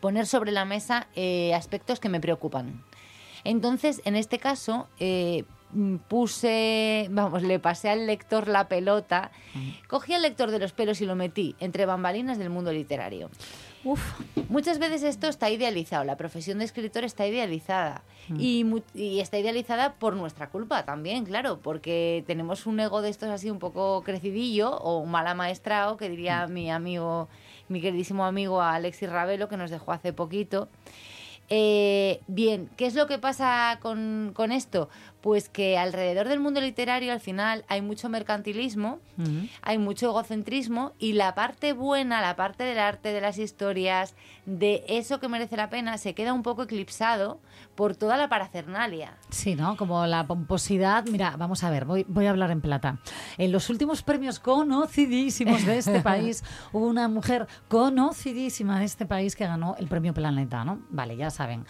poner 0.00 0.26
sobre 0.26 0.52
la 0.52 0.66
mesa 0.66 1.08
eh, 1.16 1.54
aspectos 1.54 2.00
que 2.00 2.10
me 2.10 2.20
preocupan. 2.20 2.84
Entonces, 3.44 4.02
en 4.04 4.14
este 4.14 4.38
caso, 4.38 4.88
eh, 4.98 5.44
puse, 6.08 7.08
vamos, 7.10 7.42
le 7.42 7.58
pasé 7.58 7.90
al 7.90 8.06
lector 8.06 8.48
la 8.48 8.68
pelota, 8.68 9.30
cogí 9.86 10.14
al 10.14 10.22
lector 10.22 10.50
de 10.50 10.58
los 10.58 10.72
pelos 10.72 11.00
y 11.00 11.06
lo 11.06 11.14
metí 11.14 11.54
entre 11.60 11.86
bambalinas 11.86 12.38
del 12.38 12.50
mundo 12.50 12.72
literario. 12.72 13.30
Muchas 14.48 14.78
veces 14.78 15.02
esto 15.02 15.28
está 15.28 15.50
idealizado, 15.50 16.04
la 16.04 16.16
profesión 16.16 16.58
de 16.58 16.64
escritor 16.64 17.04
está 17.04 17.26
idealizada 17.26 18.02
Mm. 18.28 18.76
y, 18.94 19.20
está 19.20 19.38
idealizada 19.38 19.94
por 19.94 20.14
nuestra 20.14 20.50
culpa 20.50 20.84
también, 20.84 21.24
claro, 21.24 21.60
porque 21.62 22.24
tenemos 22.26 22.66
un 22.66 22.80
ego 22.80 23.00
de 23.00 23.08
estos 23.08 23.30
así 23.30 23.50
un 23.50 23.58
poco 23.58 24.02
crecidillo 24.02 24.76
o 24.76 24.98
un 24.98 25.10
mal 25.10 25.26
amaestrado, 25.26 25.96
que 25.96 26.08
diría 26.08 26.46
mi 26.46 26.70
amigo, 26.70 27.28
mi 27.68 27.80
queridísimo 27.80 28.24
amigo 28.24 28.60
Alexis 28.60 29.08
Ravelo, 29.08 29.48
que 29.48 29.56
nos 29.56 29.70
dejó 29.70 29.92
hace 29.92 30.12
poquito. 30.12 30.68
Eh, 31.50 32.20
bien, 32.26 32.68
¿qué 32.76 32.84
es 32.84 32.94
lo 32.94 33.06
que 33.06 33.18
pasa 33.18 33.78
con, 33.80 34.32
con 34.34 34.52
esto? 34.52 34.90
Pues 35.20 35.48
que 35.48 35.76
alrededor 35.76 36.28
del 36.28 36.38
mundo 36.38 36.60
literario 36.60 37.12
al 37.12 37.20
final 37.20 37.64
hay 37.68 37.82
mucho 37.82 38.08
mercantilismo, 38.08 39.00
hay 39.62 39.76
mucho 39.76 40.10
egocentrismo 40.10 40.92
y 40.98 41.14
la 41.14 41.34
parte 41.34 41.72
buena, 41.72 42.20
la 42.20 42.36
parte 42.36 42.62
del 42.62 42.78
arte, 42.78 43.12
de 43.12 43.20
las 43.20 43.38
historias, 43.38 44.14
de 44.46 44.84
eso 44.88 45.18
que 45.18 45.28
merece 45.28 45.56
la 45.56 45.70
pena, 45.70 45.98
se 45.98 46.14
queda 46.14 46.32
un 46.32 46.42
poco 46.42 46.62
eclipsado 46.62 47.40
por 47.74 47.96
toda 47.96 48.16
la 48.16 48.28
parafernalia. 48.28 49.16
Sí, 49.30 49.54
¿no? 49.56 49.76
Como 49.76 50.06
la 50.06 50.26
pomposidad. 50.26 51.04
Mira, 51.06 51.34
vamos 51.36 51.64
a 51.64 51.70
ver, 51.70 51.84
voy, 51.84 52.04
voy 52.08 52.26
a 52.26 52.30
hablar 52.30 52.50
en 52.50 52.60
plata. 52.60 52.98
En 53.38 53.50
los 53.50 53.70
últimos 53.70 54.02
premios 54.02 54.38
conocidísimos 54.38 55.66
de 55.66 55.78
este 55.78 56.00
país, 56.02 56.44
hubo 56.72 56.86
una 56.86 57.08
mujer 57.08 57.48
conocidísima 57.68 58.78
de 58.78 58.84
este 58.84 59.06
país 59.06 59.34
que 59.34 59.46
ganó 59.46 59.74
el 59.78 59.88
premio 59.88 60.14
Planeta, 60.14 60.64
¿no? 60.64 60.80
Vale, 60.90 61.16
ya 61.16 61.30
saben. 61.30 61.64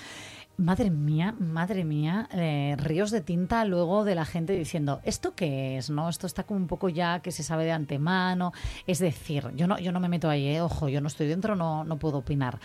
Madre 0.59 0.91
mía, 0.91 1.37
madre 1.39 1.85
mía, 1.85 2.29
eh, 2.33 2.75
ríos 2.79 3.13
de 3.13 3.21
tinta 3.21 3.65
luego 3.65 4.05
de 4.05 4.17
la 4.17 4.25
gente 4.25 4.55
diciendo, 4.55 5.01
¿esto 5.05 5.33
qué 5.37 5.79
es? 5.79 5.89
¿No? 5.89 6.09
Esto 6.09 6.27
está 6.27 6.43
como 6.43 6.59
un 6.59 6.67
poco 6.67 6.89
ya 6.89 7.21
que 7.21 7.31
se 7.31 7.45
sabe 7.45 7.65
de 7.65 7.71
antemano. 7.71 8.53
Es 8.85 8.99
decir, 8.99 9.47
yo 9.55 9.69
no, 9.69 9.79
yo 9.79 9.93
no 9.93 10.01
me 10.01 10.09
meto 10.09 10.29
ahí, 10.29 10.49
eh, 10.49 10.61
ojo, 10.61 10.89
yo 10.89 11.01
no 11.01 11.07
estoy 11.07 11.29
dentro, 11.29 11.55
no, 11.55 11.85
no 11.85 11.97
puedo 11.99 12.19
opinar. 12.19 12.59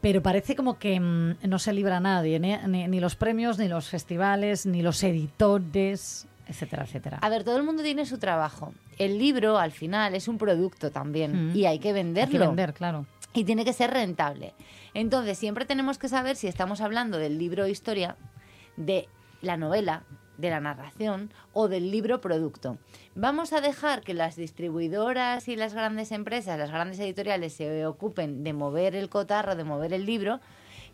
Pero 0.00 0.22
parece 0.22 0.56
como 0.56 0.78
que 0.78 0.98
mm, 0.98 1.34
no 1.46 1.58
se 1.58 1.74
libra 1.74 2.00
nadie, 2.00 2.40
ni, 2.40 2.56
ni- 2.66 2.88
ni 2.88 2.98
los 2.98 3.14
premios, 3.14 3.58
ni 3.58 3.68
los 3.68 3.90
festivales, 3.90 4.64
ni 4.64 4.80
los 4.80 5.02
editores, 5.02 6.26
etcétera, 6.48 6.84
etcétera. 6.84 7.18
A 7.20 7.28
ver, 7.28 7.44
todo 7.44 7.58
el 7.58 7.62
mundo 7.62 7.82
tiene 7.82 8.06
su 8.06 8.16
trabajo. 8.16 8.72
El 8.98 9.18
libro, 9.18 9.58
al 9.58 9.72
final, 9.72 10.14
es 10.14 10.28
un 10.28 10.38
producto 10.38 10.90
también 10.90 11.50
Mm. 11.52 11.56
y 11.56 11.66
hay 11.66 11.78
que 11.78 11.92
venderlo. 11.92 12.32
Hay 12.36 12.40
que 12.40 12.46
vender, 12.46 12.72
claro. 12.72 13.04
Y 13.34 13.44
tiene 13.44 13.66
que 13.66 13.72
ser 13.74 13.90
rentable. 13.90 14.54
Entonces, 14.94 15.36
siempre 15.36 15.66
tenemos 15.66 15.98
que 15.98 16.08
saber 16.08 16.36
si 16.36 16.46
estamos 16.46 16.80
hablando 16.80 17.18
del 17.18 17.36
libro 17.36 17.66
historia, 17.66 18.16
de 18.76 19.08
la 19.42 19.56
novela, 19.56 20.04
de 20.38 20.50
la 20.50 20.60
narración 20.60 21.32
o 21.52 21.68
del 21.68 21.90
libro 21.90 22.20
producto. 22.20 22.78
Vamos 23.14 23.52
a 23.52 23.60
dejar 23.60 24.02
que 24.02 24.14
las 24.14 24.36
distribuidoras 24.36 25.48
y 25.48 25.56
las 25.56 25.74
grandes 25.74 26.12
empresas, 26.12 26.58
las 26.58 26.70
grandes 26.70 26.98
editoriales 26.98 27.52
se 27.54 27.86
ocupen 27.86 28.42
de 28.44 28.52
mover 28.52 28.94
el 28.94 29.08
cotarro, 29.08 29.56
de 29.56 29.64
mover 29.64 29.92
el 29.92 30.06
libro. 30.06 30.40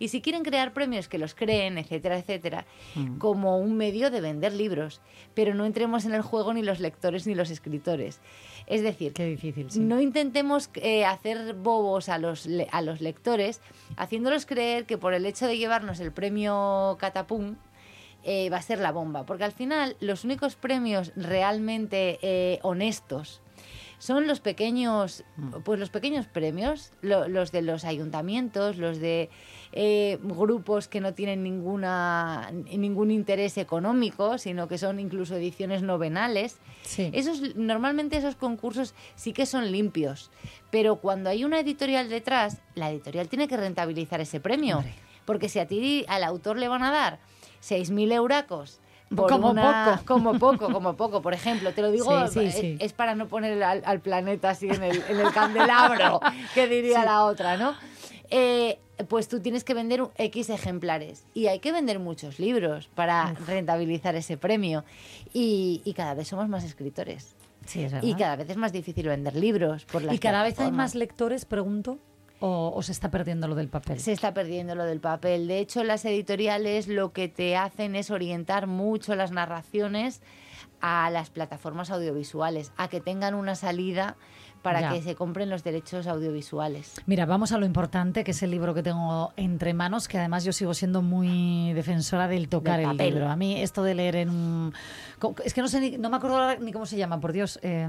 Y 0.01 0.09
si 0.09 0.21
quieren 0.21 0.43
crear 0.43 0.73
premios, 0.73 1.07
que 1.07 1.19
los 1.19 1.35
creen, 1.37 1.79
etcétera, 1.79 2.19
etcétera, 2.19 2.67
Mm. 2.97 3.19
como 3.19 3.59
un 3.59 3.77
medio 3.77 4.11
de 4.11 4.21
vender 4.21 4.53
libros. 4.53 5.01
Pero 5.35 5.55
no 5.55 5.65
entremos 5.67 6.05
en 6.07 6.15
el 6.15 6.23
juego 6.23 6.53
ni 6.53 6.63
los 6.63 6.81
lectores 6.81 7.27
ni 7.29 7.37
los 7.37 7.51
escritores. 7.51 8.21
Es 8.67 8.83
decir, 8.83 9.13
Qué 9.13 9.27
difícil, 9.27 9.71
sí. 9.71 9.79
no 9.79 10.01
intentemos 10.01 10.71
eh, 10.75 11.05
hacer 11.05 11.55
bobos 11.55 12.09
a 12.09 12.19
los, 12.19 12.49
a 12.73 12.83
los 12.83 13.01
lectores, 13.01 13.61
haciéndolos 13.97 14.47
creer 14.47 14.87
que 14.87 14.99
por 14.99 15.15
el 15.15 15.27
hecho 15.27 15.47
de 15.47 15.59
llevarnos 15.59 16.01
el 16.01 16.13
premio 16.13 16.97
Catapum 16.99 17.57
eh, 18.23 18.49
va 18.51 18.57
a 18.59 18.63
ser 18.63 18.79
la 18.81 18.93
bomba. 18.93 19.25
Porque 19.27 19.45
al 19.45 19.53
final, 19.53 19.97
los 20.01 20.25
únicos 20.25 20.57
premios 20.57 21.13
realmente 21.17 22.19
eh, 22.23 22.59
honestos 22.63 23.43
son 23.99 24.27
los 24.27 24.41
pequeños, 24.41 25.25
pues 25.65 25.79
los 25.79 25.91
pequeños 25.91 26.27
premios, 26.27 26.93
lo- 27.03 27.29
los 27.29 27.53
de 27.53 27.61
los 27.61 27.85
ayuntamientos, 27.85 28.79
los 28.79 28.99
de 28.99 29.29
eh, 29.73 30.19
grupos 30.23 30.89
que 30.89 31.01
no 31.01 31.15
tienen 31.15 31.43
ninguna 31.45 32.51
ningún 32.53 33.11
interés 33.11 33.57
económico, 33.59 34.37
sino 34.39 34.67
que 34.69 34.79
son 34.79 34.99
incluso 34.99 35.37
ediciones 35.37 35.83
novenales. 35.83 36.59
Sí. 36.83 37.11
Esos 37.13 37.55
normalmente 37.57 38.17
esos 38.17 38.35
concursos 38.37 38.95
sí 39.15 39.33
que 39.33 39.47
son 39.47 39.71
limpios, 39.71 40.31
pero 40.71 40.97
cuando 40.97 41.31
hay 41.31 41.45
una 41.45 41.61
editorial 41.61 42.09
detrás, 42.09 42.59
la 42.75 42.91
editorial 42.91 43.29
tiene 43.29 43.47
que 43.49 43.57
rentabilizar 43.57 44.21
ese 44.21 44.41
premio, 44.41 44.83
porque 45.25 45.49
si 45.49 45.59
a 45.61 45.67
ti 45.67 46.05
al 46.09 46.25
autor 46.25 46.59
le 46.59 46.67
van 46.69 46.83
a 46.83 46.91
dar 46.91 47.19
6.000 47.63 48.13
euracos 48.13 48.81
Como 49.15 49.51
una- 49.51 50.01
poco. 50.05 50.05
como 50.07 50.39
poco, 50.39 50.73
como 50.73 50.97
poco, 50.97 51.23
por 51.23 51.35
ejemplo, 51.35 51.73
te 51.75 51.83
lo 51.83 51.91
digo, 51.93 52.27
Sí, 52.29 52.41
sí, 52.41 52.47
eh, 52.47 52.53
sí. 52.53 52.77
es 52.81 52.93
para 52.93 53.15
no 53.15 53.29
poner 53.29 53.63
al, 53.63 53.83
al 53.85 54.01
planeta 54.01 54.51
así 54.51 54.69
en 54.69 54.83
el, 54.83 55.03
en 55.09 55.21
el 55.21 55.33
candelabro, 55.33 56.21
que 56.55 56.67
diría 56.67 57.05
la 57.05 57.25
otra, 57.25 57.57
¿no? 57.57 57.75
Eh, 58.31 58.79
pues 59.09 59.29
tú 59.29 59.41
tienes 59.41 59.65
que 59.65 59.75
vender 59.75 60.03
X 60.17 60.51
ejemplares 60.51 61.25
y 61.35 61.47
hay 61.47 61.61
que 61.61 61.73
vender 61.73 61.99
muchos 61.99 62.39
libros 62.39 62.89
para 62.95 63.33
rentabilizar 63.47 64.15
ese 64.17 64.37
premio 64.37 64.85
y, 65.33 65.83
y 65.85 65.95
cada 65.95 66.15
vez 66.15 66.29
somos 66.29 66.49
más 66.49 66.65
escritores. 66.65 67.35
Sí, 67.67 67.83
es 67.83 67.93
verdad. 67.93 68.09
Y 68.09 68.15
cada 68.15 68.37
vez 68.37 68.49
es 68.51 68.57
más 68.57 68.73
difícil 68.73 69.09
vender 69.09 69.37
libros 69.37 69.85
por 69.85 70.03
las 70.03 70.15
¿Y 70.15 70.19
cada 70.19 70.43
vez 70.43 70.59
hay 70.59 70.73
más 70.73 70.95
lectores, 70.95 71.45
pregunto? 71.45 71.99
¿O, 72.43 72.73
o 72.75 72.83
se 72.83 72.93
está 72.93 73.11
perdiendo 73.11 73.49
lo 73.49 73.55
del 73.55 73.69
papel? 73.69 74.01
Se 74.01 74.13
está 74.13 74.33
perdiendo 74.33 74.75
lo 74.75 74.85
del 74.85 75.01
papel. 75.01 75.47
De 75.47 75.59
hecho, 75.59 75.85
las 75.85 76.07
editoriales 76.07 76.89
lo 76.89 77.13
que 77.13 77.29
te 77.29 77.57
hacen 77.57 77.95
es 77.95 78.11
orientar 78.11 78.67
mucho 78.67 79.15
las 79.15 79.31
narraciones 79.31 80.23
a 80.81 81.11
las 81.11 81.29
plataformas 81.29 81.91
audiovisuales, 81.91 82.73
a 82.79 82.89
que 82.89 83.01
tengan 83.01 83.35
una 83.35 83.55
salida 83.55 84.17
para 84.63 84.81
Ya. 84.81 84.91
que 84.93 85.03
se 85.03 85.15
compren 85.15 85.49
los 85.51 85.65
derechos 85.65 86.07
audiovisuales. 86.07 87.01
Mira, 87.07 87.27
vamos 87.27 87.53
a 87.53 87.59
lo 87.59 87.67
importante, 87.67 88.25
que 88.25 88.33
es 88.33 88.43
el 88.43 88.51
libro 88.51 88.75
que 88.75 88.83
tengo 88.83 89.33
entre 89.37 89.75
manos, 89.75 90.07
que 90.09 90.19
además 90.19 90.45
yo 90.45 90.53
sigo 90.53 90.75
siendo 90.75 91.03
muy 91.03 91.73
defensora 91.73 92.29
del 92.29 92.49
tocar 92.49 92.79
Del 92.81 92.91
el 92.91 92.97
libro. 93.15 93.29
A 93.29 93.37
mí 93.37 93.61
esto 93.61 93.83
de 93.83 93.95
leer 93.95 94.17
en 94.17 94.31
un... 94.31 94.75
Es 95.45 95.55
que 95.55 95.61
no 95.63 95.69
sé, 95.69 95.81
ni- 95.81 95.99
no 95.99 96.11
me 96.11 96.17
acuerdo 96.17 96.37
ahora 96.39 96.57
ni 96.61 96.73
cómo 96.73 96.87
se 96.87 96.97
llama, 96.97 97.21
por 97.21 97.33
Dios. 97.33 97.59
eh, 97.63 97.87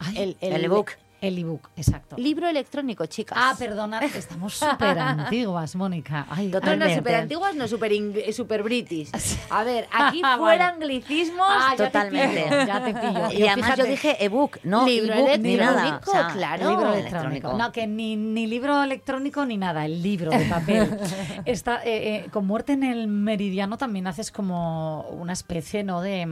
ay, 0.00 0.16
El- 0.16 0.36
el 0.40 0.52
El 0.54 0.64
ebook. 0.64 0.90
El 1.20 1.36
ebook, 1.36 1.68
exacto. 1.76 2.14
Libro 2.16 2.46
electrónico, 2.48 3.04
chicas. 3.06 3.36
Ah, 3.40 3.54
perdona, 3.58 3.98
estamos 4.04 4.54
súper 4.58 4.98
antiguas, 5.00 5.74
Mónica. 5.74 6.26
Ay, 6.30 6.46
No, 6.46 6.76
no, 6.76 6.88
súper 6.94 7.14
antiguas, 7.16 7.56
no, 7.56 7.66
súper 7.66 7.92
súper 8.32 8.62
british. 8.62 9.10
A 9.50 9.64
ver, 9.64 9.88
aquí 9.90 10.20
fuera 10.38 10.38
vale. 10.38 10.62
anglicismos. 10.62 11.46
Ah, 11.48 11.70
ya 11.70 11.76
te 11.76 11.84
Totalmente. 11.86 12.42
pillo, 12.44 12.66
ya 12.66 12.84
te 12.84 12.94
pillo. 12.94 13.32
Y 13.32 13.46
además 13.48 13.70
yo 13.70 13.84
fíjate, 13.84 13.90
dije 13.90 14.24
ebook, 14.24 14.58
no 14.62 14.86
Libro 14.86 15.14
ebook 15.14 15.38
ni 15.40 15.56
nada. 15.56 15.88
electrónico, 15.88 16.10
O 16.10 16.14
sea, 16.14 16.28
claro. 16.28 16.70
libro 16.70 16.92
electrónico. 16.92 17.28
electrónico. 17.30 17.58
No, 17.58 17.72
que 17.72 17.86
ni, 17.88 18.14
ni 18.16 18.46
libro 18.46 18.80
electrónico 18.82 19.44
ni 19.44 19.56
nada, 19.56 19.84
el 19.86 20.00
libro 20.02 20.30
de 20.30 20.44
papel. 20.44 21.00
Está, 21.44 21.82
eh, 21.84 22.26
eh, 22.26 22.30
con 22.30 22.46
Muerte 22.46 22.74
en 22.74 22.84
el 22.84 23.08
Meridiano 23.08 23.76
también 23.76 24.06
haces 24.06 24.30
como 24.30 25.02
una 25.10 25.32
especie, 25.32 25.82
¿no? 25.82 26.00
De. 26.00 26.26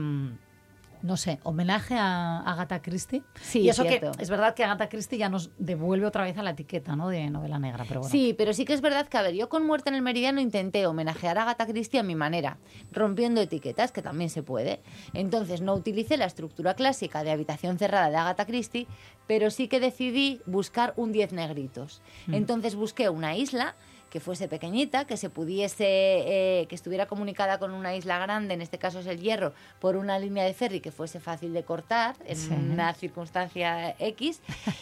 No 1.01 1.17
sé, 1.17 1.39
homenaje 1.43 1.95
a 1.95 2.39
Agatha 2.39 2.81
Christie. 2.81 3.23
Sí, 3.41 3.61
y 3.61 3.69
eso 3.69 3.83
cierto. 3.83 4.11
que 4.13 4.23
es 4.23 4.29
verdad 4.29 4.53
que 4.53 4.63
Agatha 4.63 4.89
Christie 4.89 5.17
ya 5.17 5.29
nos 5.29 5.51
devuelve 5.57 6.05
otra 6.05 6.23
vez 6.23 6.37
a 6.37 6.43
la 6.43 6.51
etiqueta, 6.51 6.95
¿no? 6.95 7.09
De 7.09 7.29
novela 7.29 7.59
negra, 7.59 7.85
pero 7.87 8.01
bueno. 8.01 8.11
Sí, 8.11 8.33
pero 8.37 8.53
sí 8.53 8.65
que 8.65 8.73
es 8.73 8.81
verdad 8.81 9.07
que, 9.07 9.17
a 9.17 9.21
ver, 9.21 9.35
yo 9.35 9.49
con 9.49 9.65
Muerte 9.65 9.89
en 9.89 9.95
el 9.95 10.01
Meridiano 10.01 10.41
intenté 10.41 10.85
homenajear 10.87 11.37
a 11.37 11.43
Agatha 11.43 11.67
Christie 11.67 11.99
a 11.99 12.03
mi 12.03 12.15
manera, 12.15 12.57
rompiendo 12.91 13.41
etiquetas, 13.41 13.91
que 13.91 14.01
también 14.01 14.29
se 14.29 14.43
puede. 14.43 14.81
Entonces 15.13 15.61
no 15.61 15.73
utilicé 15.73 16.17
la 16.17 16.25
estructura 16.25 16.73
clásica 16.73 17.23
de 17.23 17.31
habitación 17.31 17.77
cerrada 17.77 18.09
de 18.09 18.17
Agatha 18.17 18.45
Christie, 18.45 18.87
pero 19.27 19.51
sí 19.51 19.67
que 19.67 19.79
decidí 19.79 20.41
buscar 20.45 20.93
un 20.95 21.11
10 21.11 21.33
negritos. 21.33 22.01
Mm. 22.27 22.33
Entonces 22.33 22.75
busqué 22.75 23.09
una 23.09 23.35
isla 23.35 23.75
que 24.17 24.21
fuese 24.21 24.47
pequeñita, 24.47 25.05
que 25.05 25.15
se 25.15 25.29
pudiese, 25.29 25.85
eh, 25.85 26.65
que 26.67 26.73
estuviera 26.73 27.05
comunicada 27.05 27.59
con 27.59 27.71
una 27.71 27.95
isla 27.95 28.17
grande, 28.17 28.55
en 28.55 28.63
este 28.63 28.79
caso 28.79 28.97
es 29.01 29.05
el 29.05 29.19
Hierro, 29.21 29.53
por 29.79 29.95
una 29.95 30.17
línea 30.17 30.43
de 30.43 30.55
ferry 30.55 30.79
que 30.79 30.91
fuese 30.91 31.19
fácil 31.19 31.53
de 31.53 31.61
cortar 31.63 32.15
en 32.25 32.35
Sí. 32.35 32.49
una 32.51 32.91
circunstancia 32.95 33.95
X, 33.99 34.41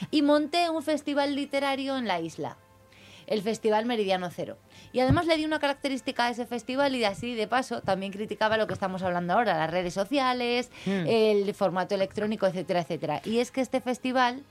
y 0.10 0.22
monté 0.22 0.70
un 0.70 0.82
festival 0.84 1.36
literario 1.36 1.98
en 1.98 2.08
la 2.08 2.22
isla 2.22 2.56
el 3.28 3.42
Festival 3.42 3.86
Meridiano 3.88 4.30
Cero. 4.30 4.56
Y 4.94 5.00
además 5.02 5.26
le 5.26 5.36
di 5.36 5.44
una 5.46 5.60
característica 5.60 6.28
a 6.28 6.30
ese 6.30 6.46
festival 6.46 6.96
y 6.96 7.04
así, 7.04 7.34
de 7.34 7.48
paso, 7.48 7.82
también 7.82 8.12
criticaba 8.14 8.56
lo 8.56 8.68
que 8.68 8.74
estamos 8.76 9.02
hablando 9.04 9.34
ahora, 9.34 9.58
las 9.58 9.70
redes 9.72 9.94
sociales, 9.96 10.70
Hmm. 10.86 11.08
el 11.08 11.54
formato 11.56 11.94
electrónico, 11.96 12.46
etcétera, 12.46 12.82
etcétera. 12.82 13.22
Y 13.26 13.40
es 13.40 13.50
que 13.52 13.60
este 13.62 13.82
festival 13.82 14.44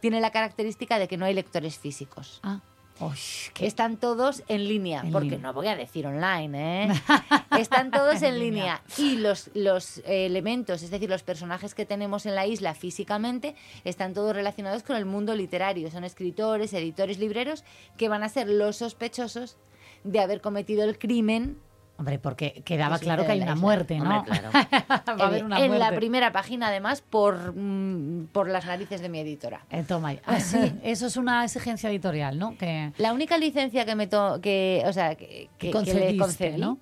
tiene 0.00 0.20
la 0.20 0.30
característica 0.30 0.98
de 0.98 1.08
que 1.08 1.16
no 1.18 1.26
hay 1.26 1.34
lectores 1.34 1.76
físicos. 1.78 2.40
Ah. 2.42 2.60
Uy, 3.00 3.16
están 3.60 3.96
todos 3.96 4.42
en 4.48 4.68
línea, 4.68 5.00
En 5.00 5.10
porque 5.12 5.30
línea. 5.30 5.40
no 5.46 5.52
voy 5.54 5.68
a 5.68 5.76
decir 5.76 6.06
online, 6.06 6.84
¿eh? 6.84 6.88
Están 7.58 7.90
todos 7.90 8.20
en 8.22 8.38
línea. 8.38 8.82
Y 8.98 9.16
los, 9.16 9.50
los 9.54 9.98
eh, 9.98 10.26
elementos, 10.26 10.82
es 10.82 10.90
decir, 10.90 11.08
los 11.08 11.22
personajes 11.22 11.74
que 11.74 11.86
tenemos 11.86 12.26
en 12.26 12.34
la 12.34 12.46
isla 12.46 12.74
físicamente, 12.74 13.54
están 13.84 14.12
todos 14.12 14.34
relacionados 14.36 14.82
con 14.82 14.96
el 14.96 15.06
mundo 15.06 15.34
literario. 15.34 15.90
Son 15.90 16.04
escritores, 16.04 16.72
editores, 16.74 17.18
libreros, 17.18 17.64
que 17.96 18.08
van 18.08 18.22
a 18.22 18.28
ser 18.28 18.48
los 18.48 18.76
sospechosos 18.76 19.56
de 20.04 20.20
haber 20.20 20.40
cometido 20.40 20.84
el 20.84 20.98
crimen. 20.98 21.58
Hombre, 22.00 22.18
porque 22.18 22.62
quedaba 22.64 22.98
Que 22.98 23.04
claro 23.04 23.26
que 23.26 23.32
hay 23.32 23.38
una 23.42 23.52
isla. 23.52 23.60
muerte, 23.60 23.98
¿no? 23.98 24.20
Hombre, 24.20 24.40
claro. 24.40 24.50
Va 25.20 25.24
a 25.24 25.26
haber 25.28 25.44
una 25.44 25.60
en 25.62 25.78
la 25.78 25.92
primera 25.94 26.32
página, 26.32 26.68
además, 26.68 27.02
por, 27.02 27.54
mm, 27.54 28.28
por 28.32 28.48
las 28.48 28.64
narices 28.64 29.02
de 29.02 29.10
mi 29.10 29.18
editora. 29.18 29.66
Eh, 29.70 29.84
toma. 29.86 30.14
Ah, 30.24 30.40
sí, 30.40 30.72
eso 30.82 31.06
es 31.06 31.18
una 31.18 31.44
exigencia 31.44 31.90
editorial, 31.90 32.38
¿no? 32.38 32.56
Que 32.56 32.92
La 32.96 33.12
única 33.12 33.36
licencia 33.36 33.84
que 33.84 33.94
me 33.94 34.06
to- 34.06 34.40
que, 34.40 34.82
o 34.86 34.92
sea, 34.94 35.14
que, 35.14 35.50
que- 35.58 35.66
que 35.66 35.70
concediste, 35.70 36.12
le 36.12 36.16
concedí 36.18 36.58
¿no? 36.60 36.78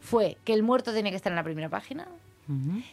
fue 0.00 0.36
que 0.44 0.52
el 0.52 0.62
muerto 0.62 0.92
tenía 0.92 1.10
que 1.12 1.16
estar 1.16 1.32
en 1.32 1.36
la 1.36 1.42
primera 1.44 1.70
página. 1.70 2.06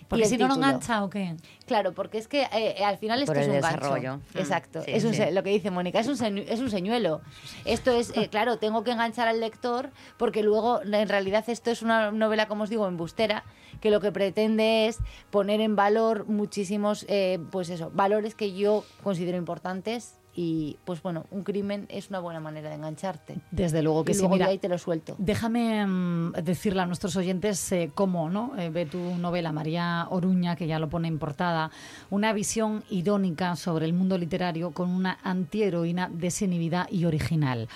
Porque 0.10 0.26
si 0.26 0.38
no 0.38 0.48
no 0.48 0.54
título. 0.56 0.68
engancha 0.68 1.04
o 1.04 1.10
qué. 1.10 1.36
Claro, 1.66 1.94
porque 1.94 2.18
es 2.18 2.28
que 2.28 2.44
eh, 2.44 2.76
eh, 2.78 2.84
al 2.84 2.98
final 2.98 3.20
esto 3.22 3.32
Por 3.34 3.38
es 3.42 3.48
el 3.48 3.52
un 3.52 3.56
desarrollo. 3.62 4.18
Mm, 4.18 4.38
Exacto. 4.38 4.82
sí, 4.84 4.92
es 4.92 5.04
un 5.06 5.12
sí. 5.12 5.18
se- 5.18 5.32
lo 5.32 5.44
que 5.44 5.50
dice 5.52 5.72
Mónica, 5.72 6.00
es 6.00 6.08
un, 6.08 6.38
es 6.38 6.60
un 6.60 6.70
señuelo. 6.70 7.22
Esto 7.64 7.92
es, 7.92 8.16
eh, 8.18 8.28
claro, 8.30 8.58
tengo 8.58 8.84
que 8.84 8.92
enganchar 8.92 9.28
al 9.28 9.40
lector 9.40 9.92
porque 10.18 10.44
luego, 10.44 10.82
en 10.84 11.08
realidad, 11.10 11.44
esto 11.48 11.72
es 11.72 11.82
una 11.82 12.12
novela, 12.12 12.48
como 12.48 12.64
os 12.64 12.70
digo, 12.70 12.88
embustera, 12.88 13.44
que 13.82 13.90
lo 13.92 14.00
que 14.02 14.12
pretende 14.12 14.88
es 14.88 15.00
poner 15.32 15.62
en 15.62 15.76
valor 15.76 16.28
muchísimos, 16.28 17.06
eh, 17.10 17.40
pues 17.52 17.70
eso, 17.70 17.92
valores 17.94 18.36
que 18.36 18.54
yo 18.54 18.84
considero 19.04 19.38
importantes 19.38 20.16
y 20.36 20.78
pues 20.86 21.02
bueno, 21.02 21.26
un 21.32 21.44
crimen 21.44 21.86
es 21.90 22.10
una 22.10 22.20
buena 22.20 22.40
manera 22.40 22.70
de 22.70 22.76
engancharte. 22.76 23.38
Desde 23.52 23.82
luego 23.82 24.04
que 24.04 24.12
y 24.12 24.16
sí, 24.16 24.20
luego 24.22 24.36
mira. 24.36 24.48
ahí 24.48 24.58
te 24.58 24.68
lo 24.70 24.78
suelto. 24.78 25.16
Déjame 25.18 25.86
mm, 25.86 26.34
decirle 26.44 26.82
a 26.82 26.86
nuestros 26.86 27.16
oyentes 27.16 27.72
eh, 27.72 27.90
cómo 27.96 28.30
¿no? 28.30 28.52
Eh, 28.58 28.70
ve 28.70 28.86
tu 28.86 29.00
novela 29.18 29.52
María 29.52 30.08
Oruña, 30.10 30.56
que 30.56 30.68
ya 30.68 30.80
lo 30.80 30.90
pone 30.90 31.08
en 31.08 31.20
portada, 31.20 31.72
una 32.10 32.34
visión 32.34 32.84
idónica 32.90 33.56
sobre 33.56 33.86
el 33.86 33.94
mundo 33.94 34.18
literario 34.18 34.72
con 34.72 34.90
una 34.90 35.18
antiheroína 35.24 36.10
desinhibida 36.14 36.88
y 36.92 37.06
original. 37.06 37.68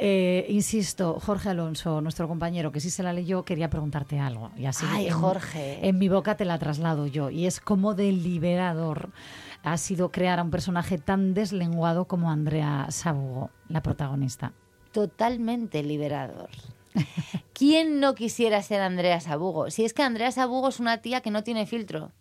Eh, 0.00 0.46
insisto, 0.48 1.18
Jorge 1.20 1.50
Alonso, 1.50 2.00
nuestro 2.00 2.26
compañero 2.26 2.72
que 2.72 2.80
sí 2.80 2.88
se 2.90 3.02
la 3.02 3.12
leyó, 3.12 3.44
quería 3.44 3.68
preguntarte 3.68 4.18
algo. 4.18 4.50
Y 4.56 4.64
así 4.66 4.86
Ay, 4.88 5.08
en- 5.08 5.12
Jorge. 5.12 5.86
En 5.86 5.98
mi 5.98 6.08
boca 6.08 6.36
te 6.36 6.44
la 6.44 6.58
traslado 6.58 7.06
yo. 7.06 7.30
Y 7.30 7.46
es 7.46 7.60
como 7.60 7.94
deliberador 7.94 9.10
ha 9.62 9.76
sido 9.76 10.10
crear 10.10 10.38
a 10.38 10.42
un 10.42 10.50
personaje 10.50 10.98
tan 10.98 11.34
deslenguado 11.34 12.06
como 12.06 12.30
Andrea 12.30 12.86
Sabugo, 12.90 13.50
la 13.68 13.82
protagonista. 13.82 14.52
Totalmente 14.92 15.82
liberador. 15.82 16.50
¿Quién 17.54 18.00
no 18.00 18.14
quisiera 18.14 18.62
ser 18.62 18.80
Andrea 18.82 19.20
Sabugo? 19.20 19.70
Si 19.70 19.84
es 19.84 19.94
que 19.94 20.02
Andrea 20.02 20.30
Sabugo 20.32 20.68
es 20.68 20.80
una 20.80 20.98
tía 20.98 21.20
que 21.20 21.30
no 21.30 21.42
tiene 21.42 21.66
filtro. 21.66 22.12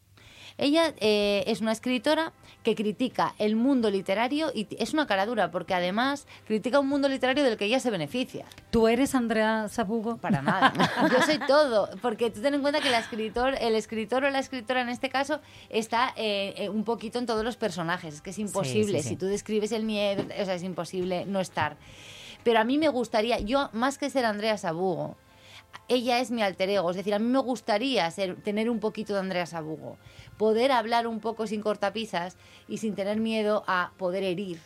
Ella 0.61 0.93
eh, 0.99 1.43
es 1.47 1.59
una 1.59 1.71
escritora 1.71 2.33
que 2.61 2.75
critica 2.75 3.33
el 3.39 3.55
mundo 3.55 3.89
literario 3.89 4.51
y 4.53 4.67
es 4.77 4.93
una 4.93 5.07
cara 5.07 5.25
dura 5.25 5.49
porque 5.49 5.73
además 5.73 6.27
critica 6.45 6.79
un 6.79 6.87
mundo 6.87 7.09
literario 7.09 7.43
del 7.43 7.57
que 7.57 7.65
ella 7.65 7.79
se 7.79 7.89
beneficia. 7.89 8.45
¿Tú 8.69 8.87
eres 8.87 9.15
Andrea 9.15 9.67
Sabugo? 9.69 10.17
Para 10.17 10.41
nada. 10.43 10.71
Yo 11.11 11.19
soy 11.23 11.39
todo, 11.47 11.89
porque 12.03 12.29
tú 12.29 12.43
ten 12.43 12.53
en 12.53 12.61
cuenta 12.61 12.79
que 12.79 12.91
la 12.91 12.99
escritor, 12.99 13.55
el 13.59 13.73
escritor 13.73 14.23
o 14.23 14.29
la 14.29 14.37
escritora 14.37 14.81
en 14.81 14.89
este 14.89 15.09
caso 15.09 15.41
está 15.69 16.13
eh, 16.15 16.53
eh, 16.55 16.69
un 16.69 16.83
poquito 16.83 17.17
en 17.17 17.25
todos 17.25 17.43
los 17.43 17.57
personajes. 17.57 18.13
Es 18.13 18.21
que 18.21 18.29
es 18.29 18.37
imposible. 18.37 18.99
sí, 18.99 19.03
sí. 19.03 19.09
Si 19.09 19.15
tú 19.15 19.25
describes 19.25 19.71
el 19.71 19.83
miedo, 19.83 20.23
o 20.39 20.45
sea, 20.45 20.53
es 20.53 20.63
imposible 20.63 21.25
no 21.25 21.39
estar. 21.39 21.75
Pero 22.43 22.59
a 22.59 22.63
mí 22.63 22.77
me 22.77 22.89
gustaría, 22.89 23.39
yo 23.39 23.71
más 23.73 23.97
que 23.97 24.11
ser 24.11 24.25
Andrea 24.25 24.59
Sabugo, 24.59 25.17
ella 25.87 26.19
es 26.19 26.31
mi 26.31 26.41
alter 26.41 26.69
ego. 26.69 26.89
Es 26.89 26.97
decir, 26.97 27.13
a 27.13 27.19
mí 27.19 27.25
me 27.25 27.39
gustaría 27.39 28.09
ser, 28.11 28.41
tener 28.41 28.69
un 28.69 28.79
poquito 28.79 29.13
de 29.13 29.19
Andrea 29.19 29.45
Sabugo. 29.45 29.97
Poder 30.41 30.71
hablar 30.71 31.05
un 31.05 31.19
poco 31.19 31.45
sin 31.45 31.61
cortapisas 31.61 32.35
y 32.67 32.79
sin 32.79 32.95
tener 32.95 33.19
miedo 33.19 33.63
a 33.67 33.91
poder 33.99 34.23
herir, 34.23 34.59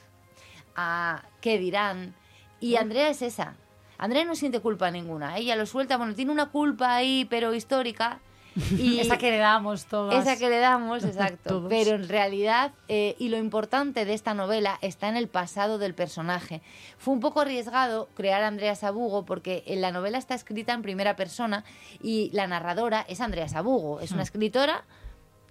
a 0.74 1.26
qué 1.42 1.58
dirán. 1.60 2.16
Y 2.62 2.78
Andrea 2.78 3.10
es 3.10 3.22
esa. 3.22 3.58
Andrea 3.98 4.24
no 4.24 4.36
siente 4.36 4.62
culpa 4.62 4.90
ninguna. 4.90 5.38
Ella 5.38 5.58
lo 5.58 5.66
suelta, 5.66 5.98
bueno, 5.98 6.16
tiene 6.16 6.32
una 6.32 6.46
culpa 6.46 6.96
ahí, 6.96 7.28
pero 7.30 7.54
histórica. 7.54 8.20
Y 8.80 9.02
Esa 9.02 9.18
que 9.18 9.32
le 9.32 9.38
damos 9.38 9.84
todas. 9.84 10.16
Esa 10.26 10.40
que 10.40 10.48
le 10.50 10.60
damos, 10.60 11.04
exacto. 11.12 11.66
Pero 11.68 11.92
en 11.96 12.08
realidad, 12.08 12.72
eh, 12.88 13.18
y 13.20 13.28
lo 13.28 13.36
importante 13.38 14.06
de 14.06 14.14
esta 14.14 14.34
novela 14.34 14.80
está 14.82 15.10
en 15.10 15.18
el 15.18 15.28
pasado 15.28 15.78
del 15.78 15.94
personaje. 15.94 16.62
Fue 16.98 17.14
un 17.14 17.20
poco 17.20 17.42
arriesgado 17.42 18.08
crear 18.16 18.44
a 18.44 18.48
Andrea 18.48 18.76
Sabugo 18.76 19.26
porque 19.26 19.66
en 19.68 19.82
la 19.82 19.92
novela 19.92 20.18
está 20.18 20.36
escrita 20.36 20.72
en 20.72 20.84
primera 20.84 21.18
persona 21.18 21.66
y 22.02 22.30
la 22.32 22.48
narradora 22.48 23.06
es 23.10 23.20
Andrea 23.20 23.50
Sabugo. 23.50 24.00
Es 24.00 24.12
una 24.12 24.22
Hmm. 24.22 24.24
escritora 24.24 24.86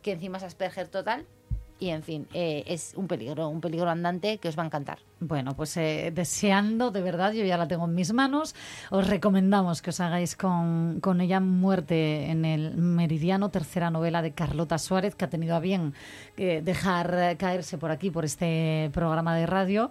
que 0.05 0.13
encima 0.13 0.37
es 0.37 0.45
Asperger 0.45 0.87
total 0.87 1.27
y, 1.81 1.89
en 1.89 2.03
fin, 2.05 2.29
eh, 2.33 2.63
es 2.69 2.93
un 2.95 3.09
peligro, 3.09 3.49
un 3.49 3.61
peligro 3.61 3.91
andante 3.91 4.39
que 4.39 4.49
os 4.49 4.57
va 4.57 4.63
a 4.63 4.67
encantar. 4.67 4.99
Bueno, 5.19 5.57
pues 5.57 5.77
eh, 5.77 6.13
deseando, 6.15 6.93
de 6.93 7.01
verdad, 7.01 7.33
yo 7.33 7.45
ya 7.45 7.57
la 7.57 7.67
tengo 7.67 7.87
en 7.87 7.95
mis 7.95 8.13
manos. 8.13 8.55
Os 8.91 9.09
recomendamos 9.09 9.83
que 9.83 9.91
os 9.91 9.99
hagáis 9.99 10.37
con, 10.37 11.01
con 11.01 11.21
ella 11.21 11.41
Muerte 11.41 12.31
en 12.31 12.45
el 12.45 12.77
Meridiano, 12.77 13.49
tercera 13.49 13.91
novela 13.91 14.23
de 14.23 14.33
Carlota 14.33 14.79
Suárez, 14.79 15.17
que 15.17 15.25
ha 15.25 15.31
tenido 15.31 15.57
a 15.57 15.61
bien 15.61 15.95
eh, 16.37 16.61
dejar 16.63 17.37
caerse 17.39 17.77
por 17.77 17.91
aquí, 17.91 18.11
por 18.11 18.25
este 18.25 18.91
programa 18.93 19.35
de 19.35 19.47
radio. 19.47 19.91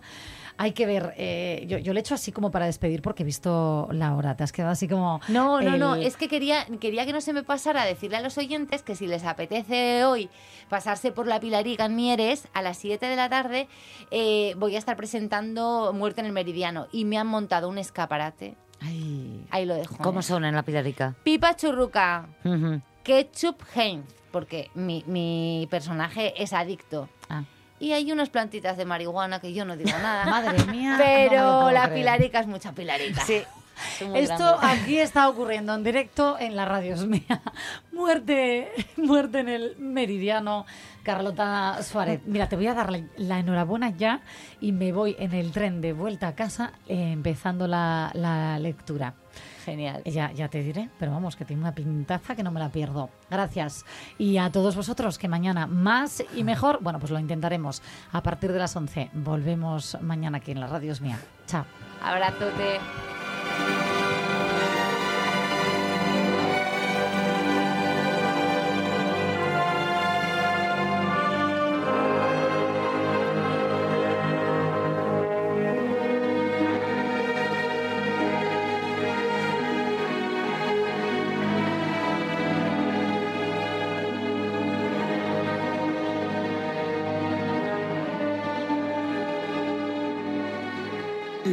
Hay 0.58 0.74
que 0.74 0.86
ver, 0.86 1.14
eh, 1.18 1.66
yo, 1.68 1.78
yo 1.80 1.94
le 1.94 2.00
echo 2.02 2.14
así 2.14 2.32
como 2.32 2.52
para 2.52 2.66
despedir 2.66 3.02
porque 3.02 3.24
he 3.24 3.26
visto 3.26 3.88
la 3.92 4.16
hora. 4.16 4.36
Te 4.36 4.44
has 4.44 4.52
quedado 4.52 4.72
así 4.72 4.88
como. 4.88 5.20
No, 5.28 5.62
no, 5.62 5.78
no, 5.78 5.96
es 5.96 6.16
que 6.16 6.28
quería, 6.28 6.66
quería 6.80 7.06
que 7.06 7.14
no 7.14 7.22
se 7.22 7.34
me 7.34 7.44
pasara 7.44 7.82
a 7.82 7.86
decirle 7.86 8.18
a 8.18 8.22
los 8.22 8.38
oyentes 8.38 8.84
que 8.84 8.96
si 8.96 9.08
les 9.08 9.24
apetece 9.24 10.06
hoy 10.06 10.30
pasarse 10.70 11.12
por 11.12 11.28
la 11.28 11.40
Pilarica 11.40 11.86
en 11.86 11.96
Mieres, 11.96 12.48
a 12.54 12.62
las 12.62 12.78
7 12.78 13.06
de 13.06 13.16
la 13.16 13.30
tarde 13.30 13.68
eh, 14.12 14.54
voy 14.58 14.76
a 14.76 14.80
estar 14.80 14.96
presentando 14.96 15.92
Muerte 15.94 16.22
en 16.22 16.28
el 16.28 16.34
Meridiano 16.34 16.88
y 16.92 17.06
me 17.06 17.18
han 17.18 17.28
montado 17.28 17.70
un 17.70 17.78
escaparate. 17.78 18.56
Ahí 19.50 19.66
lo 19.66 19.76
dejo. 19.76 19.98
¿Cómo 19.98 20.20
¿eh? 20.20 20.24
son 20.24 20.46
en 20.46 20.56
la 20.56 20.64
pilarica? 20.64 21.16
Pipa 21.24 21.56
churruca, 21.56 22.28
Ujú. 22.44 22.82
ketchup 23.04 23.62
Heinz, 23.76 24.06
porque 24.32 24.70
mi, 24.74 25.04
mi 25.08 25.68
personaje 25.70 26.34
es 26.42 26.54
adicto. 26.54 27.08
Ah. 27.30 27.44
Y 27.84 27.92
hay 27.92 28.12
unas 28.12 28.30
plantitas 28.30 28.78
de 28.78 28.86
marihuana 28.86 29.40
que 29.42 29.54
yo 29.54 29.66
no 29.66 29.76
digo 29.76 29.98
nada. 30.02 30.26
Madre 30.30 30.64
mía, 30.66 30.96
Pero 30.98 31.42
no 31.42 31.72
la 31.72 31.84
creer. 31.84 31.96
pilarica 32.00 32.40
es 32.40 32.48
mucha 32.48 32.72
pilarica. 32.72 33.22
Sí. 33.26 33.42
Esto 34.16 34.58
aquí 34.62 35.00
está 35.00 35.28
ocurriendo 35.28 35.74
en 35.74 35.84
directo 35.84 36.38
en 36.40 36.56
la 36.56 36.64
radio 36.64 36.94
es 36.94 37.06
mía. 37.06 37.42
Muerte, 37.92 38.72
muerte 38.98 39.40
en 39.40 39.50
el 39.50 39.76
meridiano. 39.78 40.66
Carlota 41.04 41.80
Suárez. 41.84 42.22
Mira, 42.26 42.48
te 42.48 42.56
voy 42.56 42.68
a 42.68 42.74
dar 42.74 42.90
la, 42.90 43.02
la 43.18 43.40
enhorabuena 43.40 43.90
ya 43.90 44.22
y 44.62 44.72
me 44.72 44.94
voy 44.94 45.18
en 45.20 45.34
el 45.34 45.52
tren 45.52 45.82
de 45.82 45.92
vuelta 45.92 46.30
a 46.30 46.36
casa 46.36 46.72
eh, 46.88 47.12
empezando 47.12 47.68
la, 47.68 48.10
la 48.14 48.58
lectura. 48.60 49.14
Genial. 49.64 50.04
Ya, 50.06 50.32
ya 50.32 50.50
te 50.50 50.62
diré, 50.62 50.90
pero 51.00 51.12
vamos, 51.12 51.36
que 51.36 51.46
tiene 51.46 51.62
una 51.62 51.74
pintaza 51.74 52.36
que 52.36 52.44
no 52.44 52.52
me 52.52 52.60
la 52.60 52.70
pierdo. 52.70 53.10
Gracias. 53.30 53.86
Y 54.18 54.38
a 54.38 54.52
todos 54.52 54.76
vosotros, 54.76 55.18
que 55.18 55.28
mañana 55.28 55.68
más 55.68 56.24
y 56.36 56.44
mejor, 56.44 56.80
bueno, 56.82 57.00
pues 57.00 57.12
lo 57.12 57.20
intentaremos. 57.20 57.82
A 58.12 58.22
partir 58.22 58.52
de 58.52 58.60
las 58.60 58.76
11 58.76 59.12
volvemos 59.14 59.98
mañana 60.02 60.38
aquí 60.38 60.52
en 60.52 60.60
la 60.60 60.68
radio 60.68 60.92
es 60.92 61.02
mía. 61.02 61.20
Chao. 61.48 61.66
Abrazote. 62.02 63.83